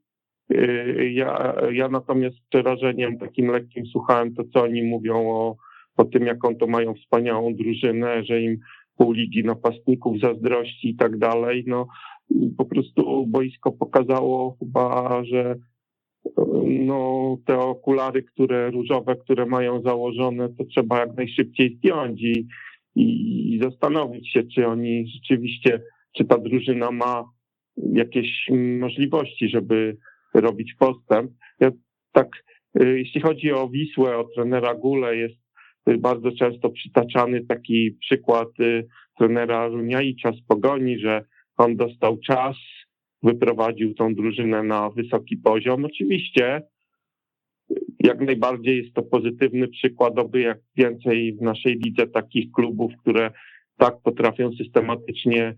Yy, 0.51 1.13
ja, 1.13 1.55
ja 1.73 1.89
natomiast 1.89 2.37
z 2.37 2.49
przerażeniem 2.49 3.19
takim 3.19 3.51
lekkim 3.51 3.87
słuchałem 3.87 4.35
to, 4.35 4.43
co 4.53 4.63
oni 4.63 4.83
mówią 4.83 5.31
o, 5.31 5.57
o 5.97 6.05
tym, 6.05 6.27
jaką 6.27 6.57
to 6.57 6.67
mają 6.67 6.95
wspaniałą 6.95 7.55
drużynę, 7.55 8.25
że 8.25 8.43
im 8.43 8.59
pół 8.97 9.13
ligi 9.13 9.45
napastników 9.45 10.21
zazdrości 10.21 10.89
i 10.89 10.97
tak 10.97 11.19
dalej. 11.19 11.65
No 11.67 11.87
po 12.59 12.65
prostu 12.65 13.27
boisko 13.27 13.73
pokazało 13.73 14.57
chyba, 14.59 15.23
że 15.25 15.57
no, 16.65 17.37
te 17.47 17.59
okulary, 17.59 18.23
które 18.23 18.71
różowe, 18.71 19.17
które 19.17 19.47
mają 19.47 19.83
założone, 19.83 20.49
to 20.49 20.65
trzeba 20.65 20.99
jak 20.99 21.17
najszybciej 21.17 21.77
zdjąć 21.77 22.23
i, 22.23 22.47
i 22.95 23.61
zastanowić 23.63 24.33
się, 24.33 24.43
czy 24.55 24.67
oni 24.67 25.09
rzeczywiście, 25.09 25.81
czy 26.17 26.25
ta 26.25 26.39
drużyna 26.39 26.91
ma 26.91 27.25
jakieś 27.93 28.51
możliwości, 28.81 29.49
żeby 29.49 29.97
robić 30.41 30.75
postęp. 30.75 31.31
Ja 31.61 31.71
tak, 32.13 32.29
y, 32.81 32.99
jeśli 32.99 33.21
chodzi 33.21 33.53
o 33.53 33.69
Wisłę, 33.69 34.17
o 34.17 34.25
trenera 34.25 34.75
Gule, 34.75 35.17
jest 35.17 35.47
bardzo 35.99 36.33
często 36.33 36.71
przytaczany 36.71 37.45
taki 37.45 37.97
przykład 38.01 38.49
y, 38.61 38.87
trenera 39.19 39.69
Runiaicza 39.69 40.33
z 40.33 40.41
Pogoni, 40.49 40.99
że 40.99 41.25
on 41.57 41.77
dostał 41.77 42.19
czas, 42.19 42.57
wyprowadził 43.23 43.95
tą 43.95 44.15
drużynę 44.15 44.63
na 44.63 44.91
wysoki 44.91 45.37
poziom. 45.37 45.85
Oczywiście 45.85 46.63
jak 48.01 48.21
najbardziej 48.21 48.83
jest 48.83 48.95
to 48.95 49.03
pozytywny 49.03 49.69
przykład, 49.69 50.19
oby 50.19 50.41
jak 50.41 50.59
więcej 50.77 51.37
w 51.37 51.43
naszej 51.43 51.75
lidze 51.85 52.07
takich 52.07 52.53
klubów, 52.53 52.93
które 53.01 53.31
tak 53.77 53.95
potrafią 54.05 54.51
systematycznie 54.53 55.55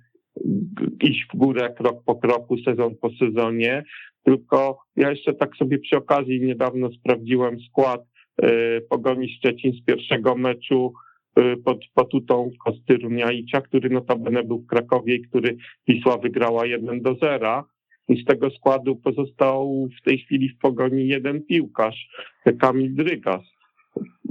iść 1.03 1.27
w 1.35 1.37
górę 1.37 1.75
krok 1.77 2.05
po 2.05 2.15
kroku, 2.15 2.57
sezon 2.59 2.95
po 3.01 3.11
sezonie. 3.11 3.85
Tylko 4.25 4.79
ja 4.97 5.11
jeszcze 5.11 5.35
tak 5.35 5.57
sobie 5.57 5.79
przy 5.79 5.97
okazji 5.97 6.41
niedawno 6.41 6.91
sprawdziłem 6.93 7.61
skład 7.61 8.01
y, 8.45 8.47
Pogoni 8.91 9.29
Szczecin 9.29 9.73
z 9.73 9.85
pierwszego 9.85 10.37
meczu 10.37 10.93
Y, 11.39 11.57
pod 11.57 11.79
patutą 11.95 12.51
Kostyruniajcia, 12.65 13.61
który 13.61 13.91
notabene 13.91 14.45
był 14.45 14.59
w 14.59 14.67
Krakowie 14.67 15.15
i 15.15 15.23
który 15.23 15.57
Wisła 15.89 16.19
wygrała 16.19 16.67
1 16.67 17.03
do 17.03 17.15
0. 17.15 17.65
I 18.09 18.23
z 18.23 18.25
tego 18.25 18.51
składu 18.51 18.97
pozostał 18.97 19.89
w 20.01 20.05
tej 20.05 20.19
chwili 20.19 20.49
w 20.49 20.59
pogoni 20.59 21.09
jeden 21.09 21.43
piłkarz, 21.43 22.09
Kamil 22.61 22.95
Drygas. 22.95 23.43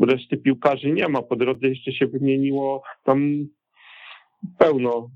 Reszty 0.02 0.38
piłkarzy 0.38 0.92
nie 0.92 1.08
ma. 1.08 1.22
Po 1.22 1.36
drodze 1.36 1.68
jeszcze 1.68 1.92
się 1.92 2.08
wymieniło 2.08 2.84
tam 3.04 3.48
pełno 4.58 5.10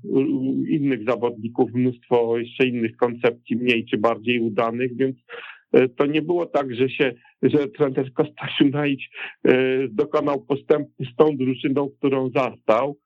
innych 0.68 1.04
zawodników, 1.04 1.74
mnóstwo 1.74 2.38
jeszcze 2.38 2.66
innych 2.66 2.96
koncepcji, 2.96 3.56
mniej 3.56 3.86
czy 3.86 3.98
bardziej 3.98 4.40
udanych, 4.40 4.96
więc 4.96 5.16
E, 5.72 5.88
to 5.88 6.06
nie 6.06 6.22
było 6.22 6.46
tak, 6.46 6.74
że 6.74 6.88
się, 6.88 7.14
że 7.42 7.68
trener 7.68 8.10
Najdź 8.72 9.10
e, 9.44 9.52
dokonał 9.88 10.44
postępu 10.44 11.04
z 11.12 11.16
tą 11.16 11.36
drużyną, 11.36 11.90
którą 11.98 12.30
zastał. 12.30 12.96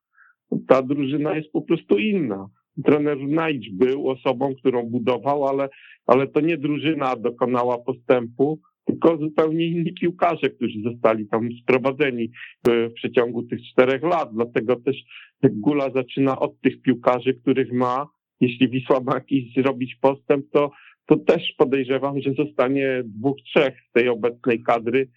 Ta 0.69 0.83
drużyna 0.83 1.37
jest 1.37 1.53
po 1.53 1.63
prostu 1.63 1.99
inna. 1.99 2.49
Trener 2.85 3.19
Najdź 3.19 3.71
był 3.71 4.11
osobą, 4.11 4.55
którą 4.55 4.83
budował, 4.83 5.47
ale, 5.47 5.69
ale 6.07 6.27
to 6.27 6.41
nie 6.41 6.57
drużyna 6.57 7.17
dokonała 7.17 7.79
postępu, 7.79 8.61
tylko 8.85 9.17
zupełnie 9.17 9.67
inni 9.67 9.93
piłkarze, 9.93 10.51
którzy 10.51 10.83
zostali 10.83 11.29
tam 11.29 11.49
sprowadzeni 11.63 12.31
w 12.69 12.93
przeciągu 12.95 13.43
tych 13.43 13.61
czterech 13.73 14.03
lat. 14.03 14.29
Dlatego 14.35 14.77
też 14.77 14.97
Gula 15.43 15.91
zaczyna 15.91 16.39
od 16.39 16.61
tych 16.61 16.83
piłkarzy, 16.83 17.35
których 17.35 17.73
ma. 17.73 18.07
Jeśli 18.41 18.69
Wisła 18.69 19.01
ma 19.01 19.15
jakiś 19.15 19.55
zrobić 19.55 19.95
postęp, 20.01 20.47
to 20.53 20.71
to 21.07 21.17
też 21.17 21.55
podejrzewam, 21.59 22.21
że 22.21 22.33
zostanie 22.33 23.03
dwóch, 23.05 23.37
trzech 23.45 23.75
z 23.89 23.93
tej 23.93 24.09
obecnej 24.09 24.63
kadry, 24.63 25.09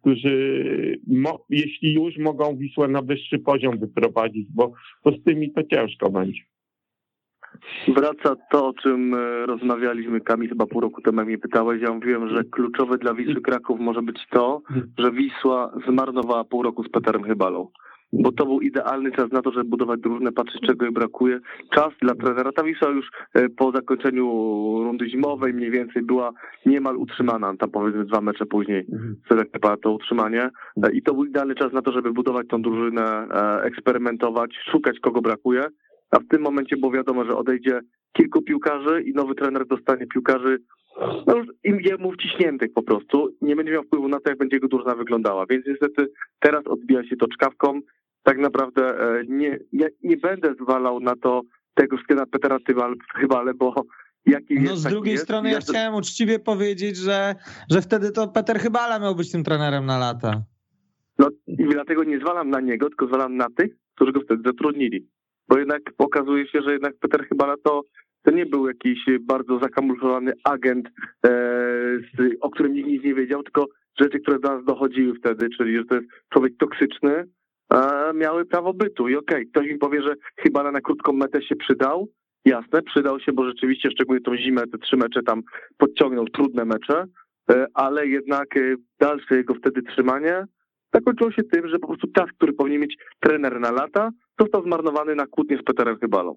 którzy, 0.00 0.98
jeśli 1.50 1.94
już, 1.94 2.18
mogą 2.18 2.56
Wisłę 2.56 2.88
na 2.88 3.02
wyższy 3.02 3.38
poziom 3.38 3.78
wyprowadzić, 3.78 4.48
bo, 4.54 4.72
bo 5.04 5.10
z 5.10 5.22
tymi 5.24 5.52
to 5.52 5.62
ciężko 5.62 6.10
będzie. 6.10 6.40
Wraca 7.88 8.36
to, 8.50 8.68
o 8.68 8.72
czym 8.72 9.14
e, 9.14 9.46
rozmawialiśmy, 9.46 10.20
Kamil, 10.20 10.48
chyba 10.48 10.66
pół 10.66 10.80
roku 10.80 11.02
temu 11.02 11.24
mnie 11.24 11.38
pytałeś. 11.38 11.82
Ja 11.82 11.92
mówiłem, 11.92 12.28
że 12.28 12.44
kluczowe 12.44 12.98
dla 12.98 13.14
Wisły 13.14 13.40
Kraków 13.40 13.80
może 13.80 14.02
być 14.02 14.18
to, 14.30 14.62
że 14.98 15.12
Wisła 15.12 15.74
zmarnowała 15.88 16.44
pół 16.44 16.62
roku 16.62 16.84
z 16.84 16.90
Peterem 16.90 17.22
Chybalą 17.22 17.68
bo 18.22 18.32
to 18.32 18.46
był 18.46 18.60
idealny 18.60 19.12
czas 19.12 19.32
na 19.32 19.42
to, 19.42 19.52
żeby 19.52 19.64
budować 19.64 20.00
drużynę, 20.00 20.32
patrzeć 20.32 20.60
czego 20.66 20.84
jej 20.84 20.94
brakuje. 20.94 21.40
Czas 21.74 21.88
dla 22.02 22.14
trenera. 22.14 22.52
Ta 22.52 22.64
Wisła 22.64 22.90
już 22.90 23.06
e, 23.34 23.48
po 23.48 23.72
zakończeniu 23.72 24.24
rundy 24.84 25.10
zimowej 25.10 25.54
mniej 25.54 25.70
więcej 25.70 26.02
była 26.02 26.32
niemal 26.66 26.96
utrzymana, 26.96 27.56
tam 27.56 27.70
powiedzmy 27.70 28.04
dwa 28.04 28.20
mecze 28.20 28.46
później 28.46 28.86
mhm. 28.92 29.16
to 29.82 29.92
utrzymanie 29.92 30.50
e, 30.82 30.92
i 30.92 31.02
to 31.02 31.14
był 31.14 31.24
idealny 31.24 31.54
czas 31.54 31.72
na 31.72 31.82
to, 31.82 31.92
żeby 31.92 32.12
budować 32.12 32.46
tą 32.48 32.62
drużynę, 32.62 33.02
e, 33.02 33.62
eksperymentować, 33.62 34.50
szukać 34.72 35.00
kogo 35.00 35.20
brakuje, 35.20 35.64
a 36.10 36.18
w 36.20 36.28
tym 36.28 36.42
momencie 36.42 36.76
było 36.76 36.92
wiadomo, 36.92 37.24
że 37.24 37.36
odejdzie 37.36 37.80
kilku 38.12 38.42
piłkarzy 38.42 39.02
i 39.02 39.12
nowy 39.12 39.34
trener 39.34 39.66
dostanie 39.66 40.06
piłkarzy 40.06 40.58
no 41.26 41.36
już 41.36 41.46
im 41.64 41.80
jemu 41.80 42.12
wciśniętych 42.12 42.72
po 42.72 42.82
prostu. 42.82 43.28
Nie 43.42 43.56
będzie 43.56 43.72
miał 43.72 43.82
wpływu 43.82 44.08
na 44.08 44.20
to, 44.20 44.30
jak 44.30 44.38
będzie 44.38 44.56
jego 44.56 44.68
drużyna 44.68 44.94
wyglądała. 44.94 45.46
Więc 45.46 45.66
niestety 45.66 46.10
teraz 46.40 46.66
odbija 46.66 47.04
się 47.04 47.16
to 47.16 47.28
czkawką 47.28 47.80
tak 48.24 48.38
naprawdę 48.38 48.82
e, 48.82 49.24
nie, 49.28 49.58
nie, 49.72 49.88
nie 50.02 50.16
będę 50.16 50.54
zwalał 50.62 51.00
na 51.00 51.16
to 51.16 51.42
tego 51.74 51.96
wszystkiego 51.96 52.20
na 52.20 52.26
Petera 52.26 52.58
Chybale, 53.20 53.54
bo 53.54 53.74
jaki 54.26 54.60
No 54.60 54.76
z 54.76 54.82
drugiej 54.82 55.12
jest. 55.12 55.24
strony 55.24 55.48
ja, 55.48 55.54
ja 55.54 55.60
chciałem 55.60 55.94
uczciwie 55.94 56.38
powiedzieć, 56.38 56.96
że, 56.96 57.34
że 57.70 57.82
wtedy 57.82 58.12
to 58.12 58.28
Peter 58.28 58.58
Chybala 58.58 58.98
miał 58.98 59.14
być 59.14 59.32
tym 59.32 59.44
trenerem 59.44 59.86
na 59.86 59.98
lata. 59.98 60.42
No 61.18 61.28
i 61.46 61.68
dlatego 61.68 62.04
nie 62.04 62.18
zwalam 62.18 62.50
na 62.50 62.60
niego, 62.60 62.88
tylko 62.88 63.06
zwalam 63.06 63.36
na 63.36 63.46
tych, 63.56 63.70
którzy 63.94 64.12
go 64.12 64.20
wtedy 64.20 64.42
zatrudnili. 64.46 65.08
Bo 65.48 65.58
jednak 65.58 65.82
okazuje 65.98 66.48
się, 66.48 66.62
że 66.62 66.72
jednak 66.72 66.94
Peter 67.00 67.28
Chybala 67.28 67.54
to, 67.64 67.82
to 68.22 68.30
nie 68.30 68.46
był 68.46 68.68
jakiś 68.68 68.98
bardzo 69.20 69.58
zakamuflowany 69.58 70.32
agent, 70.44 70.86
e, 70.86 71.30
z, 72.18 72.36
o 72.40 72.50
którym 72.50 72.72
nikt 72.72 72.88
nic 72.88 73.04
nie 73.04 73.14
wiedział, 73.14 73.42
tylko 73.42 73.66
rzeczy, 74.00 74.20
które 74.20 74.38
do 74.38 74.48
nas 74.56 74.64
dochodziły 74.64 75.14
wtedy, 75.18 75.48
czyli 75.58 75.76
że 75.76 75.84
to 75.84 75.94
jest 75.94 76.06
człowiek 76.32 76.52
toksyczny, 76.58 77.24
miały 78.14 78.44
prawo 78.44 78.74
bytu. 78.74 79.08
I 79.08 79.16
okej, 79.16 79.36
okay, 79.36 79.50
ktoś 79.50 79.66
mi 79.66 79.78
powie, 79.78 80.02
że 80.02 80.14
chyba 80.36 80.72
na 80.72 80.80
krótką 80.80 81.12
metę 81.12 81.42
się 81.42 81.56
przydał. 81.56 82.08
Jasne, 82.44 82.82
przydał 82.82 83.20
się, 83.20 83.32
bo 83.32 83.44
rzeczywiście 83.44 83.90
szczególnie 83.90 84.22
tą 84.22 84.36
zimę, 84.36 84.66
te 84.66 84.78
trzy 84.78 84.96
mecze 84.96 85.22
tam 85.22 85.42
podciągnął, 85.76 86.28
trudne 86.28 86.64
mecze, 86.64 87.04
e, 87.50 87.66
ale 87.74 88.06
jednak 88.06 88.56
e, 88.56 88.60
dalsze 89.00 89.36
jego 89.36 89.54
wtedy 89.54 89.82
trzymanie 89.82 90.44
zakończyło 90.94 91.32
się 91.32 91.42
tym, 91.42 91.68
że 91.68 91.78
po 91.78 91.86
prostu 91.86 92.06
czas, 92.06 92.30
który 92.36 92.52
powinien 92.52 92.80
mieć 92.80 92.96
trener 93.20 93.60
na 93.60 93.70
lata, 93.70 94.10
został 94.40 94.62
zmarnowany 94.62 95.14
na 95.14 95.26
kłótnię 95.26 95.58
z 95.58 95.62
Peterem 95.62 95.98
Chybalą. 95.98 96.34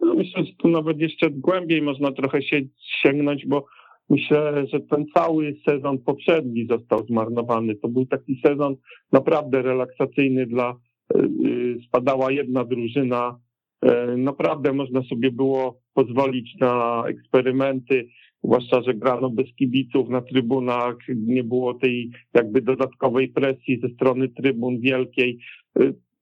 No 0.00 0.14
myślę, 0.14 0.44
że 0.44 0.52
tu 0.58 0.68
nawet 0.68 0.98
jeszcze 0.98 1.30
głębiej 1.30 1.82
można 1.82 2.12
trochę 2.12 2.42
się 2.42 2.60
sięgnąć, 3.02 3.46
bo 3.46 3.66
Myślę, 4.10 4.66
że 4.66 4.80
ten 4.80 5.06
cały 5.14 5.56
sezon 5.68 5.98
poprzedni 5.98 6.66
został 6.66 7.06
zmarnowany. 7.06 7.74
To 7.74 7.88
był 7.88 8.06
taki 8.06 8.40
sezon 8.46 8.76
naprawdę 9.12 9.62
relaksacyjny 9.62 10.46
dla, 10.46 10.76
y, 11.16 11.78
spadała 11.86 12.32
jedna 12.32 12.64
drużyna. 12.64 13.38
Y, 13.84 14.16
naprawdę 14.16 14.72
można 14.72 15.02
sobie 15.02 15.30
było 15.30 15.80
pozwolić 15.94 16.56
na 16.60 17.04
eksperymenty, 17.06 18.08
zwłaszcza, 18.44 18.82
że 18.82 18.94
grano 18.94 19.30
bez 19.30 19.46
kibiców 19.54 20.08
na 20.08 20.20
trybunach, 20.20 20.96
nie 21.16 21.44
było 21.44 21.74
tej 21.74 22.10
jakby 22.34 22.62
dodatkowej 22.62 23.28
presji 23.28 23.80
ze 23.80 23.88
strony 23.88 24.28
trybun 24.28 24.80
wielkiej. 24.80 25.38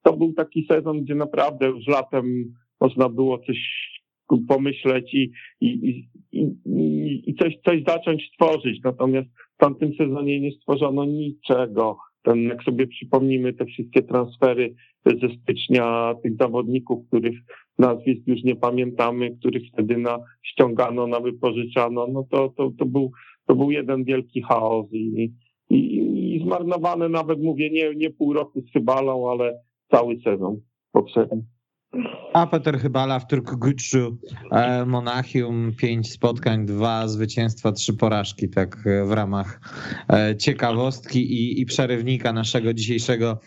To 0.02 0.16
był 0.16 0.32
taki 0.32 0.66
sezon, 0.70 1.04
gdzie 1.04 1.14
naprawdę 1.14 1.66
już 1.66 1.86
latem 1.86 2.54
można 2.80 3.08
było 3.08 3.38
coś 3.38 3.58
pomyśleć 4.48 5.14
i, 5.14 5.30
i, 5.60 6.08
i, 6.32 7.22
i 7.26 7.34
coś, 7.34 7.58
coś 7.66 7.82
zacząć 7.86 8.30
tworzyć. 8.30 8.80
Natomiast 8.84 9.28
w 9.28 9.58
tamtym 9.58 9.94
sezonie 9.94 10.40
nie 10.40 10.52
stworzono 10.52 11.04
niczego. 11.04 11.98
ten, 12.22 12.42
jak 12.42 12.62
sobie 12.62 12.86
przypomnimy 12.86 13.52
te 13.52 13.64
wszystkie 13.64 14.02
transfery 14.02 14.74
ze 15.04 15.28
stycznia 15.42 16.14
tych 16.22 16.36
zawodników, 16.36 17.06
których 17.06 17.38
nazwisk 17.78 18.26
już 18.26 18.44
nie 18.44 18.56
pamiętamy, 18.56 19.36
których 19.40 19.62
wtedy 19.72 19.98
na, 19.98 20.18
ściągano, 20.42 21.06
na 21.06 21.20
wypożyczano, 21.20 22.06
no 22.12 22.26
to, 22.30 22.48
to, 22.56 22.70
to, 22.78 22.86
był, 22.86 23.10
to 23.46 23.54
był 23.54 23.70
jeden 23.70 24.04
wielki 24.04 24.42
chaos 24.42 24.86
i, 24.92 25.32
i, 25.70 25.76
i 26.36 26.42
zmarnowane 26.44 27.08
nawet, 27.08 27.42
mówię, 27.42 27.70
nie, 27.70 27.94
nie 27.94 28.10
pół 28.10 28.32
roku 28.32 28.60
z 28.60 28.72
Chybalą, 28.72 29.30
ale 29.30 29.60
cały 29.90 30.20
sezon 30.20 30.60
poprzedni. 30.92 31.42
A 32.34 32.46
Peter 32.46 32.78
Chybala 32.78 33.18
w 33.18 33.26
Turkogutsu, 33.26 34.18
e, 34.52 34.84
Monachium, 34.86 35.72
pięć 35.76 36.12
spotkań, 36.12 36.66
dwa 36.66 37.08
zwycięstwa, 37.08 37.72
trzy 37.72 37.94
porażki, 37.94 38.48
tak 38.48 38.86
e, 38.86 39.04
w 39.04 39.12
ramach 39.12 39.60
e, 40.12 40.36
ciekawostki 40.36 41.32
i, 41.32 41.60
i 41.60 41.66
przerywnika 41.66 42.32
naszego 42.32 42.74
dzisiejszego 42.74 43.40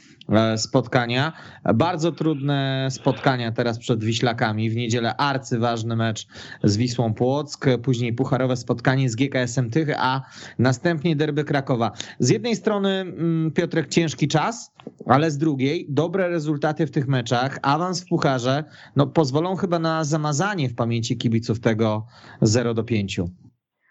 spotkania. 0.58 1.34
Bardzo 1.76 2.12
trudne 2.12 2.88
spotkania 2.92 3.52
teraz 3.52 3.80
przed 3.80 4.04
Wiślakami. 4.04 4.70
W 4.70 4.76
niedzielę 4.76 5.16
arcyważny 5.18 5.96
mecz 5.96 6.28
z 6.64 6.78
Wisłą 6.78 7.14
Płock, 7.14 7.66
później 7.84 8.14
pucharowe 8.14 8.56
spotkanie 8.56 9.10
z 9.10 9.16
GKS-em 9.16 9.70
Tychy, 9.70 9.96
a 9.98 10.22
następnie 10.60 11.16
derby 11.16 11.44
Krakowa. 11.44 11.92
Z 12.20 12.30
jednej 12.30 12.56
strony 12.56 12.90
mm, 12.90 13.52
Piotrek 13.52 13.88
ciężki 13.88 14.28
czas, 14.28 14.74
ale 15.06 15.32
z 15.32 15.38
drugiej 15.38 15.86
dobre 15.90 16.30
rezultaty 16.30 16.88
w 16.88 16.92
tych 16.92 17.08
meczach, 17.08 17.60
awans 17.62 18.06
w 18.06 18.08
pucharze, 18.08 18.64
no 18.96 19.08
pozwolą 19.08 19.56
chyba 19.56 19.80
na 19.80 20.04
zamazanie 20.04 20.70
w 20.70 20.76
pamięci 20.76 21.18
kibiców 21.18 21.60
tego 21.60 22.06
0 22.42 22.74
do 22.74 22.84
5. 22.84 23.20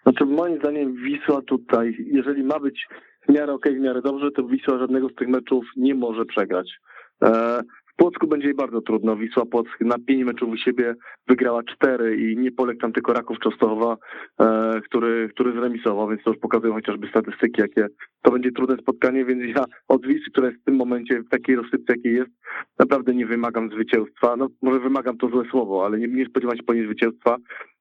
Znaczy 0.03 0.25
moim 0.25 0.59
zdaniem 0.59 0.97
Wisła 0.97 1.43
tutaj, 1.43 1.97
jeżeli 2.13 2.45
ma 2.45 2.61
być 2.61 2.87
w 3.29 3.33
miarę 3.33 3.53
okej, 3.53 3.73
okay, 3.73 3.81
w 3.81 3.85
miarę 3.85 4.03
dobrze, 4.03 4.31
to 4.31 4.45
Wisła 4.45 4.79
żadnego 4.79 5.09
z 5.09 5.15
tych 5.15 5.29
meczów 5.29 5.65
nie 5.77 5.95
może 5.95 6.25
przegrać. 6.25 6.81
E, 7.23 7.61
Płocku 8.01 8.27
będzie 8.27 8.47
jej 8.47 8.57
bardzo 8.57 8.81
trudno. 8.81 9.17
Wisła 9.17 9.47
Płock 9.47 9.81
na 9.81 9.97
pięć 10.07 10.25
meczów 10.25 10.49
u 10.49 10.57
siebie 10.57 10.95
wygrała 11.29 11.63
cztery 11.63 12.17
i 12.17 12.37
nie 12.37 12.53
poległ 12.53 12.81
tam 12.81 12.93
tylko 12.93 13.13
Raków 13.13 13.39
Częstochowa, 13.39 13.97
e, 14.41 14.81
który, 14.85 15.29
który 15.29 15.53
zremisował, 15.53 16.09
więc 16.09 16.23
to 16.23 16.31
już 16.31 16.39
pokazują 16.39 16.75
chociażby 16.75 17.09
statystyki, 17.09 17.61
jakie 17.61 17.87
to 18.23 18.31
będzie 18.31 18.53
trudne 18.53 18.77
spotkanie, 18.77 19.25
więc 19.25 19.57
ja 19.57 19.65
od 19.89 20.07
Wisły, 20.07 20.31
która 20.33 20.49
jest 20.49 20.61
w 20.61 20.65
tym 20.65 20.77
momencie 20.77 21.23
w 21.23 21.29
takiej 21.29 21.57
rozsypce, 21.57 21.93
jakiej 21.97 22.15
jest, 22.15 22.31
naprawdę 22.79 23.15
nie 23.15 23.27
wymagam 23.27 23.71
zwycięstwa. 23.71 24.37
No 24.37 24.49
może 24.63 24.81
wymagam 24.81 25.19
to 25.19 25.29
złe 25.29 25.45
słowo, 25.51 25.85
ale 25.85 25.99
nie, 25.99 26.09
nie 26.09 26.27
spodziewam 26.27 26.57
się 26.57 26.63
po 26.63 26.75
niej 26.75 26.85
zwycięstwa, 26.85 27.37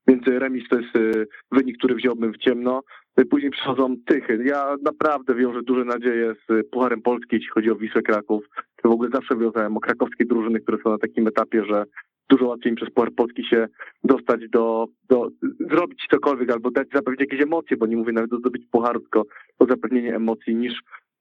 więc 0.08 0.28
remis 0.28 0.70
to 0.70 0.80
jest 0.80 0.96
e, 0.96 1.26
wynik, 1.52 1.78
który 1.78 1.96
wziąłbym 1.96 2.34
w 2.34 2.38
ciemno. 2.38 2.82
Później 3.30 3.52
przychodzą 3.52 3.96
Tychy. 4.06 4.44
Ja 4.46 4.76
naprawdę 4.84 5.36
wiążę 5.36 5.62
duże 5.64 5.86
nadzieje 5.86 6.34
z 6.34 6.70
Pucharem 6.70 7.02
Polski, 7.02 7.36
jeśli 7.36 7.50
chodzi 7.50 7.72
o 7.72 7.76
Wisłę 7.76 8.02
Kraków. 8.02 8.46
To 8.84 8.90
w 8.90 8.92
ogóle 8.92 9.10
zawsze 9.14 9.38
wiązałem 9.38 9.78
o 9.78 9.80
krakowskie 9.80 10.26
drużyny, 10.26 10.60
które 10.60 10.78
są 10.84 10.90
na 10.90 10.98
takim 10.98 11.28
etapie, 11.28 11.66
że 11.66 11.84
dużo 12.30 12.48
łatwiej 12.48 12.70
im 12.70 12.76
przez 12.76 12.90
Puchar 12.90 13.12
Polski 13.16 13.46
się 13.46 13.68
dostać 14.04 14.50
do, 14.50 14.86
do 15.10 15.30
zrobić 15.70 16.06
cokolwiek 16.12 16.52
albo 16.52 16.72
dać 16.72 16.88
zapewnić 16.94 17.22
jakieś 17.22 17.42
emocje, 17.42 17.78
bo 17.78 17.86
nie 17.86 17.98
mówię 17.98 18.14
nawet 18.14 18.34
o 18.34 18.38
zdobyć 18.38 18.66
pucharu, 18.72 19.00
tylko 19.00 19.24
o 19.60 19.66
zapewnienie 19.66 20.16
emocji 20.16 20.56
niż 20.56 20.74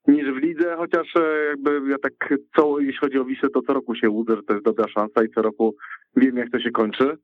niż 0.09 0.30
w 0.32 0.36
lidze, 0.36 0.76
chociaż 0.76 1.16
e, 1.16 1.45
jakby 1.49 1.91
ja 1.91 1.97
tak, 2.03 2.39
co, 2.57 2.80
jeśli 2.80 2.99
chodzi 2.99 3.18
o 3.18 3.24
Wisłę, 3.24 3.49
to 3.49 3.62
co 3.62 3.72
roku 3.72 3.95
się 3.95 4.11
łudzę, 4.11 4.36
że 4.36 4.43
to 4.43 4.53
jest 4.53 4.64
dobra 4.64 4.89
szansa 4.89 5.24
i 5.24 5.28
co 5.28 5.43
roku 5.43 5.74
wiem, 6.16 6.36
jak 6.36 6.51
to 6.51 6.61
się 6.61 6.70
kończy, 6.70 7.16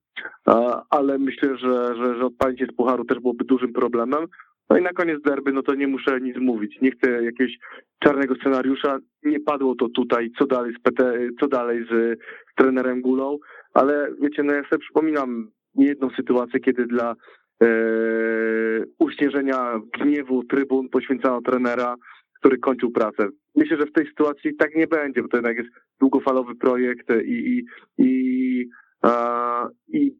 ale 0.90 1.18
myślę, 1.18 1.56
że, 1.56 1.94
że, 1.96 2.18
że 2.18 2.26
odpalicie 2.26 2.66
z 2.66 2.76
pucharu 2.76 3.04
też 3.04 3.18
byłoby 3.20 3.44
dużym 3.44 3.72
problemem. 3.72 4.26
No 4.70 4.78
i 4.78 4.82
na 4.82 4.92
koniec 4.92 5.22
derby, 5.22 5.52
no 5.52 5.62
to 5.62 5.74
nie 5.74 5.86
muszę 5.86 6.20
nic 6.20 6.36
mówić. 6.36 6.78
Nie 6.82 6.90
chcę 6.90 7.22
jakiegoś 7.24 7.58
czarnego 7.98 8.34
scenariusza. 8.34 8.98
Nie 9.22 9.40
padło 9.40 9.74
to 9.74 9.88
tutaj, 9.88 10.30
co 10.38 10.46
dalej 10.46 10.74
z, 10.74 10.82
PT, 10.82 11.18
co 11.40 11.48
dalej 11.48 11.86
z, 11.90 12.18
trenerem 12.56 13.00
Gulą, 13.00 13.38
ale 13.74 14.08
wiecie, 14.20 14.42
no 14.42 14.52
ja 14.52 14.62
sobie 14.62 14.78
przypominam 14.78 15.50
niejedną 15.74 16.10
sytuację, 16.10 16.60
kiedy 16.60 16.86
dla 16.86 17.14
e, 17.62 17.66
uśnieżenia 18.98 19.80
gniewu 20.00 20.44
trybun 20.44 20.88
poświęcano 20.88 21.40
trenera, 21.42 21.94
który 22.38 22.58
kończył 22.58 22.90
pracę. 22.90 23.28
Myślę, 23.56 23.76
że 23.76 23.86
w 23.86 23.92
tej 23.92 24.06
sytuacji 24.06 24.56
tak 24.56 24.74
nie 24.74 24.86
będzie, 24.86 25.22
bo 25.22 25.28
to 25.28 25.36
jednak 25.36 25.56
jest 25.56 25.70
długofalowy 26.00 26.54
projekt 26.54 27.08
i, 27.24 27.32
i, 27.32 27.64
i, 27.98 28.68
a, 29.02 29.68
i 29.88 30.12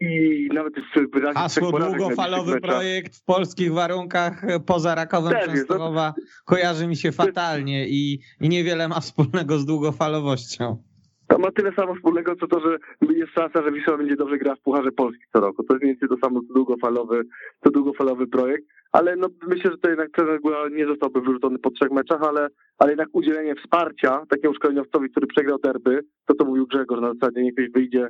i 0.00 0.48
nawet 0.54 0.74
w 0.74 1.10
wyrazie 1.12 1.38
Hasło 1.38 1.72
długofalowy 1.72 2.60
projekt 2.60 3.16
w 3.16 3.24
polskich 3.24 3.72
warunkach 3.72 4.42
poza 4.66 4.94
Rakowem 4.94 5.34
Częstochowa 5.44 6.14
kojarzy 6.44 6.86
mi 6.86 6.96
się 6.96 7.12
fatalnie 7.12 7.88
i, 7.88 8.20
i 8.40 8.48
niewiele 8.48 8.88
ma 8.88 9.00
wspólnego 9.00 9.58
z 9.58 9.66
długofalowością. 9.66 10.82
To 11.28 11.38
ma 11.38 11.50
tyle 11.50 11.72
samo 11.72 11.94
wspólnego, 11.94 12.36
co 12.36 12.46
to, 12.46 12.60
że 12.60 12.78
jest 13.14 13.32
szansa, 13.32 13.62
że 13.62 13.72
Wisła 13.72 13.96
będzie 13.96 14.16
dobrze 14.16 14.38
grała 14.38 14.56
w 14.56 14.60
Pucharze 14.60 14.92
Polski 14.92 15.24
co 15.32 15.40
roku. 15.40 15.64
To 15.64 15.74
jest 15.74 15.84
więcej 15.84 16.08
to 16.08 16.16
samo, 16.16 16.40
co 16.40 16.54
długofalowy, 16.54 17.22
co 17.64 17.70
długofalowy 17.70 18.26
projekt. 18.26 18.64
Ale 18.92 19.16
no, 19.16 19.28
myślę, 19.46 19.70
że 19.70 19.78
to 19.78 19.88
jednak 19.88 20.10
trener 20.10 20.40
nie 20.72 20.86
zostałby 20.86 21.20
wyrzucony 21.20 21.58
po 21.58 21.70
trzech 21.70 21.90
meczach, 21.90 22.22
ale, 22.22 22.48
ale 22.78 22.90
jednak 22.90 23.08
udzielenie 23.12 23.54
wsparcia 23.54 24.22
takiemu 24.28 24.54
szkoleniowcowi, 24.54 25.10
który 25.10 25.26
przegrał 25.26 25.58
derby, 25.58 26.00
to 26.26 26.34
co 26.34 26.44
mówił 26.44 26.66
Grzegorz 26.66 27.00
na 27.00 27.14
zasadzie, 27.14 27.42
niech 27.42 27.54
ktoś 27.54 27.70
wyjdzie 27.70 28.08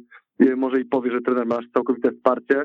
może 0.57 0.81
i 0.81 0.85
powie, 0.85 1.11
że 1.11 1.21
trener 1.21 1.47
ma 1.47 1.59
całkowite 1.75 2.13
wsparcie. 2.13 2.63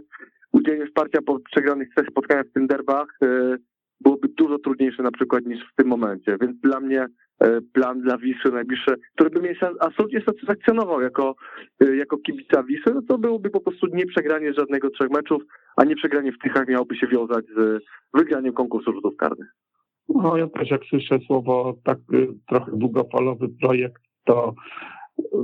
Udzielenie 0.52 0.86
wsparcia 0.86 1.20
po 1.26 1.39
przegranych 1.39 1.89
trzech 1.89 2.08
spotkaniach 2.08 2.45
w 2.45 2.54
tym 2.54 2.68
derbach 2.68 3.08
e, 3.22 3.58
byłoby 4.02 4.28
dużo 4.28 4.60
trudniejsze 4.60 5.04
na 5.04 5.12
przykład 5.12 5.45
niż 5.45 5.60
w 5.60 5.76
tym 5.76 5.88
momencie, 5.88 6.38
więc 6.41 6.60
dla 6.62 6.80
mnie 6.80 7.08
e, 7.39 7.62
plan 7.74 8.02
dla 8.02 8.18
Wisły 8.18 8.52
najbliższy, 8.52 8.95
który 9.16 9.30
by 9.30 9.39
mnie 9.39 9.56
absolutnie 9.80 10.22
satysfakcjonował 10.22 11.02
jako, 11.02 11.36
e, 11.82 11.95
jako 11.95 12.18
kibica 12.18 12.64
Wisły, 12.64 12.93
no 12.93 13.02
to 13.02 13.18
byłoby 13.18 13.50
po 13.50 13.60
prostu 13.60 13.88
nie 13.93 14.06
przegranie 14.06 14.54
żadnego 14.54 14.89
trzech 14.89 15.10
meczów, 15.10 15.43
a 15.76 15.84
nie 15.84 15.95
przegranie 15.95 16.32
w 16.32 16.39
Tychach 16.39 16.68
miałoby 16.68 16.95
się 16.95 17.08
wiązać 17.08 17.45
z 17.58 17.84
wygraniem 18.14 18.54
konkursu 18.54 18.93
rzutów 18.93 19.16
karnych. 19.18 19.47
No 20.10 20.38
ja 20.38 20.47
też 20.47 20.70
jak 20.72 20.82
słyszę 20.89 21.20
słowo 21.28 21.76
tak 21.84 21.97
trochę 22.50 22.72
długofalowy 22.72 23.50
projekt, 23.62 24.02
to 24.26 24.54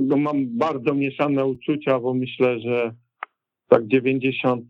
no 0.00 0.16
mam 0.16 0.36
bardzo 0.58 0.94
mieszane 0.94 1.46
uczucia, 1.46 2.00
bo 2.00 2.14
myślę, 2.14 2.60
że 2.60 2.94
tak 3.68 3.82
95% 3.86 4.64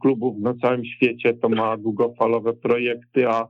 klubów 0.00 0.38
na 0.38 0.54
całym 0.54 0.84
świecie 0.84 1.34
to 1.34 1.48
ma 1.48 1.76
długofalowe 1.76 2.52
projekty, 2.52 3.28
a 3.28 3.48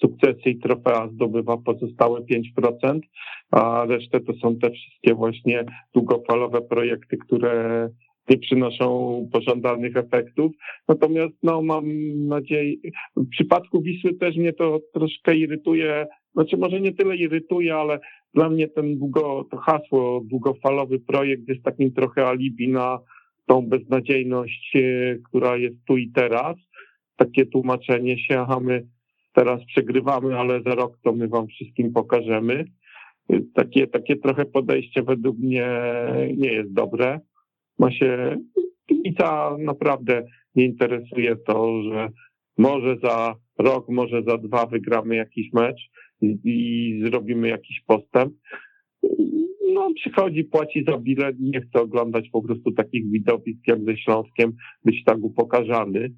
sukcesy 0.00 0.50
i 0.50 0.58
trofea 0.58 1.08
zdobywa 1.08 1.56
pozostałe 1.56 2.20
5%, 2.20 3.00
a 3.50 3.84
resztę 3.88 4.20
to 4.20 4.32
są 4.32 4.56
te 4.56 4.70
wszystkie 4.70 5.14
właśnie 5.14 5.64
długofalowe 5.94 6.62
projekty, 6.62 7.16
które 7.16 7.88
nie 8.30 8.38
przynoszą 8.38 9.28
pożądanych 9.32 9.96
efektów. 9.96 10.52
Natomiast 10.88 11.34
no, 11.42 11.62
mam 11.62 11.84
nadzieję, 12.26 12.76
w 13.16 13.28
przypadku 13.28 13.82
Wisły 13.82 14.14
też 14.14 14.36
mnie 14.36 14.52
to 14.52 14.80
troszkę 14.94 15.36
irytuje, 15.36 16.06
znaczy 16.34 16.56
może 16.56 16.80
nie 16.80 16.94
tyle 16.94 17.16
irytuje, 17.16 17.74
ale 17.74 17.98
dla 18.34 18.50
mnie 18.50 18.68
ten 18.68 18.98
długo, 18.98 19.44
to 19.50 19.56
hasło 19.56 20.20
długofalowy 20.24 20.98
projekt 20.98 21.48
jest 21.48 21.62
takim 21.62 21.92
trochę 21.92 22.26
alibi 22.26 22.68
na 22.68 22.98
tą 23.48 23.62
beznadziejność, 23.66 24.76
e, 24.76 25.16
która 25.24 25.56
jest 25.56 25.76
tu 25.86 25.96
i 25.96 26.10
teraz. 26.10 26.56
Takie 27.16 27.46
tłumaczenie 27.46 28.18
się, 28.18 28.40
aha, 28.40 28.60
my 28.60 28.86
teraz 29.32 29.64
przegrywamy, 29.64 30.38
ale 30.38 30.62
za 30.62 30.74
rok 30.74 30.98
to 31.04 31.12
my 31.12 31.28
wam 31.28 31.46
wszystkim 31.46 31.92
pokażemy. 31.92 32.64
E, 33.30 33.40
takie, 33.54 33.86
takie 33.86 34.16
trochę 34.16 34.44
podejście 34.44 35.02
według 35.02 35.38
mnie 35.38 35.68
nie 36.36 36.52
jest 36.52 36.72
dobre. 36.72 37.20
Ma 37.78 37.92
się, 37.92 38.36
kibica 38.86 39.56
naprawdę 39.58 40.26
nie 40.54 40.64
interesuje 40.64 41.36
to, 41.36 41.82
że 41.82 42.08
może 42.58 42.96
za 43.02 43.34
rok, 43.58 43.88
może 43.88 44.22
za 44.22 44.38
dwa 44.38 44.66
wygramy 44.66 45.16
jakiś 45.16 45.52
mecz 45.52 45.90
i 46.44 47.00
zrobimy 47.04 47.48
jakiś 47.48 47.82
postęp. 47.86 48.32
No, 49.74 49.90
przychodzi, 49.94 50.44
płaci 50.44 50.84
za 50.88 50.98
bilet, 50.98 51.36
nie 51.40 51.60
chce 51.60 51.80
oglądać 51.80 52.28
po 52.30 52.42
prostu 52.42 52.72
takich 52.72 53.10
widowisk 53.10 53.60
jak 53.66 53.84
ze 53.84 53.96
Śląskiem, 53.96 54.52
być 54.84 55.04
tak 55.04 55.18
upokarzany. 55.22 56.12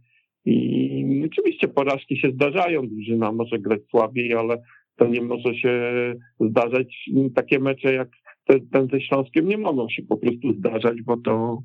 I 0.44 1.24
oczywiście 1.32 1.68
porażki 1.68 2.16
się 2.16 2.30
zdarzają, 2.30 2.88
drużyna 2.88 3.32
może 3.32 3.58
grać 3.58 3.80
słabiej, 3.90 4.34
ale 4.34 4.62
to 4.96 5.06
nie 5.06 5.22
może 5.22 5.54
się 5.54 5.94
zdarzać. 6.40 7.10
Takie 7.34 7.58
mecze 7.58 7.94
jak 7.94 8.08
ten, 8.44 8.68
ten 8.68 8.88
ze 8.92 9.00
Śląskiem 9.00 9.48
nie 9.48 9.58
mogą 9.58 9.88
się 9.88 10.02
po 10.02 10.16
prostu 10.16 10.52
zdarzać, 10.52 11.02
bo 11.02 11.16
to, 11.16 11.58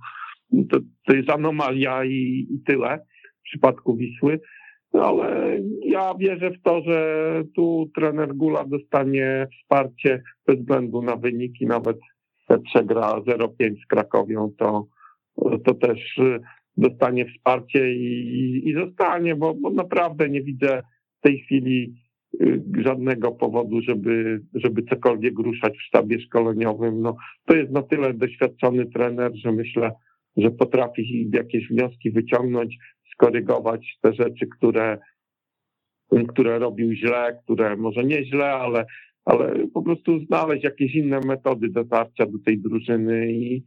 to, 0.70 0.80
to 1.06 1.14
jest 1.14 1.30
anomalia 1.30 2.06
i, 2.06 2.48
i 2.50 2.60
tyle 2.66 3.00
w 3.40 3.44
przypadku 3.44 3.96
Wisły. 3.96 4.40
No, 4.94 5.06
ale 5.06 5.60
ja 5.84 6.14
wierzę 6.20 6.52
w 6.52 6.62
to, 6.62 6.82
że 6.82 7.44
tu 7.56 7.90
trener 7.96 8.36
Gula 8.36 8.66
dostanie 8.66 9.48
wsparcie 9.52 10.24
bez 10.48 10.60
względu 10.60 11.02
na 11.02 11.16
wyniki, 11.16 11.66
nawet 11.66 11.98
przegra 12.64 13.22
0-5 13.28 13.50
z 13.84 13.88
Krakowią, 13.88 14.52
to, 14.58 14.88
to 15.66 15.74
też 15.74 16.20
dostanie 16.78 17.26
wsparcie 17.26 17.94
i, 17.94 18.70
i 18.70 18.74
zostanie, 18.74 19.36
bo, 19.36 19.54
bo 19.54 19.70
naprawdę 19.70 20.30
nie 20.30 20.42
widzę 20.42 20.82
w 21.20 21.22
tej 21.22 21.40
chwili 21.40 21.96
y, 22.42 22.64
żadnego 22.78 23.32
powodu, 23.32 23.82
żeby, 23.82 24.42
żeby 24.54 24.84
cokolwiek 24.84 25.40
ruszać 25.40 25.78
w 25.78 25.88
sztabie 25.88 26.20
szkoleniowym. 26.20 27.02
No, 27.02 27.16
to 27.46 27.56
jest 27.56 27.72
na 27.72 27.84
tyle 27.84 28.14
doświadczony 28.14 28.86
trener, 28.86 29.32
że 29.36 29.52
myślę, 29.52 29.92
że 30.38 30.52
potrafi 30.52 31.30
jakieś 31.34 31.68
wnioski 31.68 32.12
wyciągnąć, 32.12 32.78
skorygować 33.16 33.98
te 34.02 34.14
rzeczy, 34.14 34.48
które, 34.58 34.98
które 36.28 36.60
robił 36.60 36.94
źle, 36.94 37.40
które 37.44 37.78
może 37.78 38.04
nie 38.04 38.26
źle, 38.26 38.54
ale, 38.54 38.86
ale 39.26 39.68
po 39.74 39.82
prostu 39.82 40.20
znaleźć 40.20 40.64
jakieś 40.64 40.96
inne 40.96 41.20
metody 41.20 41.70
dotarcia 41.70 42.26
do 42.26 42.38
tej 42.46 42.60
drużyny 42.60 43.32
i 43.32 43.64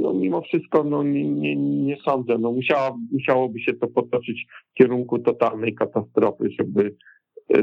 no, 0.00 0.12
mimo 0.12 0.40
wszystko 0.40 0.84
no, 0.84 1.02
nie, 1.02 1.24
nie, 1.24 1.56
nie 1.56 1.96
sądzę. 1.96 2.38
No, 2.38 2.52
musiała, 2.52 2.96
musiałoby 3.12 3.60
się 3.60 3.72
to 3.72 3.86
potoczyć 3.86 4.46
w 4.70 4.74
kierunku 4.74 5.18
totalnej 5.18 5.74
katastrofy, 5.74 6.48
żeby, 6.58 6.96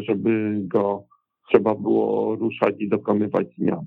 żeby 0.07 0.59
go 0.61 1.03
trzeba 1.49 1.75
było 1.75 2.35
ruszać 2.35 2.75
i 2.79 2.89
dokonywać 2.89 3.47
zmian. 3.57 3.85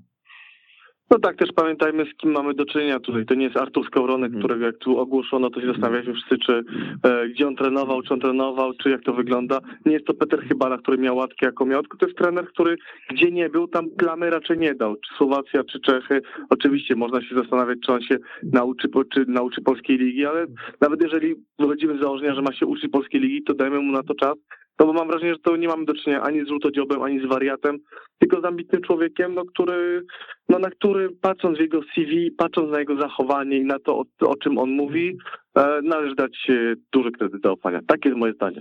No 1.10 1.18
tak, 1.18 1.36
też 1.36 1.48
pamiętajmy, 1.52 2.04
z 2.04 2.16
kim 2.16 2.30
mamy 2.30 2.54
do 2.54 2.64
czynienia 2.64 3.00
tutaj. 3.00 3.26
To 3.26 3.34
nie 3.34 3.44
jest 3.44 3.56
Artur 3.56 3.86
Skowronek, 3.86 4.26
mhm. 4.26 4.42
którego 4.42 4.66
jak 4.66 4.76
tu 4.78 4.98
ogłoszono, 4.98 5.50
to 5.50 5.60
się 5.60 5.66
zastanawialiśmy 5.66 6.14
wszyscy, 6.14 6.38
czy 6.38 6.64
e, 7.02 7.28
gdzie 7.28 7.48
on 7.48 7.56
trenował, 7.56 8.02
czy 8.02 8.14
on 8.14 8.20
trenował, 8.20 8.72
czy 8.74 8.90
jak 8.90 9.02
to 9.02 9.12
wygląda. 9.12 9.60
Nie 9.86 9.92
jest 9.92 10.06
to 10.06 10.14
Peter 10.14 10.40
Chybala, 10.40 10.78
który 10.78 10.98
miał 10.98 11.16
łatki 11.16 11.44
jako 11.44 11.66
miał, 11.66 11.82
tylko 11.82 11.98
to 11.98 12.06
jest 12.06 12.18
trener, 12.18 12.46
który 12.48 12.76
gdzie 13.10 13.30
nie 13.30 13.48
był, 13.48 13.68
tam 13.68 13.90
plamy 13.90 14.30
raczej 14.30 14.58
nie 14.58 14.74
dał. 14.74 14.96
Czy 14.96 15.14
Słowacja, 15.16 15.64
czy 15.64 15.80
Czechy. 15.80 16.20
Oczywiście 16.50 16.96
można 16.96 17.22
się 17.22 17.34
zastanawiać, 17.34 17.78
czy 17.86 17.92
on 17.92 18.02
się 18.02 18.16
nauczy, 18.42 18.88
czy 19.12 19.24
nauczy 19.28 19.62
polskiej 19.62 19.98
ligi, 19.98 20.26
ale 20.26 20.46
nawet 20.80 21.02
jeżeli 21.02 21.34
wychodzimy 21.58 21.98
z 21.98 22.00
założenia, 22.00 22.34
że 22.34 22.42
ma 22.42 22.52
się 22.52 22.66
uczyć 22.66 22.90
polskiej 22.90 23.20
ligi, 23.20 23.42
to 23.42 23.54
dajmy 23.54 23.80
mu 23.80 23.92
na 23.92 24.02
to 24.02 24.14
czas 24.14 24.34
no 24.78 24.86
bo 24.86 24.92
mam 24.92 25.08
wrażenie, 25.08 25.32
że 25.32 25.38
to 25.38 25.56
nie 25.56 25.68
mamy 25.68 25.84
do 25.84 25.94
czynienia 25.94 26.22
ani 26.22 26.44
z 26.44 26.48
żółtodziobem, 26.48 27.02
ani 27.02 27.20
z 27.20 27.26
wariatem, 27.26 27.78
tylko 28.18 28.40
z 28.40 28.44
ambitnym 28.44 28.82
człowiekiem, 28.82 29.34
no, 29.34 29.44
który, 29.44 30.02
no, 30.48 30.58
na 30.58 30.70
który 30.70 31.10
patrząc 31.10 31.58
w 31.58 31.60
jego 31.60 31.80
CV, 31.94 32.30
patrząc 32.30 32.72
na 32.72 32.78
jego 32.78 32.96
zachowanie 32.96 33.58
i 33.58 33.64
na 33.64 33.78
to, 33.78 33.98
o, 33.98 34.04
o 34.28 34.36
czym 34.36 34.58
on 34.58 34.70
mówi, 34.70 35.16
e, 35.56 35.80
należy 35.82 36.14
dać 36.14 36.48
duży 36.92 37.10
kredyt 37.10 37.42
zaufania. 37.42 37.80
Takie 37.86 38.08
jest 38.08 38.20
moje 38.20 38.32
zdanie. 38.32 38.60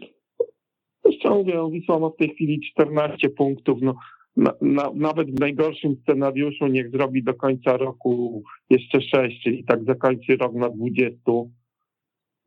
Jeszcze 1.05 1.29
mówię, 1.29 1.69
Wisła 1.71 1.99
ma 1.99 2.09
w 2.09 2.15
tej 2.15 2.29
chwili 2.29 2.61
14 2.71 3.29
punktów, 3.29 3.79
no 3.81 3.95
na, 4.37 4.53
na, 4.61 4.91
nawet 4.95 5.31
w 5.31 5.39
najgorszym 5.39 5.95
scenariuszu 6.01 6.67
niech 6.67 6.91
zrobi 6.91 7.23
do 7.23 7.33
końca 7.33 7.77
roku 7.77 8.43
jeszcze 8.69 9.01
6, 9.01 9.43
czyli 9.43 9.63
tak 9.63 9.83
zakończy 9.83 10.37
rok 10.37 10.53
na 10.53 10.69
20 10.69 11.31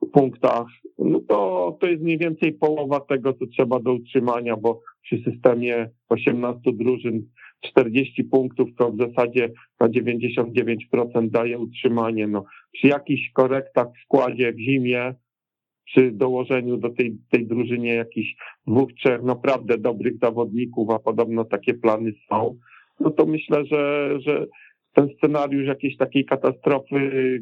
punktach, 0.06 0.66
no 0.98 1.20
to, 1.20 1.78
to 1.80 1.86
jest 1.86 2.02
mniej 2.02 2.18
więcej 2.18 2.52
połowa 2.52 3.00
tego, 3.00 3.32
co 3.32 3.46
trzeba 3.46 3.80
do 3.80 3.92
utrzymania, 3.92 4.56
bo 4.56 4.80
przy 5.02 5.22
systemie 5.30 5.90
18 6.08 6.60
drużyn 6.72 7.22
40 7.60 8.24
punktów 8.24 8.68
to 8.78 8.92
w 8.92 8.98
zasadzie 8.98 9.50
na 9.80 9.88
99% 9.88 11.30
daje 11.30 11.58
utrzymanie. 11.58 12.26
No, 12.26 12.44
przy 12.72 12.86
jakichś 12.86 13.30
korektach 13.32 13.86
w 13.88 14.04
składzie 14.04 14.52
w 14.52 14.58
zimie, 14.58 15.14
przy 15.84 16.10
dołożeniu 16.10 16.76
do 16.76 16.90
tej, 16.90 17.18
tej 17.30 17.46
drużynie 17.46 17.94
jakichś 17.94 18.36
dwóch, 18.66 18.92
trzech 18.92 19.22
naprawdę 19.22 19.78
dobrych 19.78 20.18
zawodników, 20.22 20.90
a 20.90 20.98
podobno 20.98 21.44
takie 21.44 21.74
plany 21.74 22.12
są, 22.30 22.58
no 23.00 23.10
to 23.10 23.26
myślę, 23.26 23.64
że, 23.64 24.10
że 24.20 24.46
ten 24.92 25.08
scenariusz 25.16 25.66
jakiejś 25.66 25.96
takiej 25.96 26.24
katastrofy 26.24 27.40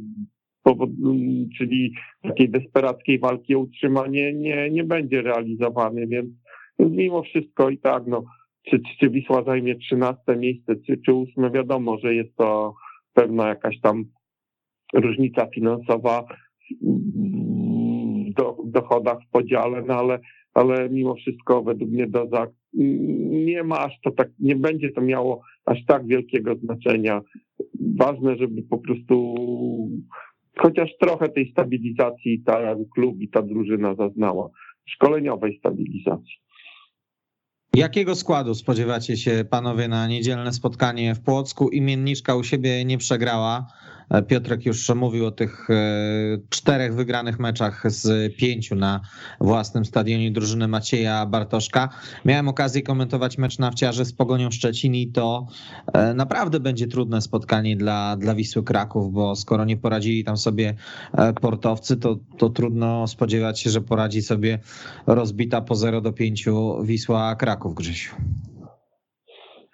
czyli 1.58 1.94
takiej 2.22 2.48
desperackiej 2.48 3.18
walki 3.18 3.54
o 3.54 3.58
utrzymanie 3.58 4.32
nie, 4.32 4.70
nie 4.70 4.84
będzie 4.84 5.22
realizowany, 5.22 6.06
więc, 6.06 6.30
mimo 6.78 7.22
wszystko 7.22 7.70
i 7.70 7.78
tak, 7.78 8.06
no, 8.06 8.24
czy, 8.70 8.80
czy 9.00 9.10
Wisła 9.10 9.42
zajmie 9.44 9.74
13 9.74 10.22
miejsce, 10.36 10.76
czy, 10.76 11.00
czy 11.06 11.14
8, 11.14 11.52
wiadomo, 11.52 11.98
że 11.98 12.14
jest 12.14 12.36
to 12.36 12.74
pewna 13.12 13.48
jakaś 13.48 13.80
tam 13.80 14.04
różnica 14.94 15.46
finansowa 15.54 16.24
w 18.64 18.70
dochodach 18.70 19.18
w 19.28 19.30
podziale, 19.30 19.82
no 19.82 19.94
ale, 19.94 20.20
ale 20.54 20.90
mimo 20.90 21.14
wszystko 21.14 21.62
według 21.62 21.90
mnie 21.90 22.06
Dozak 22.06 22.50
nie 23.44 23.62
ma 23.62 23.78
aż 23.78 24.00
to 24.04 24.10
tak, 24.10 24.28
nie 24.38 24.56
będzie 24.56 24.90
to 24.90 25.00
miało 25.00 25.42
aż 25.64 25.84
tak 25.86 26.06
wielkiego 26.06 26.54
znaczenia. 26.56 27.20
Ważne, 27.98 28.36
żeby 28.36 28.62
po 28.62 28.78
prostu 28.78 29.34
chociaż 30.58 30.90
trochę 31.00 31.28
tej 31.28 31.50
stabilizacji 31.50 32.42
ta 32.46 32.58
klub 32.94 33.20
i 33.20 33.28
ta 33.28 33.42
drużyna 33.42 33.94
zaznała, 33.94 34.50
szkoleniowej 34.84 35.58
stabilizacji. 35.58 36.44
Jakiego 37.76 38.14
składu 38.14 38.54
spodziewacie 38.54 39.16
się 39.16 39.44
panowie 39.50 39.88
na 39.88 40.06
niedzielne 40.06 40.52
spotkanie 40.52 41.14
w 41.14 41.20
Płocku? 41.20 41.68
Imienniczka 41.68 42.36
u 42.36 42.44
siebie 42.44 42.84
nie 42.84 42.98
przegrała. 42.98 43.66
E, 44.10 44.22
Piotrek 44.22 44.66
już 44.66 44.88
mówił 44.88 45.26
o 45.26 45.30
tych 45.30 45.70
e, 45.70 45.74
czterech 46.50 46.94
wygranych 46.94 47.38
meczach 47.38 47.92
z 47.92 48.36
pięciu 48.36 48.74
na 48.74 49.00
własnym 49.40 49.84
stadionie 49.84 50.30
drużyny 50.30 50.68
Macieja 50.68 51.26
Bartoszka. 51.26 51.88
Miałem 52.24 52.48
okazję 52.48 52.82
komentować 52.82 53.38
mecz 53.38 53.58
na 53.58 53.70
wciarze 53.70 54.04
z 54.04 54.12
Pogonią 54.12 54.50
Szczecin 54.50 54.94
i 54.94 55.06
to 55.06 55.46
e, 55.92 56.14
naprawdę 56.14 56.60
będzie 56.60 56.86
trudne 56.86 57.20
spotkanie 57.20 57.76
dla, 57.76 58.16
dla 58.16 58.34
Wisły 58.34 58.62
Kraków, 58.62 59.12
bo 59.12 59.36
skoro 59.36 59.64
nie 59.64 59.76
poradzili 59.76 60.24
tam 60.24 60.36
sobie 60.36 60.74
portowcy, 61.40 61.96
to, 61.96 62.18
to 62.38 62.50
trudno 62.50 63.06
spodziewać 63.06 63.60
się, 63.60 63.70
że 63.70 63.80
poradzi 63.80 64.22
sobie 64.22 64.58
rozbita 65.06 65.60
po 65.60 65.74
0 65.74 66.00
do 66.00 66.12
5 66.12 66.44
Wisła 66.82 67.36
Kraków, 67.36 67.74
Grzesiu. 67.74 68.16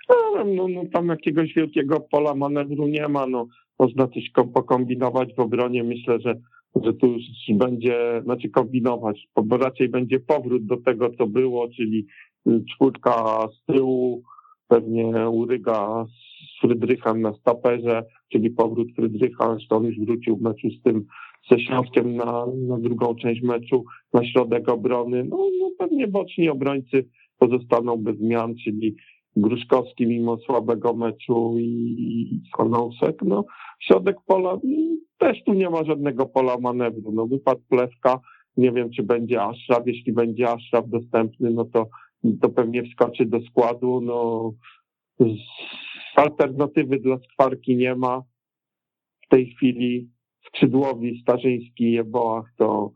No, 0.08 0.44
no, 0.44 0.68
no, 0.68 0.82
tam 0.92 1.08
jakiegoś 1.08 1.54
wielkiego 1.54 2.00
pola 2.00 2.34
manewru 2.34 2.86
nie 2.86 3.08
ma. 3.08 3.26
No, 3.26 3.46
można 3.80 4.08
coś 4.08 4.30
pokombinować 4.54 5.34
w 5.34 5.40
obronie. 5.40 5.84
Myślę, 5.84 6.20
że, 6.20 6.34
że 6.84 6.92
tu 6.92 7.06
już 7.06 7.22
będzie, 7.48 8.22
znaczy 8.24 8.48
kombinować, 8.48 9.28
bo 9.36 9.56
raczej 9.56 9.88
będzie 9.88 10.20
powrót 10.20 10.66
do 10.66 10.76
tego, 10.76 11.10
co 11.18 11.26
było, 11.26 11.68
czyli 11.68 12.06
czwórka 12.74 13.48
z 13.48 13.72
tyłu, 13.72 14.22
pewnie 14.68 15.28
uryga 15.28 16.06
z 16.06 16.60
Frydrychem 16.60 17.20
na 17.20 17.32
staperze, 17.32 18.04
czyli 18.32 18.50
powrót 18.50 18.88
Frydrycha, 18.96 19.56
on 19.70 19.84
już 19.84 19.98
wrócił 19.98 20.36
w 20.36 20.42
meczu 20.42 20.70
z 20.70 20.82
tym 20.82 21.06
ze 21.50 21.60
Śląskiem 21.60 22.16
na, 22.16 22.46
na 22.68 22.78
drugą 22.78 23.14
część 23.14 23.42
meczu, 23.42 23.84
na 24.12 24.24
środek 24.24 24.68
obrony. 24.68 25.24
No, 25.24 25.36
no 25.60 25.70
pewnie 25.78 26.08
boczni 26.08 26.48
obrońcy 26.48 27.08
pozostaną 27.38 27.96
bez 27.96 28.16
zmian, 28.16 28.54
czyli 28.64 28.96
Gruszkowski 29.40 30.06
mimo 30.06 30.36
słabego 30.36 30.94
meczu 30.94 31.56
i 31.58 32.42
Konąsek, 32.52 33.22
no 33.22 33.44
środek 33.80 34.16
pola 34.26 34.58
też 35.18 35.44
tu 35.44 35.52
nie 35.52 35.70
ma 35.70 35.84
żadnego 35.84 36.26
pola 36.26 36.58
manewru. 36.58 37.12
No 37.12 37.26
wypadł 37.26 37.60
Plewka, 37.68 38.20
nie 38.56 38.72
wiem 38.72 38.90
czy 38.90 39.02
będzie 39.02 39.42
Aszraf, 39.42 39.86
jeśli 39.86 40.12
będzie 40.12 40.50
Aszraf 40.50 40.88
dostępny, 40.88 41.50
no 41.50 41.64
to, 41.64 41.88
to 42.40 42.48
pewnie 42.48 42.82
wskoczy 42.82 43.26
do 43.26 43.40
składu, 43.40 44.00
no 44.00 44.52
alternatywy 46.16 46.98
dla 46.98 47.18
skwarki 47.18 47.76
nie 47.76 47.94
ma. 47.94 48.22
W 49.26 49.28
tej 49.28 49.46
chwili 49.46 50.08
skrzydłowi 50.46 51.20
Starzyński 51.22 51.92
Jeboach 51.92 52.52
to 52.56 52.92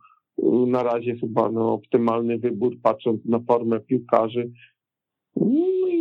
na 0.66 0.82
razie 0.82 1.16
chyba 1.16 1.50
no, 1.50 1.72
optymalny 1.72 2.38
wybór, 2.38 2.76
patrząc 2.82 3.24
na 3.24 3.40
formę 3.40 3.80
piłkarzy. 3.80 4.50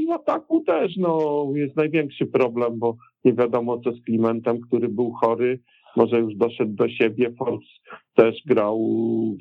No 0.04 0.16
i 0.16 0.18
w 0.18 0.22
ataku 0.22 0.64
też 0.64 0.98
no, 0.98 1.46
jest 1.56 1.76
największy 1.76 2.26
problem, 2.26 2.80
bo 2.80 2.96
nie 3.26 3.34
wiadomo 3.34 3.80
co 3.80 3.92
z 3.92 4.02
Klimentem, 4.02 4.62
który 4.62 4.90
był 4.90 5.12
chory, 5.12 5.60
może 5.96 6.20
już 6.20 6.36
doszedł 6.36 6.74
do 6.74 6.90
siebie. 6.90 7.32
Force 7.40 7.68
też 8.16 8.36
grał 8.46 8.80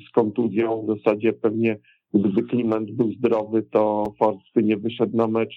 z 0.09 0.11
kontuzją, 0.11 0.85
w 0.85 0.97
zasadzie 0.97 1.33
pewnie 1.33 1.77
gdyby 2.13 2.43
Kliment 2.43 2.91
był 2.91 3.11
zdrowy, 3.11 3.63
to 3.63 4.13
Force 4.19 4.43
by 4.55 4.63
nie 4.63 4.77
wyszedł 4.77 5.17
na 5.17 5.27
mecz, 5.27 5.55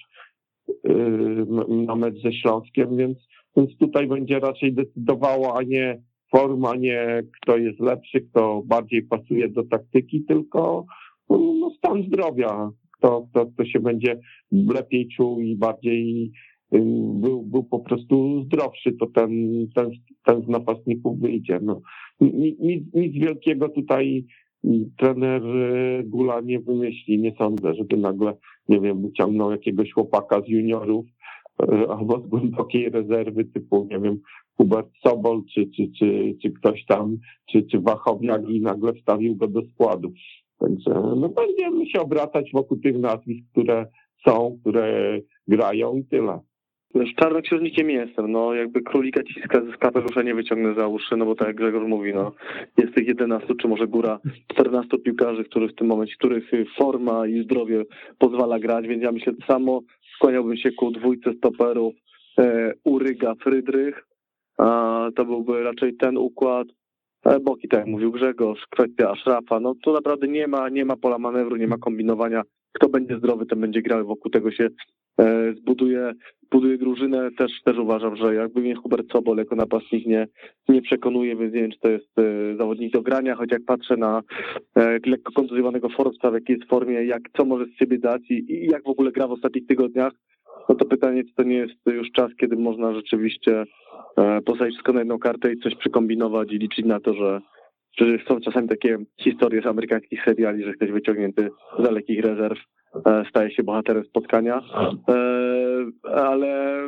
yy, 0.83 1.45
na 1.69 1.95
mecz 1.95 2.21
ze 2.21 2.33
Śląskiem, 2.33 2.97
więc, 2.97 3.17
więc 3.57 3.77
tutaj 3.77 4.07
będzie 4.07 4.39
raczej 4.39 4.73
decydowało, 4.73 5.57
a 5.57 5.63
nie 5.63 6.01
forma, 6.31 6.75
nie 6.75 7.23
kto 7.41 7.57
jest 7.57 7.79
lepszy, 7.79 8.21
kto 8.21 8.61
bardziej 8.65 9.03
pasuje 9.03 9.49
do 9.49 9.63
taktyki, 9.63 10.23
tylko 10.23 10.85
no, 11.29 11.71
stan 11.77 12.03
zdrowia 12.03 12.71
kto, 12.97 13.27
kto, 13.31 13.45
kto 13.45 13.65
się 13.65 13.79
będzie 13.79 14.19
lepiej 14.51 15.07
czuł 15.07 15.41
i 15.41 15.55
bardziej 15.55 16.31
y, 16.73 16.79
był, 17.13 17.41
był 17.41 17.63
po 17.63 17.79
prostu 17.79 18.43
zdrowszy, 18.43 18.93
to 18.99 19.07
ten, 19.07 19.31
ten, 19.75 19.91
ten 20.25 20.41
z 20.41 20.47
napastników 20.47 21.19
wyjdzie. 21.19 21.59
No, 21.61 21.81
nic, 22.21 22.93
nic 22.93 23.13
wielkiego 23.13 23.69
tutaj 23.69 24.25
trener 24.97 25.43
y, 25.45 26.03
Gula 26.03 26.41
nie 26.41 26.59
wymyśli. 26.59 27.19
Nie 27.19 27.35
sądzę, 27.37 27.73
żeby 27.73 27.97
nagle, 27.97 28.33
nie 28.69 28.81
wiem, 28.81 29.01
wyciągnął 29.01 29.51
jakiegoś 29.51 29.91
chłopaka 29.91 30.41
z 30.41 30.47
juniorów 30.47 31.05
y, 31.63 31.89
albo 31.89 32.19
z 32.19 32.27
głębokiej 32.27 32.89
rezerwy 32.89 33.45
typu, 33.45 33.87
nie 33.91 33.99
wiem, 33.99 34.19
Hubert 34.57 34.89
Sobol, 35.03 35.43
czy, 35.53 35.69
czy, 35.75 35.91
czy, 35.99 36.35
czy 36.41 36.51
ktoś 36.51 36.85
tam, 36.85 37.17
czy, 37.51 37.63
czy 37.63 37.79
Wachowiak 37.79 38.49
i 38.49 38.61
nagle 38.61 38.93
wstawił 38.93 39.35
go 39.35 39.47
do 39.47 39.61
składu. 39.61 40.13
Także 40.59 40.91
no, 41.15 41.29
będziemy 41.29 41.85
się 41.85 41.99
obracać 41.99 42.49
wokół 42.53 42.77
tych 42.77 42.99
nazwisk, 42.99 43.51
które 43.51 43.85
są, 44.27 44.57
które 44.61 45.19
grają 45.47 45.95
i 45.95 46.05
tyle. 46.05 46.39
Wiesz, 46.95 47.13
czarnoksiężnikiem 47.15 47.89
jestem, 47.89 48.31
no 48.31 48.53
jakby 48.53 48.81
królika 48.81 49.23
ciska 49.23 49.61
z 49.75 49.77
kapelusza 49.77 50.21
nie 50.21 50.35
wyciągnę 50.35 50.75
za 50.75 50.87
uszy, 50.87 51.17
no 51.17 51.25
bo 51.25 51.35
tak 51.35 51.47
jak 51.47 51.55
Grzegorz 51.55 51.87
mówi, 51.87 52.13
no 52.13 52.31
jest 52.77 52.95
tych 52.95 53.07
11 53.07 53.47
czy 53.61 53.67
może 53.67 53.87
góra 53.87 54.19
14 54.47 54.97
piłkarzy, 54.97 55.43
których 55.43 55.71
w 55.71 55.75
tym 55.75 55.87
momencie, 55.87 56.15
których 56.15 56.51
forma 56.77 57.27
i 57.27 57.43
zdrowie 57.43 57.83
pozwala 58.17 58.59
grać, 58.59 58.87
więc 58.87 59.03
ja 59.03 59.11
myślę 59.11 59.33
samo 59.47 59.81
skłaniałbym 60.15 60.57
się 60.57 60.71
ku 60.71 60.91
dwójce 60.91 61.33
stoperów 61.33 61.93
e, 62.39 62.73
Uryga, 62.83 63.33
Frydrych, 63.35 64.07
a 64.57 65.09
to 65.15 65.25
byłby 65.25 65.63
raczej 65.63 65.95
ten 65.95 66.17
układ, 66.17 66.67
Boki, 67.41 67.67
tak 67.67 67.79
jak 67.79 67.87
mówił 67.87 68.11
Grzegorz, 68.11 68.65
kwestia 68.69 69.15
Szrafa, 69.15 69.59
no 69.59 69.73
to 69.83 69.93
naprawdę 69.93 70.27
nie 70.27 70.47
ma, 70.47 70.69
nie 70.69 70.85
ma 70.85 70.95
pola 70.95 71.17
manewru, 71.17 71.55
nie 71.55 71.67
ma 71.67 71.77
kombinowania, 71.77 72.41
kto 72.73 72.89
będzie 72.89 73.17
zdrowy, 73.17 73.45
ten 73.45 73.61
będzie 73.61 73.81
grał, 73.81 74.05
wokół 74.05 74.31
tego 74.31 74.51
się 74.51 74.67
e, 75.19 75.53
zbuduje, 75.53 76.13
buduje 76.51 76.77
drużynę. 76.77 77.29
Też, 77.37 77.51
też 77.65 77.77
uważam, 77.77 78.15
że 78.15 78.35
jakby 78.35 78.61
mnie 78.61 78.75
Hubert 78.75 79.11
Sobol 79.11 79.37
jako 79.37 79.55
napastnik 79.55 80.05
nie, 80.05 80.27
nie 80.69 80.81
przekonuje, 80.81 81.35
więc 81.35 81.53
nie 81.53 81.61
wiem, 81.61 81.71
czy 81.71 81.79
to 81.79 81.89
jest 81.89 82.19
e, 82.19 82.55
zawodnik 82.57 82.93
do 82.93 83.01
grania, 83.01 83.35
choć 83.35 83.51
jak 83.51 83.65
patrzę 83.65 83.97
na 83.97 84.21
e, 84.77 84.99
lekko 85.05 85.31
kontuzjowanego 85.31 85.89
Forbesa, 85.89 86.31
w 86.31 86.33
jakiej 86.33 86.55
jest 86.55 86.69
formie, 86.69 87.05
jak, 87.05 87.21
co 87.37 87.45
może 87.45 87.65
z 87.65 87.77
siebie 87.79 87.99
dać 87.99 88.21
i, 88.29 88.53
i 88.53 88.65
jak 88.65 88.83
w 88.83 88.87
ogóle 88.87 89.11
gra 89.11 89.27
w 89.27 89.31
ostatnich 89.31 89.67
tygodniach, 89.67 90.13
no 90.69 90.75
to 90.75 90.85
pytanie, 90.85 91.23
czy 91.23 91.33
to 91.33 91.43
nie 91.43 91.55
jest 91.55 91.75
już 91.85 92.11
czas, 92.11 92.31
kiedy 92.39 92.55
można 92.55 92.93
rzeczywiście 92.93 93.63
e, 94.17 94.41
postawić 94.41 94.73
wszystko 94.73 94.93
na 94.93 94.99
jedną 94.99 95.19
kartę 95.19 95.53
i 95.53 95.59
coś 95.59 95.75
przykombinować 95.75 96.51
i 96.51 96.57
liczyć 96.57 96.85
na 96.85 96.99
to, 96.99 97.13
że 97.13 97.41
że 97.97 98.05
są 98.27 98.39
czasami 98.39 98.67
takie 98.67 98.97
historie 99.21 99.61
z 99.61 99.65
amerykańskich 99.65 100.23
seriali, 100.25 100.63
że 100.63 100.73
ktoś 100.73 100.91
wyciągnięty 100.91 101.49
z 101.79 101.83
dalekich 101.83 102.25
rezerw 102.25 102.59
e, 103.05 103.23
staje 103.29 103.51
się 103.51 103.63
bohaterem 103.63 104.03
spotkania, 104.05 104.61
e, 105.09 105.15
ale 106.03 106.81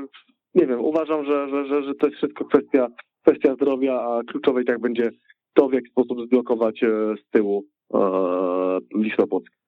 nie 0.56 0.68
wiem, 0.68 0.80
uważam, 0.80 1.26
że, 1.26 1.50
że, 1.50 1.66
że, 1.68 1.84
że 1.84 1.96
to 1.96 2.08
jest 2.08 2.18
wszystko 2.18 2.46
kwestia, 2.46 2.88
kwestia 3.22 3.54
zdrowia, 3.54 4.02
a 4.02 4.22
kluczowej 4.24 4.66
tak 4.66 4.80
będzie 4.80 5.10
to, 5.54 5.70
w 5.70 5.74
jaki 5.74 5.90
sposób 5.90 6.26
zblokować 6.26 6.80
z 7.20 7.30
tyłu 7.32 7.66
Wisła 8.96 9.28
Płock. 9.28 9.59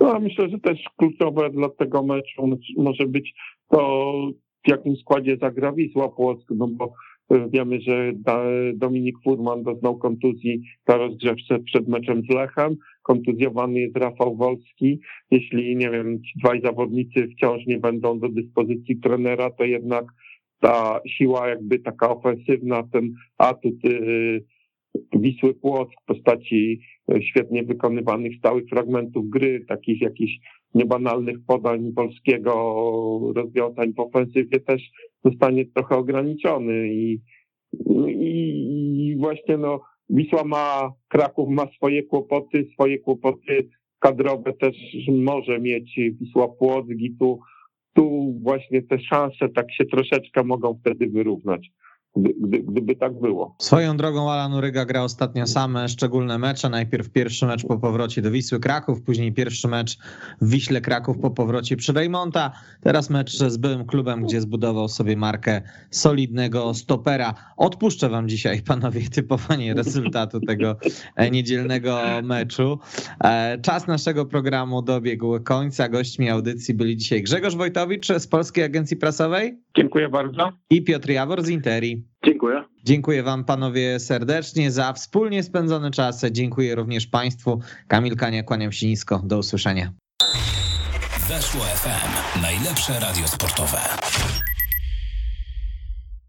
No, 0.00 0.20
myślę, 0.20 0.48
że 0.48 0.58
też 0.58 0.78
kluczowe 0.96 1.50
dla 1.50 1.68
tego 1.68 2.02
meczu 2.02 2.58
może 2.76 3.06
być 3.06 3.34
to, 3.68 4.12
w 4.64 4.68
jakim 4.68 4.96
składzie 4.96 5.36
zagra 5.40 5.72
Wisła 5.72 6.08
Płock, 6.08 6.50
no 6.50 6.68
bo 6.68 6.92
Wiemy, 7.30 7.80
że 7.80 8.12
Dominik 8.74 9.16
Furman 9.24 9.62
doznał 9.62 9.98
kontuzji 9.98 10.62
na 10.88 10.96
rozgrzewce 10.96 11.58
przed 11.58 11.88
meczem 11.88 12.22
z 12.30 12.34
Lechem. 12.34 12.76
Kontuzjowany 13.02 13.80
jest 13.80 13.96
Rafał 13.96 14.36
Wolski. 14.36 15.00
Jeśli, 15.30 15.76
nie 15.76 15.90
wiem, 15.90 16.22
ci 16.22 16.38
dwaj 16.38 16.60
zawodnicy 16.60 17.28
wciąż 17.28 17.66
nie 17.66 17.78
będą 17.78 18.18
do 18.18 18.28
dyspozycji 18.28 19.00
trenera, 19.00 19.50
to 19.50 19.64
jednak 19.64 20.04
ta 20.60 21.00
siła 21.06 21.48
jakby 21.48 21.78
taka 21.78 22.10
ofensywna, 22.10 22.82
ten 22.92 23.14
atut 23.38 23.84
y, 23.84 24.44
Wisły 25.16 25.54
Płock 25.54 25.92
w 26.02 26.04
postaci 26.06 26.80
świetnie 27.20 27.62
wykonywanych 27.62 28.38
stałych 28.38 28.64
fragmentów 28.68 29.28
gry, 29.28 29.64
takich 29.68 30.00
jakichś 30.00 30.32
niebanalnych 30.74 31.36
podań 31.46 31.92
polskiego 31.92 32.52
rozwiązań 33.34 33.92
w 33.92 34.00
ofensywie 34.00 34.60
też 34.60 34.82
zostanie 35.24 35.66
trochę 35.66 35.96
ograniczony 35.96 36.88
i, 36.94 37.20
i, 38.08 39.08
i 39.08 39.16
właśnie 39.16 39.56
no 39.56 39.80
Wisła 40.10 40.44
ma, 40.44 40.92
Kraków 41.08 41.48
ma 41.48 41.66
swoje 41.76 42.02
kłopoty, 42.02 42.66
swoje 42.72 42.98
kłopoty 42.98 43.68
kadrowe 43.98 44.52
też 44.52 44.76
może 45.08 45.60
mieć 45.60 46.00
Wisła 46.20 46.48
Płock 46.48 46.88
i 46.98 47.16
tu, 47.18 47.38
tu 47.94 48.34
właśnie 48.42 48.82
te 48.82 48.98
szanse 48.98 49.48
tak 49.48 49.72
się 49.72 49.84
troszeczkę 49.84 50.44
mogą 50.44 50.78
wtedy 50.80 51.06
wyrównać 51.06 51.70
gdy, 52.16 52.58
gdyby 52.58 52.96
tak 52.96 53.20
było. 53.20 53.56
Swoją 53.58 53.96
drogą 53.96 54.30
Alan 54.30 54.54
Uryga 54.54 54.84
gra 54.84 55.02
ostatnio 55.02 55.46
same 55.46 55.88
szczególne 55.88 56.38
mecze. 56.38 56.68
Najpierw 56.68 57.10
pierwszy 57.10 57.46
mecz 57.46 57.66
po 57.66 57.78
powrocie 57.78 58.22
do 58.22 58.30
Wisły 58.30 58.60
Kraków, 58.60 59.02
później 59.02 59.32
pierwszy 59.32 59.68
mecz 59.68 59.98
w 60.40 60.48
Wiśle 60.50 60.80
Kraków 60.80 61.18
po 61.18 61.30
powrocie 61.30 61.76
przy 61.76 61.92
Rejmonta. 61.92 62.52
Teraz 62.80 63.10
mecz 63.10 63.36
z 63.36 63.56
byłym 63.56 63.86
klubem, 63.86 64.22
gdzie 64.22 64.40
zbudował 64.40 64.88
sobie 64.88 65.16
markę 65.16 65.62
solidnego 65.90 66.74
stopera. 66.74 67.34
Odpuszczę 67.56 68.08
wam 68.08 68.28
dzisiaj, 68.28 68.62
panowie, 68.62 69.00
typowanie 69.10 69.74
rezultatu 69.84 70.40
tego 70.40 70.76
e, 71.16 71.30
niedzielnego 71.30 72.00
meczu. 72.22 72.78
E, 73.24 73.58
czas 73.62 73.86
naszego 73.86 74.26
programu 74.26 74.82
dobiegł 74.82 75.40
końca. 75.40 75.88
Gośćmi 75.88 76.30
audycji 76.30 76.74
byli 76.74 76.96
dzisiaj 76.96 77.22
Grzegorz 77.22 77.56
Wojtowicz 77.56 78.06
z 78.18 78.26
Polskiej 78.26 78.64
Agencji 78.64 78.96
Prasowej. 78.96 79.58
Dziękuję 79.76 80.08
bardzo. 80.08 80.52
I 80.70 80.84
Piotr 80.84 81.10
Jawor 81.10 81.42
z 81.42 81.48
Interi. 81.48 82.03
Dziękuję. 82.24 82.64
Dziękuję 82.84 83.22
Wam 83.22 83.44
panowie 83.44 84.00
serdecznie 84.00 84.70
za 84.70 84.92
wspólnie 84.92 85.42
spędzony 85.42 85.90
czas. 85.90 86.24
Dziękuję 86.30 86.74
również 86.74 87.06
Państwu. 87.06 87.60
Kamil 87.88 88.16
Kania, 88.16 88.42
kłaniam 88.42 88.72
się 88.72 88.86
nisko. 88.86 89.22
Do 89.24 89.38
usłyszenia. 89.38 89.92
Weszło 91.28 91.60
FM. 91.60 92.42
Najlepsze 92.42 93.00
radio 93.00 93.28
sportowe. 93.28 93.78